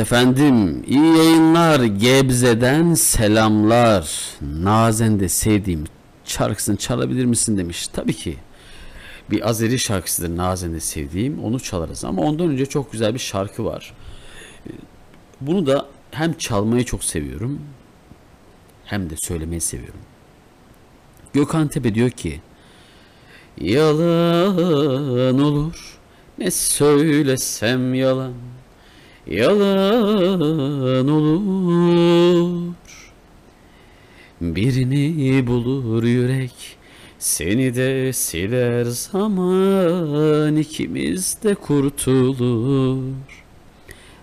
Efendim 0.08 0.84
iyi 0.88 1.18
yayınlar 1.18 1.84
Gebze'den 1.84 2.94
selamlar. 2.94 4.12
Nazen 4.42 5.20
de 5.20 5.30
sevdiğim 5.30 5.84
şarkısını 6.26 6.78
çalabilir 6.78 7.26
misin 7.26 7.58
demiş. 7.58 7.88
Tabii 7.88 8.14
ki 8.14 8.38
bir 9.32 9.50
Azeri 9.50 9.80
şarkısıdır 9.80 10.38
Nazen 10.38 10.74
de 10.74 10.80
sevdiğim 10.80 11.44
onu 11.44 11.60
çalarız 11.60 12.06
ama 12.06 12.22
ondan 12.22 12.50
önce 12.50 12.66
çok 12.66 12.92
güzel 12.92 13.14
bir 13.14 13.20
şarkı 13.20 13.66
var. 13.66 13.94
Ee, 14.68 14.72
bunu 15.42 15.66
da 15.66 15.86
hem 16.12 16.34
çalmayı 16.34 16.86
çok 16.86 17.04
seviyorum 17.04 17.60
hem 18.86 19.10
de 19.10 19.16
söylemeyi 19.18 19.62
seviyorum. 19.62 20.00
Gökhan 21.34 21.68
Tepe 21.68 21.96
diyor 21.96 22.10
ki 22.10 22.42
Yalan 23.58 25.40
olur 25.40 25.98
ne 26.38 26.52
söylesem 26.52 27.94
yalan 27.94 28.34
yalan 29.30 31.08
olur. 31.08 32.74
Birini 34.41 35.48
bulur 35.48 36.04
yürek 36.04 36.78
seni 37.20 37.76
de 37.76 38.14
siler 38.14 38.84
zaman 38.86 40.56
ikimiz 40.56 41.38
de 41.44 41.56
kurtulur. 41.56 43.14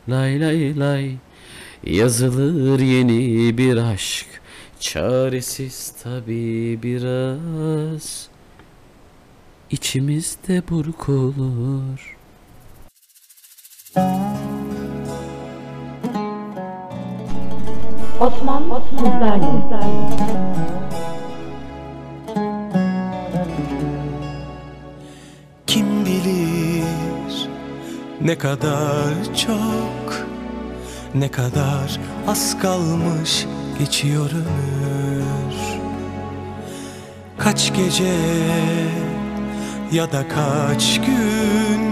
Lay 0.08 0.40
lay 0.40 0.78
lay 0.78 1.16
yazılır 1.86 2.80
yeni 2.80 3.58
bir 3.58 3.76
aşk 3.76 4.26
Çaresiz 4.80 5.94
tabi 6.02 6.78
biraz 6.82 8.28
İçimizde 9.70 10.62
burkulur. 10.70 12.16
Müzik 13.96 14.53
Osman 18.24 18.68
Kuzberli. 18.68 19.44
Kim 25.66 26.06
bilir 26.06 27.48
ne 28.20 28.38
kadar 28.38 29.14
çok 29.36 30.26
ne 31.14 31.30
kadar 31.30 32.00
az 32.28 32.58
kalmış 32.58 33.46
geçiyor 33.78 34.30
ömür 34.30 35.56
Kaç 37.38 37.74
gece 37.74 38.14
ya 39.92 40.12
da 40.12 40.28
kaç 40.28 41.00
gün 41.00 41.84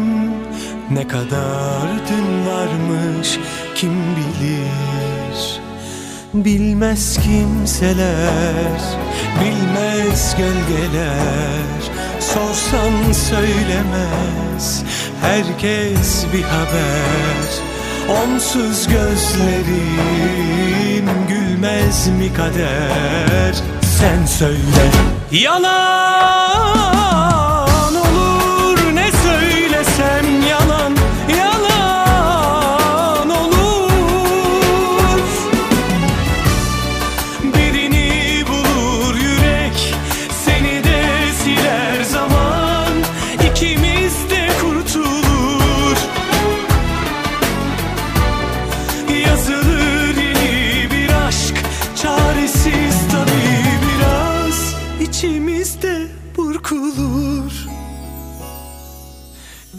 Ne 0.91 1.09
kadar 1.09 1.89
dün 2.09 2.47
varmış 2.47 3.39
kim 3.75 3.93
bilir 3.93 5.12
Bilmez 6.35 7.19
kimseler, 7.19 8.81
bilmez 9.41 10.37
gölgeler. 10.37 11.83
Sorsan 12.21 13.13
söylemez, 13.13 14.83
herkes 15.21 16.27
bir 16.33 16.43
haber. 16.43 17.63
Onsuz 18.09 18.89
gözlerim 18.89 19.47
gülmez 21.29 22.09
mi 22.09 22.35
kader? 22.35 23.55
Sen 23.83 24.27
söyle. 24.27 24.91
Yalan! 25.33 26.62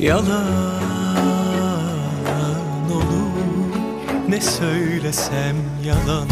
Yalan 0.03 0.83
olur. 2.91 3.79
Ne 4.29 4.41
söylesem 4.41 5.55
yalan 5.85 6.27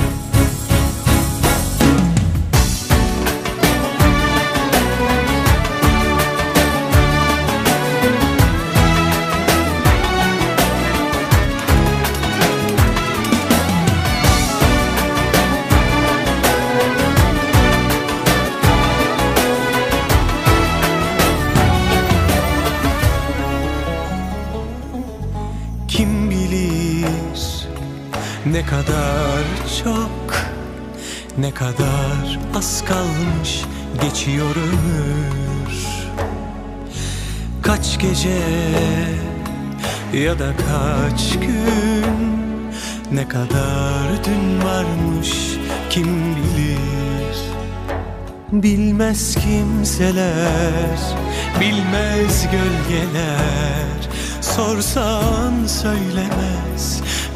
ne 28.51 28.65
kadar 28.65 29.43
çok 29.83 30.35
ne 31.37 31.51
kadar 31.53 32.39
az 32.55 32.85
kalmış 32.85 33.61
geçiyor 34.01 34.55
ömür 34.55 35.75
Kaç 37.61 37.99
gece 37.99 38.41
ya 40.13 40.39
da 40.39 40.53
kaç 40.55 41.39
gün 41.39 42.31
ne 43.11 43.27
kadar 43.27 44.23
dün 44.25 44.65
varmış 44.65 45.31
kim 45.89 46.35
bilir. 46.35 47.37
Bilmez 48.51 49.35
kimseler, 49.35 50.99
bilmez 51.59 52.47
gölgeler 52.51 54.09
Sorsan 54.41 55.67
söylemez 55.67 56.70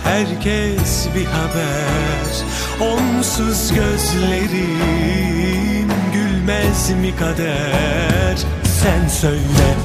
herkes 0.05 1.07
bir 1.15 1.25
haber. 1.25 2.45
Onsuz 2.79 3.73
gözlerim 3.73 4.79
gülmez 6.13 6.89
mi 6.89 7.15
kader? 7.15 8.37
Sen 8.63 9.07
söyle. 9.07 9.75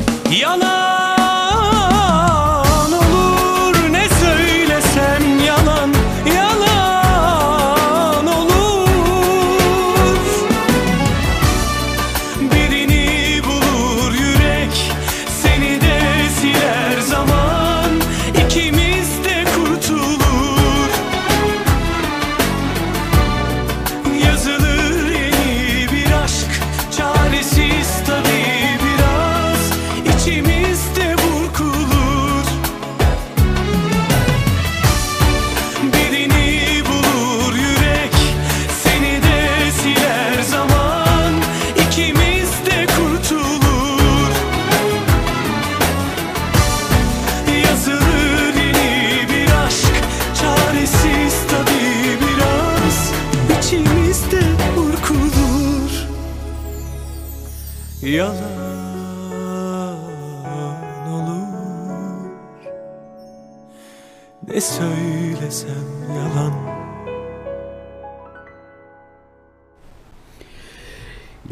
Yalan 0.40 0.89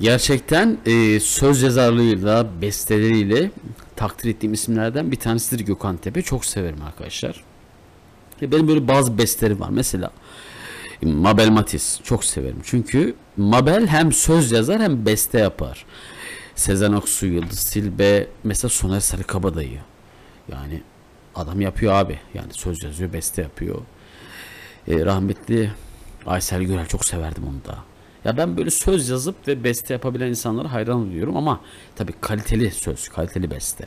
Gerçekten 0.09 0.79
e, 0.87 1.21
söz 1.21 1.63
yazarlığıyla, 1.63 2.47
besteleriyle 2.63 3.51
takdir 3.97 4.31
ettiğim 4.31 4.53
isimlerden 4.53 5.13
bir 5.13 5.17
tanesidir 5.17 5.65
Gökhan 5.65 5.97
Tepe. 5.97 6.23
Çok 6.23 6.45
severim 6.45 6.83
arkadaşlar. 6.83 7.45
E, 8.43 8.53
benim 8.53 8.69
böyle 8.69 8.89
bazı 8.89 9.19
bestelerim 9.19 9.61
var. 9.61 9.69
Mesela 9.71 10.11
e, 11.03 11.07
Mabel 11.07 11.49
Matiz 11.49 12.01
çok 12.05 12.25
severim. 12.25 12.61
Çünkü 12.65 13.15
Mabel 13.37 13.87
hem 13.87 14.13
söz 14.13 14.53
yazar 14.53 14.83
hem 14.83 15.07
beste 15.07 15.39
yapar. 15.39 15.85
Sezen 16.55 16.93
Aksu, 16.93 17.27
Yıldız 17.27 17.71
Tilbe, 17.71 18.27
mesela 18.45 18.69
Soner 18.69 19.01
Sarıkabadayı. 19.01 19.81
Yani 20.53 20.83
adam 21.35 21.61
yapıyor 21.61 21.93
abi. 21.93 22.19
Yani 22.35 22.53
söz 22.53 22.83
yazıyor, 22.83 23.13
beste 23.13 23.43
yapıyor. 23.43 23.79
E, 24.89 25.05
rahmetli 25.05 25.71
Aysel 26.27 26.63
Gürel 26.63 26.87
çok 26.87 27.05
severdim 27.05 27.45
onu 27.49 27.73
da. 27.75 27.88
Ya 28.24 28.36
ben 28.36 28.57
böyle 28.57 28.70
söz 28.70 29.09
yazıp 29.09 29.49
ve 29.49 29.65
beste 29.65 29.95
yapabilen 29.95 30.28
insanlara 30.28 30.73
hayran 30.73 30.97
oluyorum 30.97 31.36
ama 31.36 31.61
tabii 31.97 32.12
kaliteli 32.20 32.70
söz, 32.70 33.09
kaliteli 33.09 33.51
beste. 33.51 33.85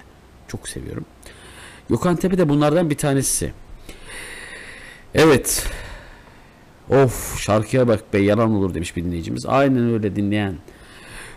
Çok 0.47 0.69
seviyorum. 0.69 1.05
Gökhan 1.89 2.15
Tepe 2.15 2.37
de 2.37 2.49
bunlardan 2.49 2.89
bir 2.89 2.97
tanesi. 2.97 3.53
Evet. 5.15 5.67
Of 6.89 7.39
şarkıya 7.39 7.87
bak 7.87 8.13
be 8.13 8.19
yalan 8.19 8.55
olur 8.55 8.73
demiş 8.73 8.95
bir 8.97 9.03
dinleyicimiz. 9.03 9.45
Aynen 9.45 9.93
öyle 9.93 10.15
dinleyen. 10.15 10.57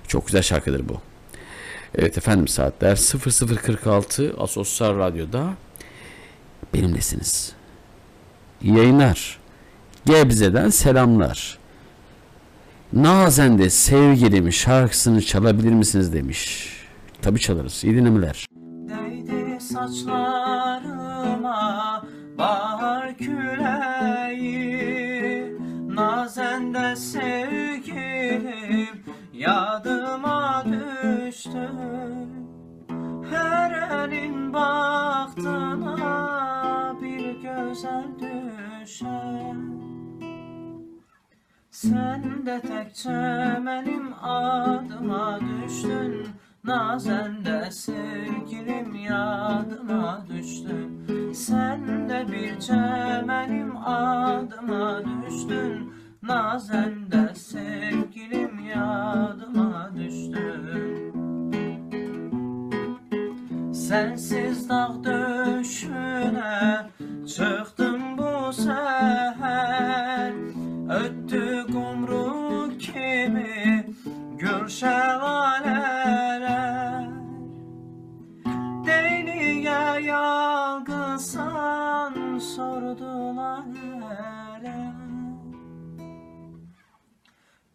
Çok 0.08 0.26
güzel 0.26 0.42
şarkıdır 0.42 0.88
bu. 0.88 1.00
Evet 1.94 2.18
efendim 2.18 2.48
saatler 2.48 2.96
00.46 2.96 4.36
Asosyal 4.36 4.98
Radyo'da 4.98 5.54
benimlesiniz. 6.74 7.52
Yayınlar. 8.62 9.38
Gebze'den 10.04 10.70
selamlar. 10.70 11.58
Nazen 12.94 13.58
de 13.58 13.70
sevgilim 13.70 14.52
şarkısını 14.52 15.22
çalabilir 15.22 15.72
misiniz 15.72 16.12
demiş. 16.12 16.70
Tabi 17.22 17.40
çalarız. 17.40 17.84
İyi 17.84 17.96
dinlemeler. 17.96 18.46
Değdi 18.88 19.60
saçlarıma 19.60 21.12
bahar 22.38 23.16
küleği 23.16 24.54
Nazen 25.88 26.74
de 26.74 26.96
sevgilim 26.96 28.44
yadıma 29.32 30.64
düştü 30.66 31.70
Her 33.30 33.72
elin 34.04 34.52
baktığına 34.52 35.96
bir 37.02 37.34
güzel 37.34 38.06
düşer 38.18 39.54
Sen 41.84 42.46
de 42.46 42.60
tek 42.60 42.94
çemenim 42.94 44.12
adıma 44.22 45.40
düştün. 45.40 46.26
Nazen 46.64 47.44
de 47.44 47.70
sevgilim 47.70 48.94
yadıma 48.94 50.24
düştün. 50.28 51.06
Sen 51.34 52.08
de 52.08 52.26
bir 52.32 52.60
çemenim 52.60 53.76
adıma 53.76 55.02
düştün. 55.04 55.92
Nazen 56.22 57.12
de 57.12 57.34
sevgilim 57.34 58.64
yadıma 58.66 59.90
düştün. 59.96 61.14
Sensiz 63.72 64.68
dağ 64.68 64.94
döşüne 65.04 66.86
Çıktım 67.26 68.18
bu 68.18 68.52
seher 68.52 70.32
Öttü 70.90 71.66
kumru 71.72 72.78
kimi 72.78 73.86
Gür 74.38 74.68
şelaleler 74.68 76.04
Deliye 78.86 80.00
yalgısan 80.06 81.54
sordular 82.38 83.64
hele 83.64 84.92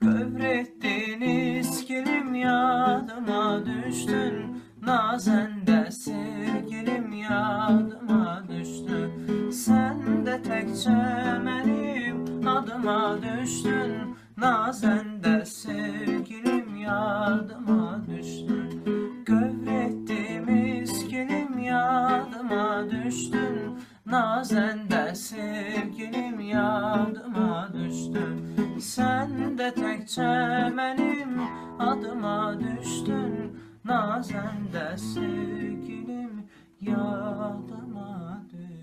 Kövrettin 0.02 1.22
iskilim 1.22 2.36
yadıma 2.36 3.65
düştün. 3.65 4.64
Nazende 4.81 5.91
sevgilim 5.91 7.14
yadıma 7.14 8.44
düştün. 8.49 9.49
Sen 9.52 10.26
de 10.26 10.41
tek 10.41 10.77
çemenim 10.84 12.28
adıma 12.47 13.17
düştün. 13.21 14.15
Nazende 14.37 15.45
sevgilim 15.45 16.75
yadıma 16.77 18.01
düştün. 18.07 18.83
Kövrettim 19.25 20.81
iskilim 20.83 21.59
yadıma 21.59 22.85
düştün. 22.91 23.79
Nazende 24.05 25.15
sevgilim 25.15 26.39
yadıma 26.39 27.69
düştün. 27.73 28.55
Sen 28.79 29.57
de 29.57 29.73
tek 29.73 30.09
çemenim 30.09 31.41
adıma 31.79 32.59
düştün. 32.59 33.59
Nazende 33.85 34.97
sevgilim 34.97 36.47
yadıma 36.81 38.41
düştün 38.51 38.78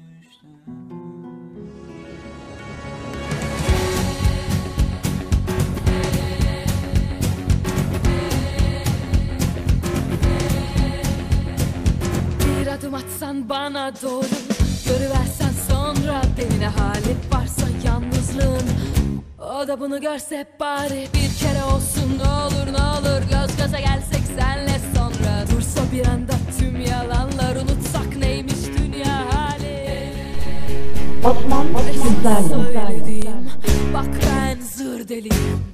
adım 12.78 12.94
atsan 12.94 13.48
bana 13.48 13.92
doğru. 14.02 14.26
Görüversen 14.86 15.52
sonra 15.68 16.22
beni 16.38 16.60
ne 16.60 16.66
hali 16.66 17.16
varsa 17.32 17.66
yalnızlığın. 17.84 18.68
O 19.38 19.68
da 19.68 19.80
bunu 19.80 20.00
görse 20.00 20.46
bari 20.60 21.08
bir 21.14 21.38
kere 21.38 21.64
olsun. 21.64 22.18
Ne 22.18 22.28
olur 22.28 22.72
ne 22.72 22.82
olur 22.82 23.22
Göz 23.30 23.56
göze 23.56 23.80
gelsek 23.80 24.22
senle 24.38 24.80
sonra. 24.96 25.44
Dursa 25.52 25.80
bir 25.92 26.06
anda 26.06 26.32
tüm 26.58 26.80
yalanlar 26.80 27.56
unutsak 27.56 28.16
neymiş 28.16 28.64
dünya 28.78 29.34
hali? 29.34 29.86
Sizlerle. 31.92 32.48
Söylediğim 32.48 33.50
bak 33.94 34.08
ben 34.26 34.60
zır 34.60 35.08
deliyim. 35.08 35.64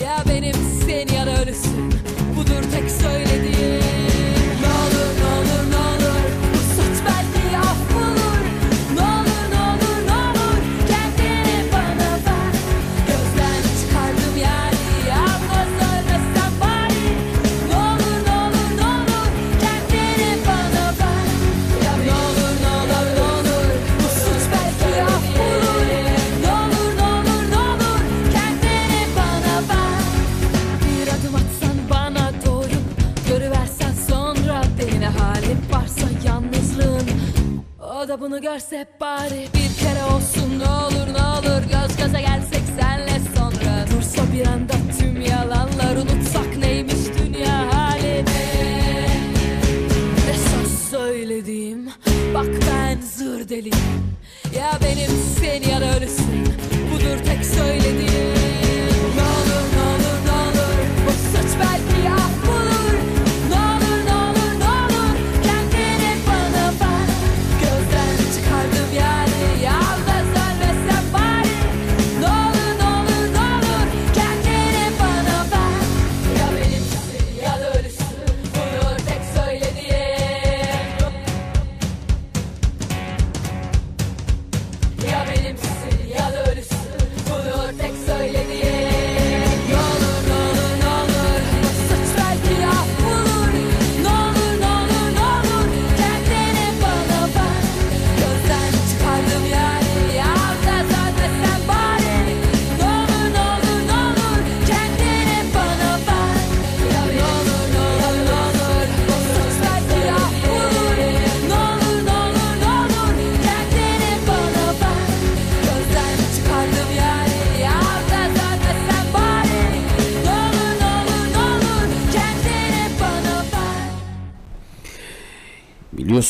Ya 0.00 0.16
benim 0.28 0.56
sen 0.86 1.14
ya 1.16 1.26
da 1.26 1.42
ölüsün. 1.42 1.94
Budur 2.36 2.62
tek 2.72 2.90
söylediğim 2.90 3.51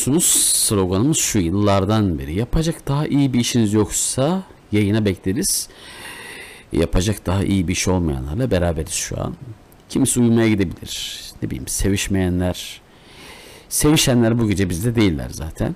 Biliyorsunuz 0.03 0.53
sloganımız 0.55 1.17
şu 1.17 1.39
yıllardan 1.39 2.19
beri 2.19 2.33
yapacak 2.33 2.87
daha 2.87 3.07
iyi 3.07 3.33
bir 3.33 3.39
işiniz 3.39 3.73
yoksa 3.73 4.43
yayına 4.71 5.05
bekleriz. 5.05 5.69
Yapacak 6.71 7.25
daha 7.25 7.43
iyi 7.43 7.67
bir 7.67 7.73
iş 7.73 7.87
olmayanlarla 7.87 8.51
beraberiz 8.51 8.91
şu 8.91 9.21
an. 9.21 9.35
Kimisi 9.89 10.19
uyumaya 10.19 10.49
gidebilir. 10.49 11.21
Ne 11.41 11.49
bileyim 11.49 11.67
sevişmeyenler. 11.67 12.81
Sevişenler 13.69 14.39
bu 14.39 14.49
gece 14.49 14.69
bizde 14.69 14.95
değiller 14.95 15.29
zaten. 15.29 15.75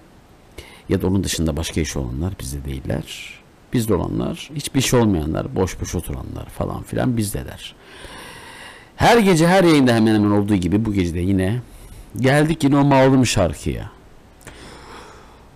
Ya 0.90 1.02
da 1.02 1.08
onun 1.08 1.24
dışında 1.24 1.58
başka 1.58 1.82
iş 1.82 1.98
olanlar 1.98 2.34
bizde 2.40 2.66
değiller. 2.66 3.34
Bizde 3.74 3.94
olanlar 3.94 4.50
hiçbir 4.56 4.80
iş 4.80 4.94
olmayanlar, 4.94 5.56
boş 5.56 5.82
boş 5.82 5.96
oturanlar 5.96 6.46
falan 6.58 6.84
filan 6.84 7.18
bizdeler. 7.18 7.76
Her 8.96 9.18
gece 9.18 9.48
her 9.48 9.64
yayında 9.64 9.96
hemen 9.96 10.16
hemen 10.16 10.32
olduğu 10.32 10.56
gibi 10.56 10.86
bu 10.86 10.94
gece 10.94 11.14
de 11.14 11.20
yine 11.20 11.62
geldik 12.20 12.64
yine 12.64 12.78
o 12.78 12.84
malum 12.84 13.26
şarkıya. 13.26 13.97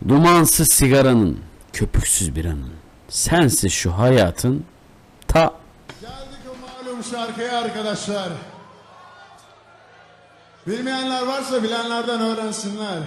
Dumansız 0.07 0.67
sigaranın, 0.67 1.39
köpüksüz 1.73 2.35
biranın, 2.35 2.73
sensiz 3.09 3.73
şu 3.73 3.91
hayatın 3.91 4.65
ta 5.27 5.53
Malum 6.61 7.03
şarkıyı 7.03 7.51
arkadaşlar. 7.51 8.29
Bilmeyenler 10.67 11.21
varsa 11.21 11.63
bilenlerden 11.63 12.21
öğrensinler. 12.21 12.99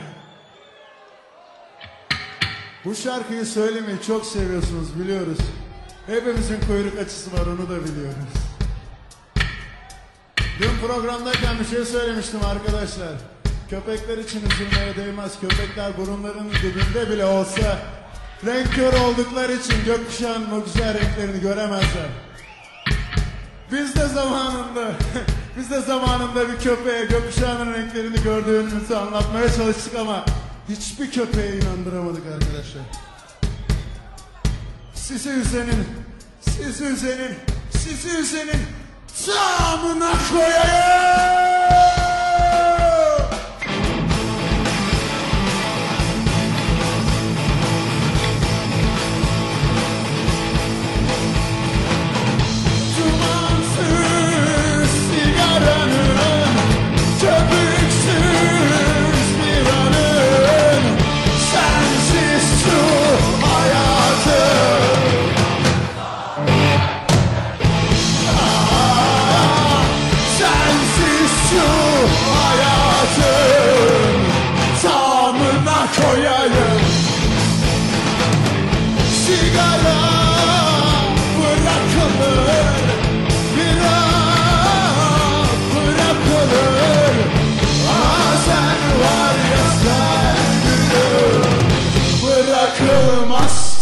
Bu 2.84 2.94
şarkıyı 2.94 3.46
söylemeyi 3.46 4.02
çok 4.06 4.26
seviyorsunuz 4.26 5.00
biliyoruz. 5.00 5.38
Hepimizin 6.06 6.60
kuyruk 6.66 6.98
açısı 6.98 7.32
var 7.32 7.46
onu 7.46 7.70
da 7.70 7.84
biliyoruz. 7.84 8.34
Dün 10.58 10.86
programdayken 10.86 11.58
bir 11.60 11.64
şey 11.64 11.84
söylemiştim 11.84 12.40
arkadaşlar. 12.44 13.33
Köpekler 13.70 14.18
için 14.18 14.42
üzülmeye 14.50 14.96
değmez. 14.96 15.32
Köpekler 15.40 15.96
burunlarının 15.98 16.50
dibinde 16.50 17.10
bile 17.10 17.24
olsa 17.24 17.78
renk 18.46 18.74
kör 18.74 18.92
oldukları 18.92 19.52
için 19.52 19.84
gökkuşağının 19.84 20.60
o 20.60 20.64
güzel 20.64 20.94
renklerini 20.94 21.40
göremezler. 21.40 22.08
Biz 23.72 23.94
de 23.94 24.08
zamanında 24.08 24.92
Biz 25.56 25.70
de 25.70 25.80
zamanında 25.80 26.48
bir 26.48 26.58
köpeğe 26.58 27.04
gökkuşağının 27.04 27.74
renklerini 27.74 28.22
gördüğümüzü 28.22 28.94
anlatmaya 28.94 29.52
çalıştık 29.52 29.94
ama 29.98 30.24
hiçbir 30.68 31.10
köpeğe 31.10 31.56
inandıramadık 31.56 32.26
arkadaşlar. 32.26 32.82
Sizi 34.94 35.30
üzenin, 35.30 35.86
sizi 36.40 36.84
üzenin, 36.84 37.34
sizi 37.70 38.18
üzenin 38.18 38.60
tamına 39.26 40.12
koyayım. 40.32 42.03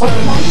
Thank 0.02 0.36
you. 0.36 0.41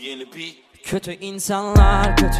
Yeni 0.00 0.26
beat 0.26 0.54
Kötü 0.84 1.12
insanlar 1.12 2.16
kötü. 2.16 2.38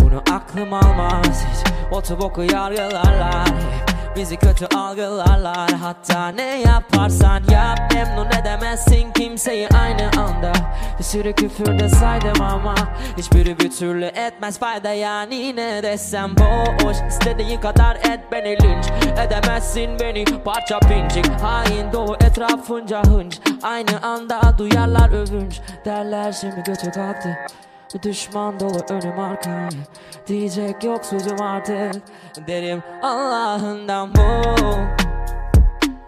Bunu 0.00 0.22
aklım 0.30 0.72
almaz 0.72 1.44
hiç. 1.44 1.72
Otoboku 1.92 2.42
yargılarlar 2.42 3.48
hep 3.48 3.85
Bizi 4.16 4.36
kötü 4.36 4.66
algılarlar. 4.76 5.70
Hatta 5.70 6.28
ne 6.28 6.60
yaparsan 6.60 7.42
yap. 7.50 7.78
Memnun 7.94 8.26
edemezsin 8.26 9.12
kimseyi 9.12 9.68
aynı 9.68 10.10
anda. 10.22 10.52
Bir 10.98 11.04
sürü 11.04 11.32
küfür 11.32 11.78
de 11.78 11.88
saydım 11.88 12.42
ama 12.42 12.74
Hiçbiri 13.18 13.58
bir 13.58 13.70
türlü 13.70 14.04
etmez 14.04 14.58
fayda. 14.58 14.92
Yani 14.92 15.56
Ne 15.56 15.82
desem 15.82 16.36
boş 16.84 16.96
İstediğin 17.08 17.60
kadar 17.60 17.96
et 17.96 18.20
beni 18.32 18.62
linç 18.62 18.86
Edemezsin 19.26 19.98
beni. 20.00 20.24
Parça 20.24 20.78
pincik 20.78 21.26
Hain 21.42 21.92
dolu 21.92 22.14
etrafınca 22.14 23.02
hınç. 23.02 23.38
Aynı 23.62 24.02
anda 24.02 24.40
duyarlar 24.58 25.10
övünç 25.10 25.60
Derler. 25.84 26.32
Şimdi 26.32 26.62
götü 26.62 26.90
kalktı 26.90 27.36
Düşman 28.02 28.60
dolu 28.60 28.78
önüm 28.90 29.18
arkam 29.18 29.68
Diyecek 30.26 30.84
yok 30.84 31.04
sözüm 31.06 31.42
artık. 31.42 32.02
Derim 32.46 32.82
Allah'ından 33.02 34.14
bu. 34.14 34.20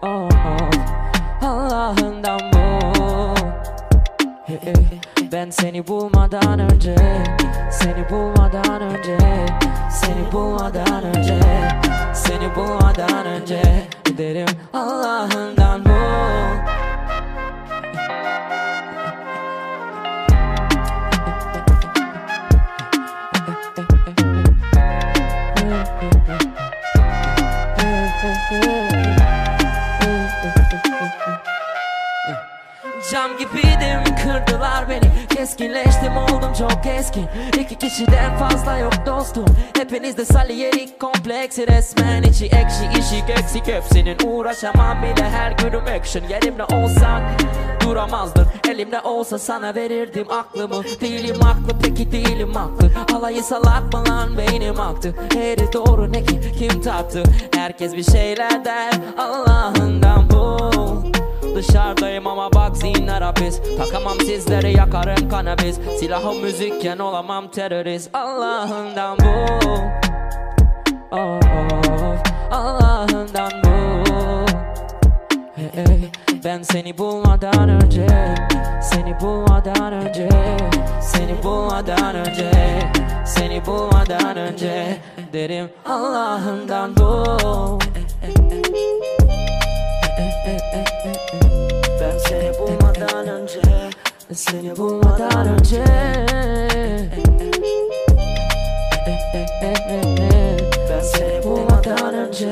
Oh, 0.01 0.29
oh. 0.29 0.69
Allah'ından 1.41 2.39
bu. 2.53 2.59
Ben 5.31 5.49
seni 5.49 5.87
bulmadan 5.87 6.59
önce 6.59 6.95
Seni 7.71 8.09
bulmadan 8.09 8.81
önce 8.81 9.17
Seni 9.91 10.31
bulmadan 10.31 11.03
önce 11.03 11.39
Seni 12.13 12.55
bulmadan 12.55 13.25
önce 13.25 13.61
Derim 14.17 14.47
Allah'ından 14.73 15.85
bu 15.85 15.89
good. 28.49 28.88
Cam 33.11 33.37
gibiydim. 33.37 34.15
Kırdılar 34.23 34.89
beni 34.89 35.27
Keskinleştim 35.35 36.17
oldum 36.17 36.53
çok 36.59 36.83
keskin 36.83 37.25
İki 37.59 37.75
kişiden 37.75 38.37
fazla 38.37 38.77
yok 38.77 38.93
dostum. 39.05 39.45
Hepinizde 39.77 40.25
saliyerik 40.25 40.99
kompleksi 40.99 41.67
resmen 41.67 42.23
içi 42.23 42.45
ekşi 42.45 42.99
işi 42.99 43.31
eksik 43.31 43.67
hepsinin 43.67 44.17
Uğraşamam 44.25 45.03
bile 45.03 45.29
her 45.29 45.51
günüm 45.51 45.83
action. 45.99 46.23
Yerimde 46.29 46.63
olsan 46.63 47.21
duramazdın 47.81 48.47
Elimde 48.69 49.01
olsa 49.01 49.39
sana 49.39 49.75
verirdim 49.75 50.31
aklımı. 50.31 50.83
Değilim 51.01 51.41
haklı 51.41 51.79
peki 51.83 52.11
değilim 52.11 52.53
haklı. 52.53 52.91
Alayı 53.17 53.43
salak 53.43 53.93
mı 53.93 54.03
lan 54.09 54.37
beynim 54.37 54.79
aktı. 54.79 55.15
Eğri 55.37 55.73
doğru 55.73 56.11
ne 56.11 56.23
ki 56.23 56.39
kim 56.59 56.81
tarttı 56.81 57.23
Herkes 57.55 57.93
bir 57.93 58.03
şeyler 58.03 58.65
der 58.65 58.93
Allah'ından 59.17 60.29
bu 60.29 60.78
Dışarıdayım 61.59 62.27
ama 62.27 62.53
bak 62.53 62.77
zihinler 62.77 63.21
hapis 63.21 63.61
Takamam 63.77 64.19
sizleri 64.19 64.77
yakarım 64.77 65.29
kanabis 65.29 65.79
Silahım 65.99 66.41
müzikken 66.41 66.99
olamam 66.99 67.51
terörist 67.51 68.15
Allah'ından 68.15 69.17
bu 69.17 69.53
oh, 71.11 71.19
oh, 71.19 71.39
Allah'ından 72.51 73.51
bu 73.63 73.69
hey, 75.55 75.85
hey. 75.85 76.09
Ben 76.45 76.61
seni 76.61 76.97
bulmadan 76.97 77.69
önce 77.69 78.07
Seni 78.81 79.19
bulmadan 79.21 79.93
önce 79.93 80.29
Seni 81.01 81.43
bulmadan 81.43 82.15
önce 82.15 82.51
Seni 83.25 83.65
bulmadan 83.65 84.37
önce 84.37 84.97
Derim 85.33 85.69
Allah'ından 85.85 86.95
bul 86.95 87.79
Ben 87.79 88.01
seni 88.23 88.43
bulmadan 88.43 88.89
önce 91.05 91.48
Seni 94.33 94.77
bulmadan 94.77 95.47
önce. 95.47 95.83
Ben 100.89 101.01
seni 101.01 101.43
bulmadan 101.43 102.13
önce. 102.13 102.51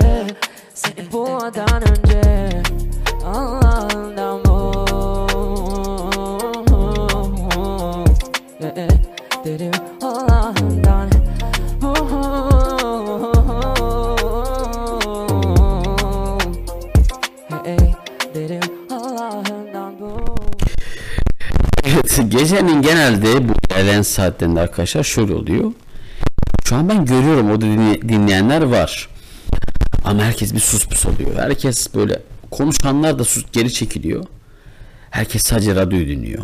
Seni 0.74 1.12
bulmadan 1.12 1.82
önce. 1.82 2.49
Allah'ından 3.26 4.47
gecenin 22.30 22.82
genelde 22.82 23.49
bu 23.49 23.54
ilerleyen 23.72 24.02
saatlerinde 24.02 24.60
arkadaşlar 24.60 25.04
şöyle 25.04 25.34
oluyor. 25.34 25.72
Şu 26.66 26.76
an 26.76 26.90
ben 26.90 27.06
görüyorum 27.06 27.52
o 27.52 27.62
dinle- 27.62 28.10
dinleyenler 28.10 28.62
var. 28.62 29.10
Ama 30.06 30.24
herkes 30.24 30.54
bir 30.54 30.60
sus 30.60 30.86
pus 30.88 31.06
oluyor. 31.06 31.36
Herkes 31.36 31.95
böyle 31.95 32.22
konuşanlar 32.52 33.20
da 33.20 33.24
sus 33.24 33.45
geri 33.52 33.74
çekiliyor. 33.74 34.26
Herkes 35.10 35.41
sadece 35.44 35.76
radyoyu 35.76 36.08
dinliyor. 36.08 36.44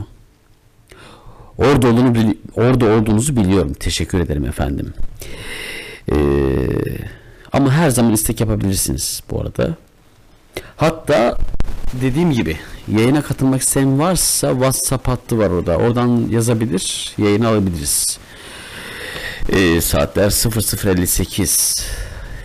Orada 1.57 1.87
olduğunu 1.87 2.35
orada 2.55 2.85
olduğunuzu 2.85 3.35
biliyorum. 3.35 3.73
Teşekkür 3.73 4.19
ederim 4.19 4.45
efendim. 4.45 4.93
Ee, 6.11 6.15
ama 7.51 7.71
her 7.73 7.89
zaman 7.89 8.13
istek 8.13 8.39
yapabilirsiniz 8.41 9.23
bu 9.31 9.41
arada. 9.41 9.75
Hatta 10.75 11.37
dediğim 12.01 12.31
gibi 12.31 12.57
yayına 12.87 13.21
katılmak 13.21 13.61
isteyen 13.61 13.99
varsa 13.99 14.51
WhatsApp 14.51 15.07
hattı 15.07 15.37
var 15.37 15.49
orada. 15.49 15.77
Oradan 15.77 16.27
yazabilir, 16.29 17.13
yayını 17.17 17.47
alabiliriz. 17.47 18.19
Ee, 19.49 19.81
saatler 19.81 20.25
00.58. 20.29 21.83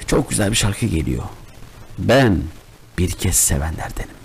Çok 0.07 0.31
güzel 0.31 0.51
bir 0.51 0.57
şarkı 0.57 0.87
geliyor. 0.87 1.23
Ben 1.99 2.43
bir 2.99 3.11
kez 3.11 3.37
sevenlerdenim. 3.37 4.18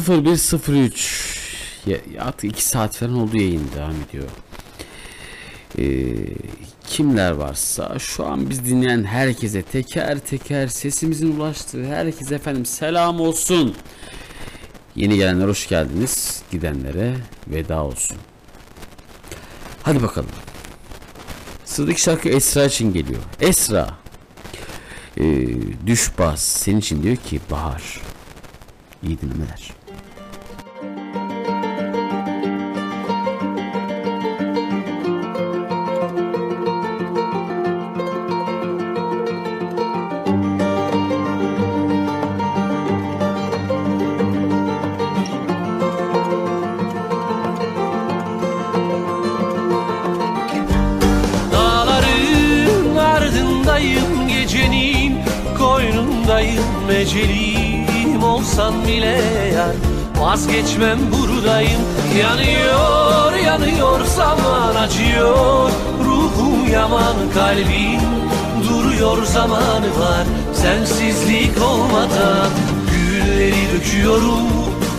01.03 0.00 1.90
ya, 1.90 1.98
artık 2.20 2.44
2 2.44 2.64
saat 2.64 2.96
falan 2.96 3.14
oldu 3.14 3.36
yayın 3.36 3.70
devam 3.76 3.94
ediyor. 4.08 4.28
Ee, 5.78 6.06
kimler 6.86 7.30
varsa 7.30 7.98
şu 7.98 8.26
an 8.26 8.50
biz 8.50 8.64
dinleyen 8.64 9.04
herkese 9.04 9.62
teker 9.62 10.18
teker 10.18 10.66
sesimizin 10.66 11.36
ulaştığı 11.36 11.84
herkese 11.84 12.34
efendim 12.34 12.66
selam 12.66 13.20
olsun. 13.20 13.76
Yeni 14.96 15.16
gelenler 15.16 15.48
hoş 15.48 15.68
geldiniz. 15.68 16.42
Gidenlere 16.50 17.16
veda 17.46 17.82
olsun. 17.84 18.16
Hadi 19.82 20.02
bakalım. 20.02 20.30
Sıradaki 21.64 22.00
şarkı 22.00 22.28
Esra 22.28 22.64
için 22.64 22.92
geliyor. 22.92 23.22
Esra. 23.40 23.94
Ee, 25.20 25.46
düş 25.86 26.18
bas. 26.18 26.42
Senin 26.42 26.78
için 26.78 27.02
diyor 27.02 27.16
ki 27.16 27.40
bahar. 27.50 28.00
İyi 29.02 29.20
dinlemeler. 29.20 29.75
Vazgeçmem 60.76 60.98
buradayım. 61.12 61.80
Yanıyor 62.20 63.32
yanıyor 63.32 64.04
zaman 64.04 64.74
acıyor. 64.74 65.70
Ruhum 66.04 66.72
yaman 66.72 67.16
kalbim 67.34 68.00
Duruyor 68.68 69.24
zamanı 69.24 69.86
var. 69.86 70.26
Sensizlik 70.54 71.62
olmadan 71.62 72.50
Gülleri 72.90 73.54
döküyorum. 73.74 74.46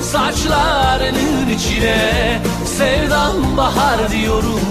Saçlarının 0.02 1.49
içine 1.56 2.41
Sevdam 2.78 3.58
bahar 3.58 4.12
diyorum. 4.12 4.62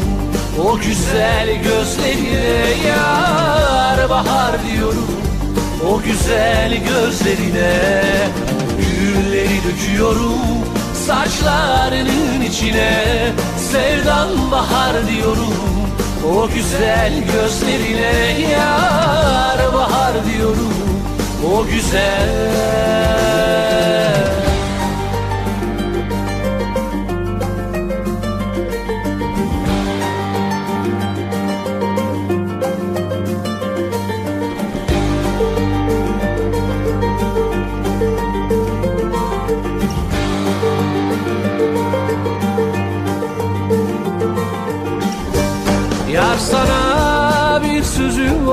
O 0.65 0.78
güzel 0.78 1.49
gözlerine 1.62 2.89
yar 2.89 4.11
bahar 4.11 4.53
diyorum. 4.70 5.11
O 5.91 6.01
güzel 6.03 6.70
gözlerine 6.70 7.74
Gülleri 8.78 9.61
döküyorum 9.65 10.65
Saçlarının 11.07 12.41
içine 12.41 13.33
Sevdan 13.73 14.51
bahar 14.51 15.09
diyorum 15.09 15.55
O 16.35 16.49
güzel 16.49 17.12
gözlerine 17.33 18.41
yar 18.51 19.74
bahar 19.74 20.15
diyorum 20.27 20.74
O 21.55 21.65
güzel 21.66 22.28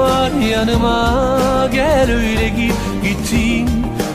var 0.04 0.32
yanıma 0.52 1.70
Gel 1.72 2.12
öyle 2.12 2.50
git 2.50 2.76
gittiğin 3.04 3.70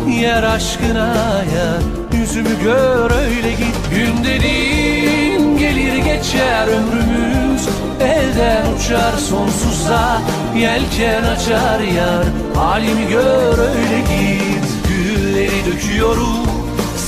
yer 0.09 0.43
aşkına 0.43 1.44
ya. 1.56 1.69
Yüzümü 2.12 2.62
gör 2.62 3.10
öyle 3.10 3.51
git. 3.51 3.77
Gün 3.90 4.24
dediğin 4.24 5.59
gelir 5.59 5.97
geçer 5.97 6.66
ömrümüz. 6.66 7.69
Elden 8.01 8.65
uçar 8.77 9.12
sonsuza 9.12 10.20
Yelken 10.56 11.23
açar 11.23 11.81
yar. 11.81 12.24
Halimi 12.55 13.09
gör 13.09 13.59
öyle 13.59 14.01
git. 14.01 14.69
Gülleri 14.89 15.66
döküyorum 15.66 16.48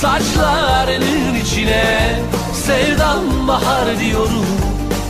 Saçlarının 0.01 1.35
içine. 1.45 2.19
Sevdan 2.55 3.49
bahar 3.49 4.01
diyorum 4.01 4.60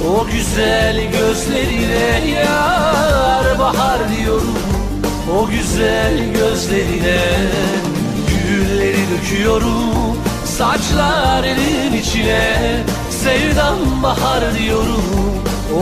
o 0.09 0.27
güzel 0.27 0.97
gözlerine 1.13 2.31
yar 2.31 3.59
bahar 3.59 3.99
diyorum. 4.17 4.59
O 5.39 5.47
güzel 5.47 6.33
gözlerine 6.35 7.21
Gülleri 8.29 9.05
döküyorum. 9.11 10.17
Saçlarının 10.45 11.93
içine 12.01 12.57
Sevdam 13.11 14.03
bahar 14.03 14.59
diyorum. 14.59 15.05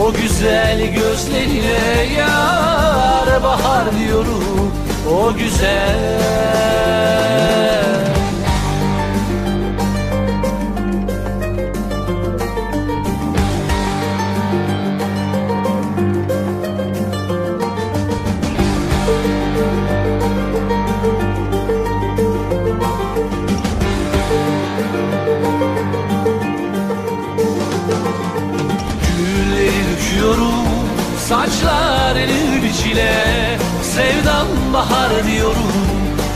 O 0.01 0.13
güzel 0.13 0.93
gözlerine 0.93 2.13
yar 2.17 3.43
bahar 3.43 3.99
diyorum. 3.99 4.71
O 5.11 5.33
güzel 5.33 6.19
saçlarının 31.29 32.69
içine 32.69 33.11
Sevdam 33.83 34.47
bahar 34.73 35.27
diyorum. 35.27 35.71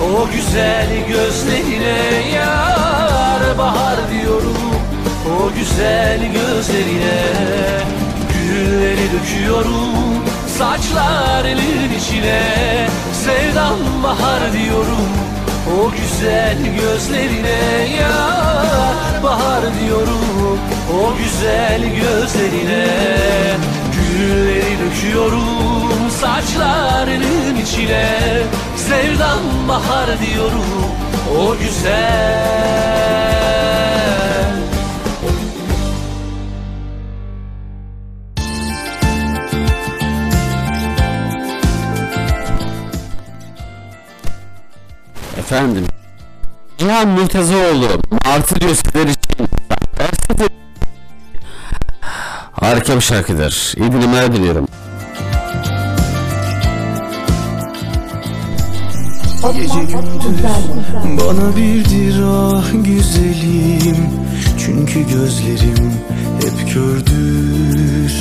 O 0.01 0.27
güzel 0.27 0.87
gözlerine 1.07 2.29
Yar 2.35 3.57
bahar 3.57 3.97
diyorum. 4.11 4.57
O 5.25 5.53
güzel 5.59 6.19
gözlerine 6.33 7.21
Gülleri 8.33 9.07
döküyorum. 9.13 9.93
Saçlarının 10.57 11.89
içine 11.99 12.41
Sevdam 13.25 13.79
bahar 14.03 14.53
diyorum. 14.53 15.09
O 15.79 15.91
güzel 15.91 16.57
gözlerine 16.79 17.95
yar 17.99 19.23
bahar 19.23 19.61
diyorum. 19.79 20.59
O 20.93 21.17
güzel 21.17 21.81
gözlerine 21.81 22.87
Gülleri 24.23 24.77
döküyorum 24.79 26.09
saçlarının 26.21 27.55
içine 27.55 28.19
Sevdam 28.75 29.67
bahar 29.67 30.09
diyorum 30.19 30.65
o 31.39 31.57
güzel 31.57 32.63
Efendim. 45.37 45.87
Cihan 46.77 47.07
Murtazaoğlu. 47.07 47.87
Martı 48.25 48.61
diyor 48.61 48.75
sizler 48.75 49.07
için. 49.07 49.22
Harika 52.83 52.95
bir 52.95 53.01
şarkıdır. 53.01 53.73
İyi 53.77 53.91
dinlemeler 53.91 54.33
diliyorum. 54.35 54.67
Gece 59.53 59.79
gündüz 59.79 60.43
bana 61.03 61.55
birdir 61.55 62.21
ah 62.25 62.65
güzelim 62.73 63.97
Çünkü 64.59 64.99
gözlerim 64.99 65.93
hep 66.41 66.73
kördür 66.73 68.13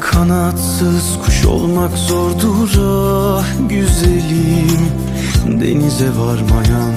Kanatsız 0.00 1.18
kuş 1.24 1.44
olmak 1.44 1.98
zordur 1.98 2.70
ah 2.82 3.46
güzelim 3.68 4.88
Denize 5.46 6.08
varmayan 6.08 6.94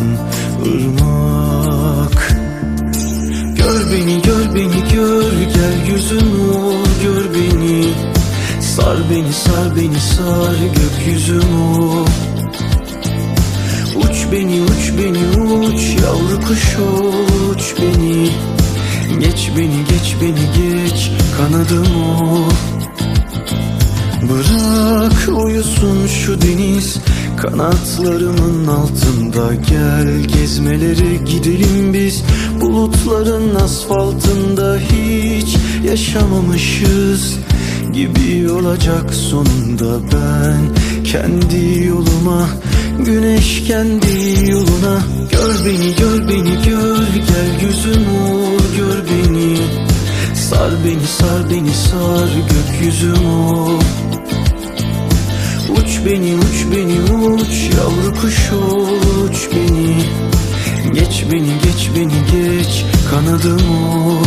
ırmak 0.66 2.31
beni 3.92 4.22
gör 4.28 4.56
beni 4.56 4.96
gör. 4.96 5.32
Gel 5.54 5.76
ol 6.56 6.88
gör 7.04 7.26
beni. 7.34 7.94
Sar 8.62 8.98
beni 9.10 9.34
sar 9.34 9.76
beni 9.76 10.00
sar 10.00 10.56
gökyüzüm 10.76 11.62
ol 11.62 12.06
Uç 13.96 14.18
beni 14.32 14.62
uç 14.62 14.92
beni 14.98 15.24
Yavru 16.04 16.42
kuş 16.48 16.78
uç 17.52 17.74
beni. 17.82 18.30
Geç 19.20 19.52
beni 19.58 19.86
geç 19.90 20.16
beni 20.22 20.46
geç 20.58 21.12
kanadımı. 21.38 22.46
Bırak 24.22 25.44
uyusun 25.44 26.08
şu 26.08 26.42
deniz 26.42 26.98
Kanatlarımın 27.42 28.68
altında 28.68 29.54
Gel 29.70 30.24
gezmelere 30.24 31.16
gidelim 31.26 31.94
biz. 31.94 32.24
Bulutların 32.62 33.56
asfaltında 33.56 34.78
Hiç 34.78 35.58
yaşamamışız 35.86 37.40
Gibi 37.94 38.52
olacak 38.52 39.14
sonunda 39.14 40.00
ben. 40.14 40.76
Kendi 41.04 41.86
yoluma 41.86 42.50
Güneş 43.00 43.64
kendi 43.68 44.50
yoluna. 44.52 45.02
Gör 45.32 45.66
beni 45.66 45.96
gör 45.96 46.28
beni 46.30 46.64
gör 46.66 47.08
Gel 47.16 47.60
gözüm 47.62 48.06
ol 48.32 48.60
gör 48.78 48.98
beni. 49.10 49.58
Sar 50.36 50.72
beni 50.86 51.08
sar 51.08 51.50
beni 51.50 51.74
sar 51.74 52.30
gökyüzüm 52.50 53.26
ol 53.26 53.82
Uç 55.92 56.00
beni 56.06 56.36
uç 56.36 56.66
beni 56.72 57.02
uç. 57.02 57.70
Yavru 57.78 58.22
kuş 58.22 58.52
uç 58.52 59.50
beni. 59.56 59.96
Geç 60.94 61.26
beni 61.32 61.52
geç 61.64 61.90
beni 61.96 62.14
geç. 62.32 62.86
Kanadım 63.10 63.62
ol 63.96 64.24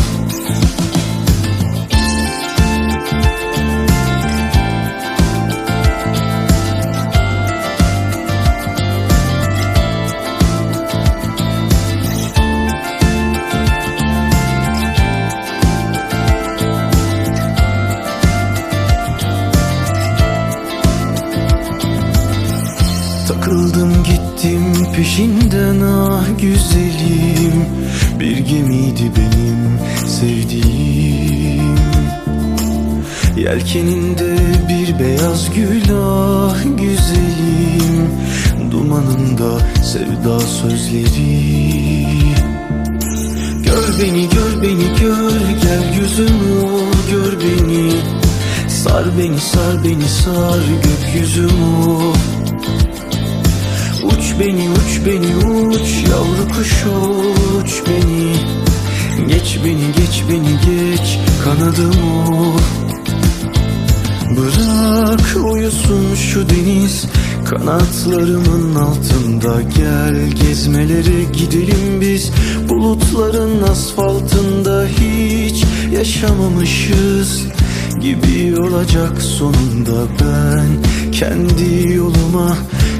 peşinden 24.97 25.81
ah 25.81 26.25
güzelim 26.41 27.67
Bir 28.21 28.39
gemiydi 28.39 29.13
benim 29.17 29.79
sevdiğim. 30.09 31.75
Yelkeninde 33.37 34.37
bir 34.69 34.99
beyaz 34.99 35.55
gül 35.55 35.95
ah 35.95 36.57
güzelim 36.65 38.11
Dumanında 38.71 39.59
sevda 39.85 40.41
sözleri. 40.41 42.07
Gör 43.65 44.01
beni 44.01 44.29
gör 44.29 44.63
beni 44.63 45.01
gör 45.01 45.41
gel 45.63 46.01
gözüm 46.01 46.63
ol 46.65 46.93
gör 47.11 47.33
beni. 47.41 47.93
Sar 48.69 49.05
beni 49.19 49.41
sar 49.41 49.85
beni 49.85 50.09
sar 50.09 50.61
gökyüzüm 50.83 51.89
ol 51.89 52.15
beni 54.41 54.71
uç 54.71 55.01
beni 55.07 55.37
uç. 55.47 56.05
Yavru 56.11 56.49
kuş 56.57 56.85
uç 57.59 57.83
beni. 57.87 58.33
Geç 59.29 59.59
beni 59.65 59.87
geç 59.97 60.23
beni 60.31 60.55
geç. 60.67 61.19
Kanadım 61.45 61.95
ol 62.29 62.59
Bırak 64.37 65.45
uyusun 65.53 66.15
şu 66.15 66.49
deniz. 66.49 67.07
Kanatlarımın 67.45 68.75
altında 68.75 69.63
Gel. 69.63 70.31
Gezmelere 70.31 71.25
gidelim 71.33 72.01
biz. 72.01 72.31
Bulutların 72.69 73.63
asfaltında 73.63 74.87
Hiç 74.87 75.65
yaşamamışız 75.93 77.43
Gibi 78.01 78.61
olacak 78.61 79.23
sonunda 79.23 80.07
ben 80.21 80.67
Kendi 81.13 81.93
yoluma 81.95 82.57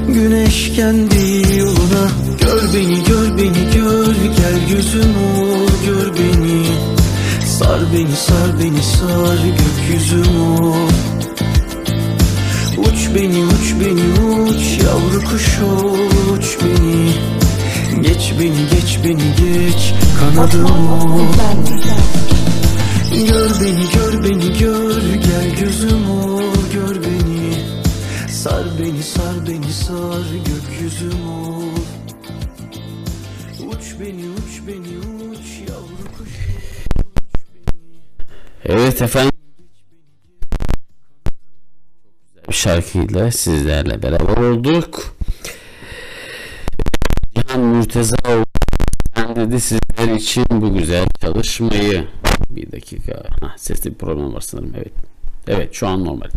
Güneş 0.07 0.71
kendi 0.75 1.57
yoluna. 1.57 2.09
Gör 2.41 2.63
beni 2.73 3.03
gör 3.09 3.37
beni 3.37 3.77
gör. 3.77 4.15
Gel 4.37 4.69
gözüm 4.69 5.15
ol 5.39 5.69
gör 5.87 6.13
beni. 6.13 6.65
Sar 7.45 7.79
beni 7.93 8.15
sar 8.15 8.59
beni 8.59 8.83
sar 8.83 9.37
gökyüzüm 9.59 10.41
ol 10.41 10.89
Uç 12.77 13.09
beni 13.15 13.45
uç 13.45 13.73
beni 13.79 14.29
uç 14.29 14.83
Yavru 14.83 15.23
kuş 15.29 15.59
uç 16.33 16.57
beni. 16.61 17.11
Geç 18.01 18.33
beni 18.39 18.69
geç 18.71 18.99
beni 19.03 19.35
geç 19.37 19.93
kanadım 20.19 20.89
ol 20.89 21.25
Gör 23.11 23.49
beni 23.61 23.85
gör 23.93 24.23
beni 24.23 24.57
gör. 24.59 25.01
Gel 25.13 25.55
gözüm 25.59 26.09
ol 26.09 26.41
gör 26.73 26.95
beni. 26.95 27.53
Sar 28.31 28.63
beni 28.79 29.03
sar 29.75 30.25
gökyüzüm 30.45 31.29
ol 31.29 31.63
Uç 33.67 33.95
beni 33.99 34.29
uç 34.29 34.61
beni 34.67 34.97
uç 35.29 35.69
yavru 35.69 36.17
kuş 36.17 36.29
Evet 38.65 39.01
efendim. 39.01 39.31
Bir 42.49 42.53
şarkıyla 42.53 43.31
sizlerle 43.31 44.03
beraber 44.03 44.37
olduk. 44.37 45.15
Cihan 47.35 47.61
Mürtezaoğlu 47.61 48.45
sen 49.15 49.35
dedi 49.35 49.59
sizler 49.59 50.15
için 50.15 50.45
bu 50.51 50.73
güzel 50.73 51.07
çalışmayı. 51.21 52.07
Bir 52.49 52.71
dakika. 52.71 53.23
Hah, 53.41 53.57
sesli 53.57 53.89
bir 53.91 53.95
problem 53.95 54.33
var 54.33 54.41
sanırım. 54.41 54.73
Evet. 54.77 54.93
Evet 55.47 55.73
şu 55.73 55.87
an 55.87 56.05
normal. 56.05 56.29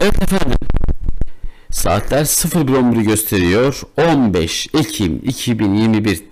Evet 0.00 0.22
efendim. 0.22 0.58
Saatler 1.84 2.24
01.11'i 2.24 3.02
gösteriyor. 3.02 3.82
15 3.96 4.68
Ekim 4.74 5.20
2021 5.24 6.22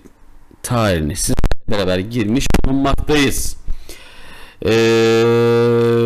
tarihine 0.62 1.14
sizlerle 1.14 1.70
beraber 1.70 1.98
girmiş 1.98 2.46
bulunmaktayız. 2.64 3.56
Ee, 4.66 4.70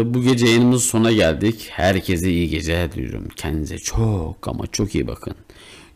bu 0.05 0.23
gece 0.23 0.47
yayınımızın 0.47 0.89
sonuna 0.89 1.13
geldik. 1.13 1.69
Herkese 1.71 2.31
iyi 2.31 2.49
geceler 2.49 2.93
diliyorum. 2.93 3.29
Kendinize 3.37 3.79
çok 3.79 4.49
ama 4.49 4.67
çok 4.67 4.95
iyi 4.95 5.07
bakın. 5.07 5.35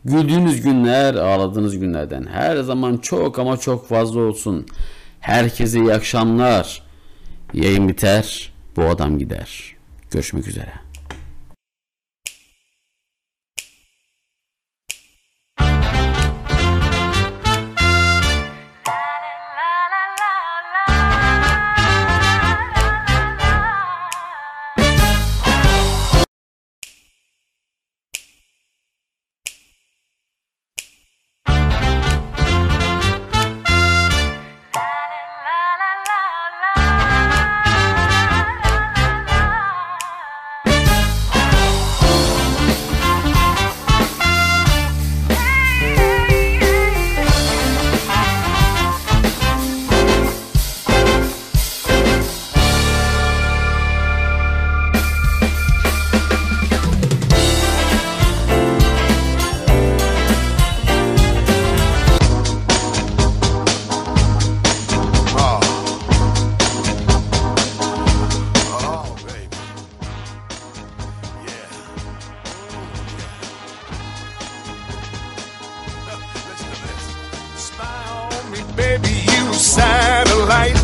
Güldüğünüz 0.05 0.61
günler, 0.61 1.15
ağladığınız 1.15 1.79
günlerden 1.79 2.25
her 2.31 2.57
zaman 2.57 2.97
çok 2.97 3.39
ama 3.39 3.57
çok 3.57 3.89
fazla 3.89 4.19
olsun. 4.19 4.65
Herkese 5.19 5.79
iyi 5.79 5.93
akşamlar. 5.93 6.83
Yayın 7.53 7.89
biter, 7.89 8.53
bu 8.75 8.81
adam 8.81 9.19
gider. 9.19 9.75
Görüşmek 10.11 10.47
üzere. 10.47 10.80
baby, 78.81 79.13
you 79.31 79.43
satellite. 79.53 80.77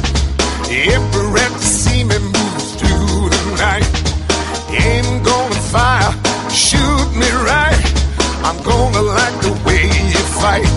If 0.70 1.02
you're 1.14 1.32
ready 1.38 1.58
to 1.66 1.70
see 1.84 2.04
me 2.04 2.18
move 2.36 2.64
through 2.80 3.30
the 3.34 3.44
night. 3.66 3.90
Ain't 4.86 5.26
gonna 5.26 5.62
fire, 5.74 6.12
shoot 6.66 7.08
me 7.22 7.30
right. 7.52 7.82
I'm 8.48 8.60
gonna 8.72 9.04
like 9.18 9.38
the 9.48 9.54
way 9.66 9.86
you 10.14 10.24
fight. 10.42 10.70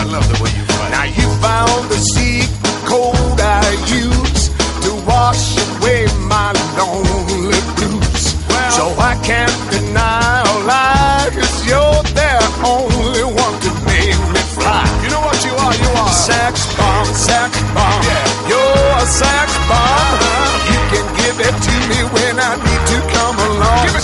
I 0.00 0.04
love 0.14 0.26
the 0.32 0.38
way 0.42 0.52
you 0.58 0.64
fight. 0.76 0.90
Now 0.96 1.06
you 1.18 1.26
found 1.44 1.82
the 1.92 2.00
secret 2.14 2.76
code 2.90 3.40
I 3.40 3.66
use. 4.00 4.25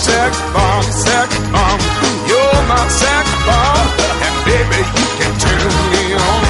Sack 0.03 0.35
bomb, 0.51 0.83
sack 0.83 1.31
bomb. 1.53 1.79
You're 2.27 2.61
my 2.67 2.83
sack 2.91 3.23
bomb, 3.47 3.87
and 4.25 4.35
baby 4.43 4.83
you 4.99 5.07
can 5.15 5.31
turn 5.39 5.71
me 5.95 6.03
on. 6.19 6.43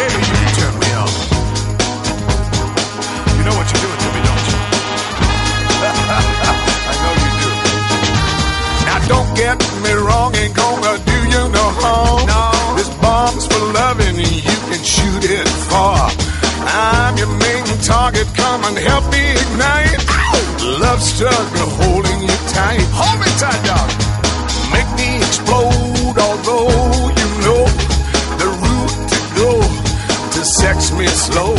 Baby 0.00 0.16
you 0.16 0.36
can 0.40 0.52
turn 0.56 0.72
me 0.80 0.88
on. 0.96 1.12
You 3.36 3.44
know 3.44 3.52
what 3.52 3.68
you're 3.68 3.84
doing 3.84 4.00
to 4.00 4.08
me, 4.16 4.20
don't 4.24 4.44
you? 4.48 4.56
I 6.88 6.92
know 7.02 7.14
you 7.20 7.30
do. 7.44 7.50
Now 8.88 8.98
don't 9.12 9.28
get 9.36 9.60
me 9.84 9.92
wrong, 9.92 10.32
ain't 10.36 10.56
gonna 10.56 10.96
do 11.04 11.16
you 11.28 11.52
no 11.52 11.64
harm. 11.76 12.24
No. 12.24 12.80
This 12.80 12.88
bomb's 13.04 13.44
for 13.46 13.60
loving, 13.76 14.16
and 14.16 14.40
you 14.48 14.56
can 14.72 14.80
shoot 14.82 15.22
it 15.36 15.46
far. 15.68 16.08
I'm 16.64 17.12
your 17.18 17.28
main 17.44 17.66
target. 17.84 18.26
Come 18.34 18.64
and 18.64 18.78
help 18.78 19.04
me 19.12 19.32
ignite. 19.36 20.00
Ow! 20.08 20.78
Love 20.80 21.02
struggle 21.02 21.95
tight, 22.56 22.80
hold 22.96 23.20
me 23.20 23.28
tight, 23.36 23.60
dog. 23.68 23.88
Make 24.72 24.90
me 24.96 25.20
explode, 25.20 26.16
although 26.16 26.72
you 27.20 27.28
know 27.44 27.62
the 28.40 28.48
route 28.64 28.96
to 29.12 29.18
go 29.36 29.50
to 30.34 30.40
sex 30.60 30.90
me 30.96 31.06
slow. 31.06 31.52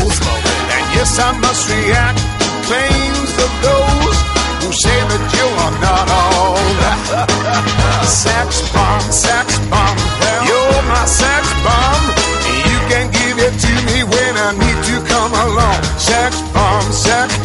And 0.73 0.83
yes, 0.97 1.19
I 1.21 1.37
must 1.37 1.69
react 1.69 2.17
to 2.17 2.49
claims 2.65 3.33
of 3.45 3.51
those 3.61 4.17
who 4.59 4.69
say 4.73 4.97
that 5.11 5.23
you 5.37 5.47
are 5.65 5.75
not 5.85 6.05
all 6.09 6.57
that. 6.81 6.99
sex 8.25 8.65
bomb, 8.73 9.05
sex 9.13 9.47
bomb, 9.69 9.97
you're 10.49 10.81
my 10.89 11.05
sex 11.05 11.43
bomb. 11.61 12.03
You 12.73 12.79
can 12.89 13.05
give 13.13 13.37
it 13.37 13.53
to 13.53 13.73
me 13.85 13.97
when 14.01 14.33
I 14.33 14.49
need 14.57 14.79
to 14.89 14.95
come 15.05 15.33
along. 15.45 15.79
Sex 16.01 16.41
bomb, 16.55 16.89
sex 16.91 17.36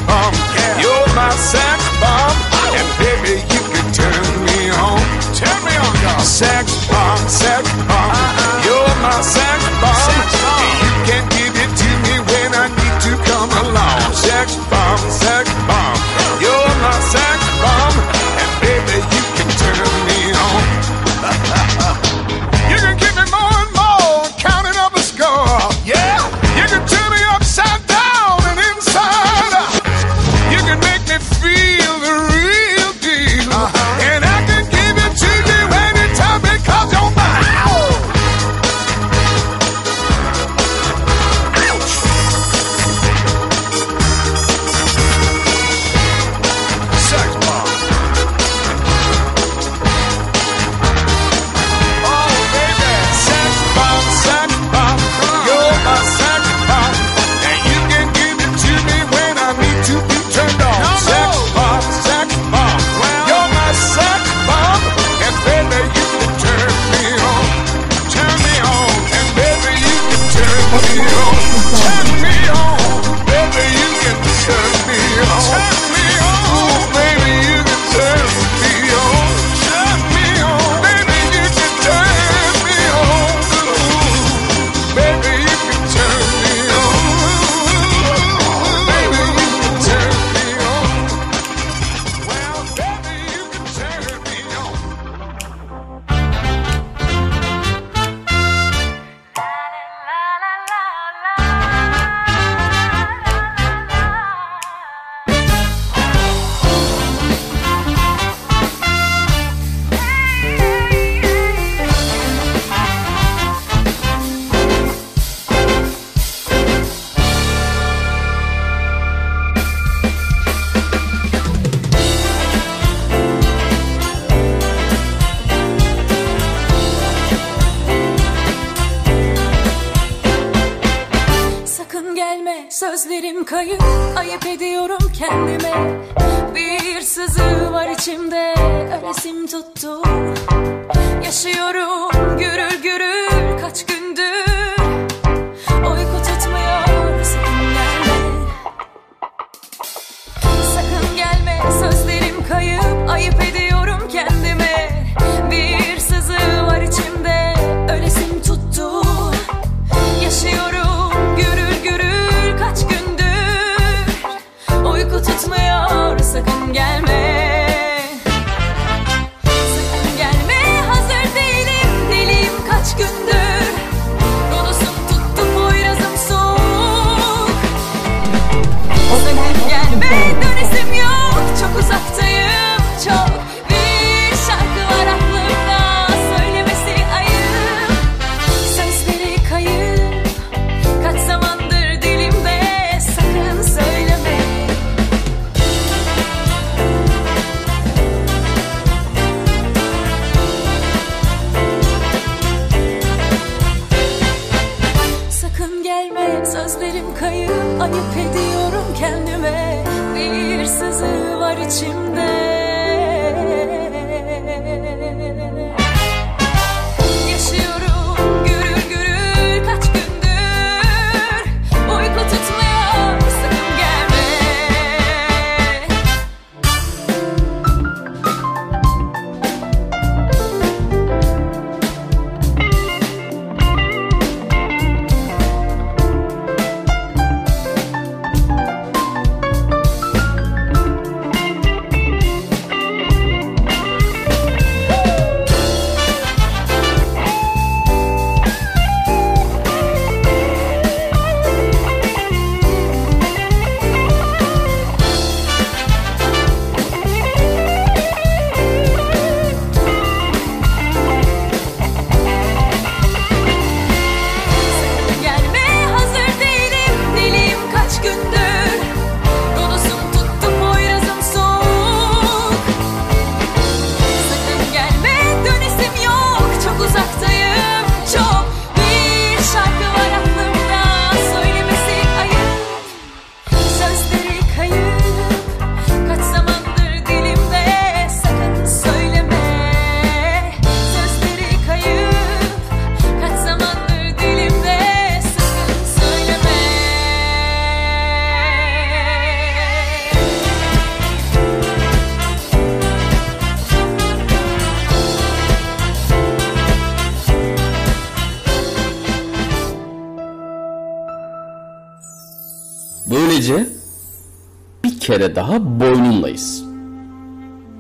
kere 315.13 315.37
daha 315.37 315.81
boynunlayız. 315.81 316.65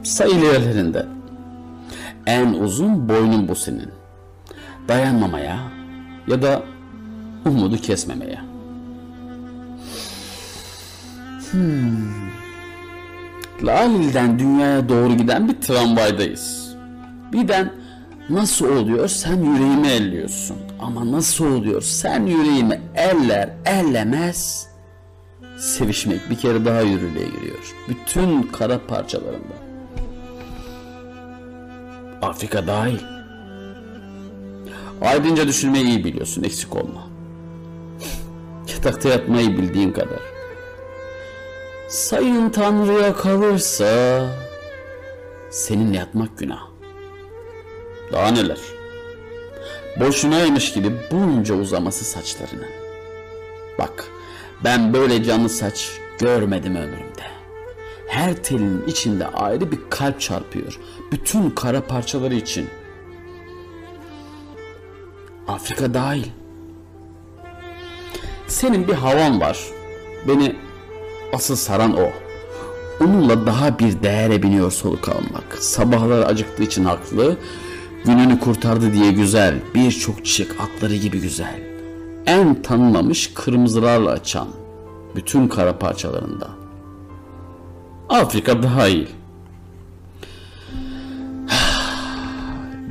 Sayı 0.02 0.34
ilerlerinde. 0.34 1.06
En 2.26 2.52
uzun 2.52 3.08
boynun 3.08 3.48
bu 3.48 3.54
senin. 3.54 3.90
Dayanmamaya 4.88 5.58
ya 6.26 6.42
da 6.42 6.62
umudu 7.46 7.76
kesmemeye. 7.76 8.38
Hmm. 11.50 12.12
Lalil'den 13.62 14.38
dünyaya 14.38 14.88
doğru 14.88 15.16
giden 15.16 15.48
bir 15.48 15.60
tramvaydayız. 15.60 16.74
Birden 17.32 17.72
nasıl 18.30 18.76
oluyor 18.76 19.08
sen 19.08 19.36
yüreğimi 19.36 19.88
elliyorsun. 19.88 20.56
Ama 20.80 21.12
nasıl 21.12 21.46
oluyor 21.46 21.82
sen 21.82 22.26
yüreğimi 22.26 22.80
eller 22.94 23.50
ellemez. 23.64 24.61
Sevişmek 25.72 26.30
bir 26.30 26.38
kere 26.38 26.64
daha 26.64 26.80
yürürlüğe 26.80 27.24
giriyor. 27.24 27.74
Bütün 27.88 28.42
kara 28.42 28.86
parçalarında. 28.86 29.54
Afrika 32.22 32.66
dahil. 32.66 32.98
Aydınca 35.02 35.48
düşünmeyi 35.48 35.84
iyi 35.84 36.04
biliyorsun 36.04 36.42
eksik 36.42 36.76
olma. 36.76 37.08
Yatakta 38.68 39.08
yatmayı 39.08 39.58
bildiğin 39.58 39.92
kadar. 39.92 40.20
Sayın 41.88 42.50
Tanrı'ya 42.50 43.14
kalırsa 43.14 44.22
seninle 45.50 45.96
yatmak 45.96 46.38
günah. 46.38 46.62
Daha 48.12 48.28
neler? 48.28 48.58
Boşunaymış 50.00 50.72
gibi 50.72 50.92
bunca 51.10 51.54
uzaması 51.54 52.04
saçlarının. 52.04 52.81
Ben 54.64 54.92
böyle 54.92 55.24
canlı 55.24 55.48
saç 55.48 55.90
görmedim 56.18 56.76
ömrümde. 56.76 57.22
Her 58.08 58.42
telin 58.42 58.84
içinde 58.86 59.26
ayrı 59.26 59.72
bir 59.72 59.78
kalp 59.90 60.20
çarpıyor. 60.20 60.78
Bütün 61.12 61.50
kara 61.50 61.86
parçaları 61.86 62.34
için. 62.34 62.68
Afrika 65.48 65.94
dahil. 65.94 66.26
Senin 68.46 68.88
bir 68.88 68.94
havan 68.94 69.40
var. 69.40 69.58
Beni 70.28 70.56
asıl 71.32 71.56
saran 71.56 71.96
o. 71.96 72.10
Onunla 73.00 73.46
daha 73.46 73.78
bir 73.78 74.02
değere 74.02 74.42
biniyor 74.42 74.72
soluk 74.72 75.08
almak. 75.08 75.58
Sabahları 75.60 76.26
acıktığı 76.26 76.62
için 76.62 76.84
haklı. 76.84 77.36
Gününü 78.04 78.40
kurtardı 78.40 78.92
diye 78.92 79.12
güzel. 79.12 79.54
Birçok 79.74 80.24
çiçek 80.24 80.48
atları 80.60 80.96
gibi 80.96 81.20
güzel. 81.20 81.71
En 82.26 82.62
tanınmamış 82.62 83.34
kırmızılarla 83.34 84.10
açan. 84.10 84.48
Bütün 85.16 85.48
kara 85.48 85.78
parçalarında. 85.78 86.48
Afrika 88.08 88.62
dahil. 88.62 89.06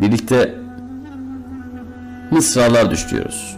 Birlikte 0.01 0.56
mısralar 2.32 2.92
düşüyoruz. 2.92 3.58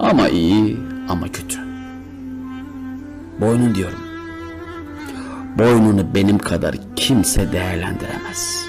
Ama 0.00 0.28
iyi 0.28 0.76
ama 1.08 1.28
kötü. 1.28 1.58
Boynun 3.40 3.74
diyorum. 3.74 3.98
Boynunu 5.58 6.14
benim 6.14 6.38
kadar 6.38 6.76
kimse 6.96 7.52
değerlendiremez. 7.52 8.66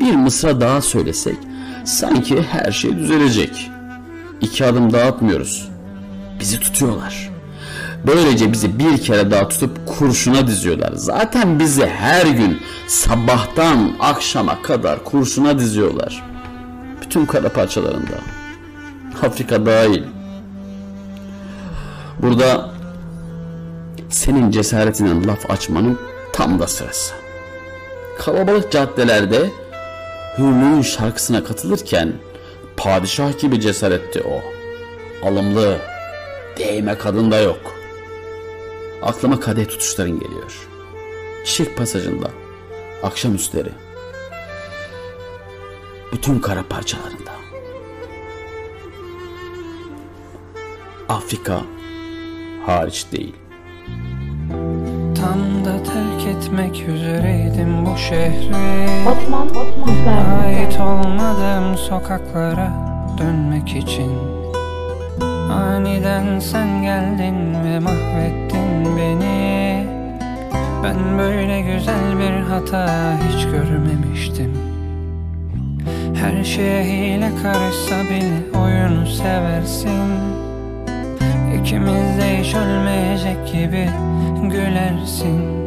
Bir 0.00 0.14
mısra 0.14 0.60
daha 0.60 0.80
söylesek 0.80 1.36
sanki 1.84 2.42
her 2.42 2.72
şey 2.72 2.98
düzelecek. 2.98 3.70
İki 4.40 4.66
adım 4.66 4.92
daha 4.92 5.08
atmıyoruz. 5.08 5.68
Bizi 6.40 6.60
tutuyorlar. 6.60 7.30
Böylece 8.06 8.52
bizi 8.52 8.78
bir 8.78 8.98
kere 8.98 9.30
daha 9.30 9.48
tutup 9.48 9.86
kurşuna 9.86 10.46
diziyorlar. 10.46 10.92
Zaten 10.94 11.58
bizi 11.58 11.86
her 11.86 12.26
gün 12.26 12.60
sabahtan 12.86 13.92
akşama 14.00 14.62
kadar 14.62 15.04
kurşuna 15.04 15.58
diziyorlar. 15.58 16.22
Bütün 17.02 17.26
kara 17.26 17.48
parçalarında. 17.48 18.16
Afrika 19.22 19.66
dahil. 19.66 20.02
Burada 22.18 22.70
senin 24.10 24.50
cesaretinin 24.50 25.28
laf 25.28 25.50
açmanın 25.50 25.98
tam 26.32 26.58
da 26.58 26.66
sırası. 26.66 27.14
Kalabalık 28.18 28.72
caddelerde 28.72 29.50
hürlüğün 30.38 30.82
şarkısına 30.82 31.44
katılırken 31.44 32.12
padişah 32.76 33.38
gibi 33.38 33.60
cesaretti 33.60 34.22
o. 34.22 34.42
Alımlı, 35.28 35.78
değme 36.58 36.98
kadın 36.98 37.30
da 37.30 37.38
yok. 37.38 37.74
Aklıma 39.02 39.40
kadeh 39.40 39.68
tutuşların 39.68 40.20
geliyor. 40.20 40.68
Çiçek 41.44 41.76
pasajında, 41.76 42.30
akşamüstleri. 43.02 43.70
Bütün 46.12 46.38
kara 46.38 46.64
parçalarında. 46.68 47.32
Afrika 51.08 51.62
hariç 52.66 53.06
değil. 53.12 53.34
Tam 55.26 55.64
da 55.64 55.82
terk 55.82 56.36
etmek 56.36 56.88
üzereydim 56.88 57.86
bu 57.86 57.98
şehri. 57.98 58.54
Osman, 59.08 59.48
Osman 59.48 60.44
Ait 60.44 60.80
olmadığım 60.80 61.76
sokaklara 61.76 62.72
dönmek 63.18 63.76
için. 63.76 64.10
Aniden 65.50 66.38
sen 66.38 66.82
geldin 66.82 67.64
ve 67.64 67.78
mahvettin 67.78 68.96
beni. 68.96 69.86
Ben 70.84 71.18
böyle 71.18 71.60
güzel 71.60 72.18
bir 72.18 72.42
hata 72.42 73.14
hiç 73.28 73.44
görmemiştim. 73.44 74.52
Her 76.14 76.44
şeye 76.44 76.84
hile 76.84 77.30
karışsa 77.42 78.04
bile 78.10 78.58
oyunu 78.60 79.06
seversin. 79.06 80.10
İkimiz 81.60 82.18
de 82.18 82.42
hiç 82.42 82.54
ölmeyecek 82.54 83.52
gibi 83.52 83.88
gülersin. 84.50 85.66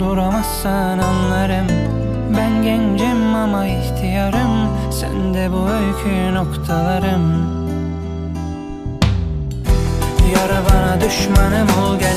Duramazsan 0.00 0.98
anlarım. 0.98 1.66
Ben 2.36 2.62
gencim 2.62 3.34
ama 3.34 3.66
ihtiyarım. 3.66 4.68
Sen 4.90 5.34
de 5.34 5.52
bu 5.52 5.68
öykü 5.68 6.34
noktalarım. 6.34 7.54
Yar 10.34 10.50
bana 10.70 11.00
düşmanım 11.00 11.68
ol 11.82 11.98
gel. 11.98 12.16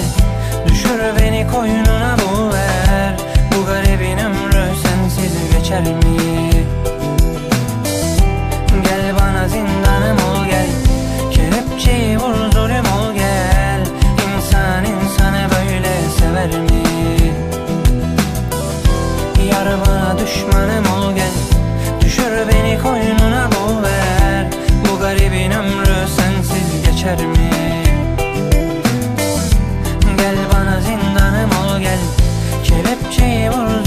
Düşür 0.67 0.99
beni 1.19 1.47
koynuna 1.47 2.15
bul 2.17 2.53
ver. 2.53 3.15
Bu 3.51 3.65
garibin 3.65 4.17
ömrü 4.17 4.65
sensiz 4.83 5.57
geçer 5.57 5.81
mi? 5.81 5.97
Gel 8.83 9.15
bana 9.19 9.47
zindanım 9.47 10.17
ol 10.17 10.45
gel. 10.45 10.67
Kelepçeyi 11.31 12.17
vur 12.17 12.46
düşmanım 20.27 20.85
ol 20.85 21.15
gel. 21.15 21.31
Düşür 22.01 22.47
beni 22.47 22.79
koynuna 22.83 23.49
bul 23.51 23.83
ver. 23.83 24.47
Bu 24.85 24.99
garibin 24.99 25.51
ömrü 25.51 26.07
sensiz 26.17 26.85
geçer 26.85 27.25
mi? 27.25 27.49
Gel 30.17 30.35
bana 30.53 30.81
zindanım 30.81 31.49
ol 31.49 31.79
gel. 31.79 31.99
Kelepçeyi 32.63 33.49
vur 33.49 33.86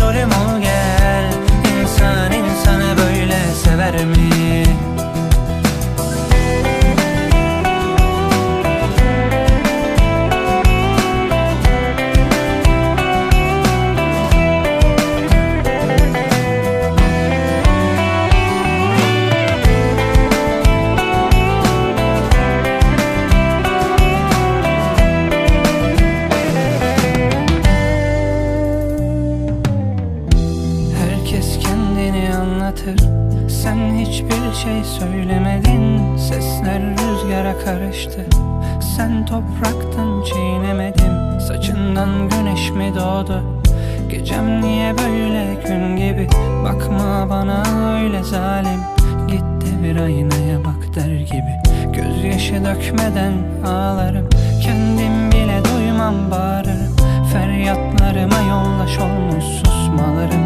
topraktan 39.31 40.23
çiğnemedim 40.23 41.41
Saçından 41.41 42.29
güneş 42.29 42.71
mi 42.71 42.93
doğdu? 42.95 43.43
Gecem 44.11 44.61
niye 44.61 44.95
böyle 44.99 45.55
gün 45.67 45.97
gibi? 45.97 46.29
Bakma 46.65 47.31
bana 47.31 47.63
öyle 47.95 48.23
zalim. 48.23 48.81
Git 49.29 49.41
de 49.41 49.83
bir 49.85 50.01
aynaya 50.01 50.65
bak 50.65 50.95
der 50.95 51.21
gibi. 51.21 51.61
Gözyaşı 51.93 52.65
dökmeden 52.65 53.33
ağlarım. 53.67 54.29
Kendim 54.63 55.31
bile 55.31 55.61
duymam 55.65 56.31
bağırırım. 56.31 56.97
Feryatlarıma 57.33 58.39
yollaş 58.51 58.99
olmuş 58.99 59.45
susmalarım. 59.45 60.45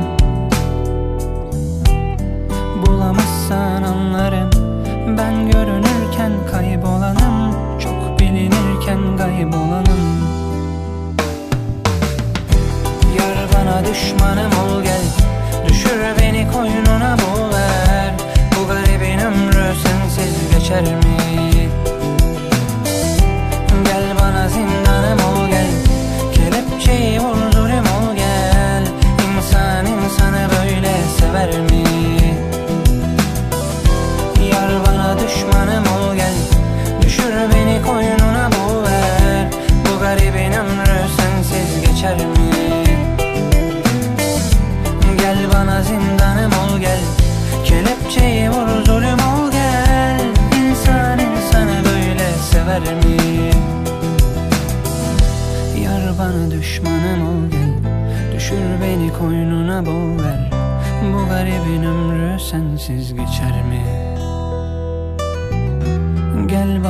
Bulamazsan 2.87 3.83
anlarım. 3.83 4.51
Ben 5.19 5.51
görünürken 5.51 6.33
kaybolanım 6.51 7.34
ararken 8.85 9.17
kaybolanım. 9.17 10.25
Yar 13.19 13.49
bana 13.55 13.87
düşmanım 13.87 14.53
ol 14.53 14.83
gel. 14.83 15.05
Düşür 15.69 16.01
beni 16.21 16.53
koynuna 16.53 17.17
boğver 17.19 18.15
Bu 18.57 18.69
garibin 18.69 19.19
ömrü 19.19 19.75
sensiz 19.83 20.55
geçer 20.55 20.83
mi? 20.83 21.53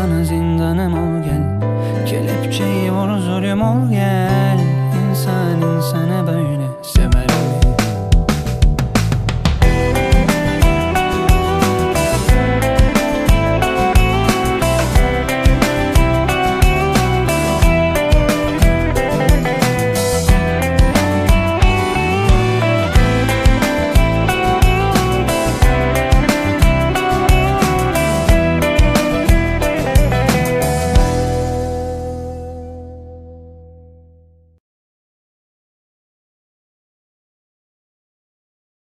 bana 0.05 0.25
zindanım 0.25 0.95
ol 0.95 1.25
gel. 1.25 1.43
Kelepçeyi 2.07 2.93
vur 2.93 3.19
zulüm 3.19 3.63
ol 3.63 3.91
gel. 3.91 4.44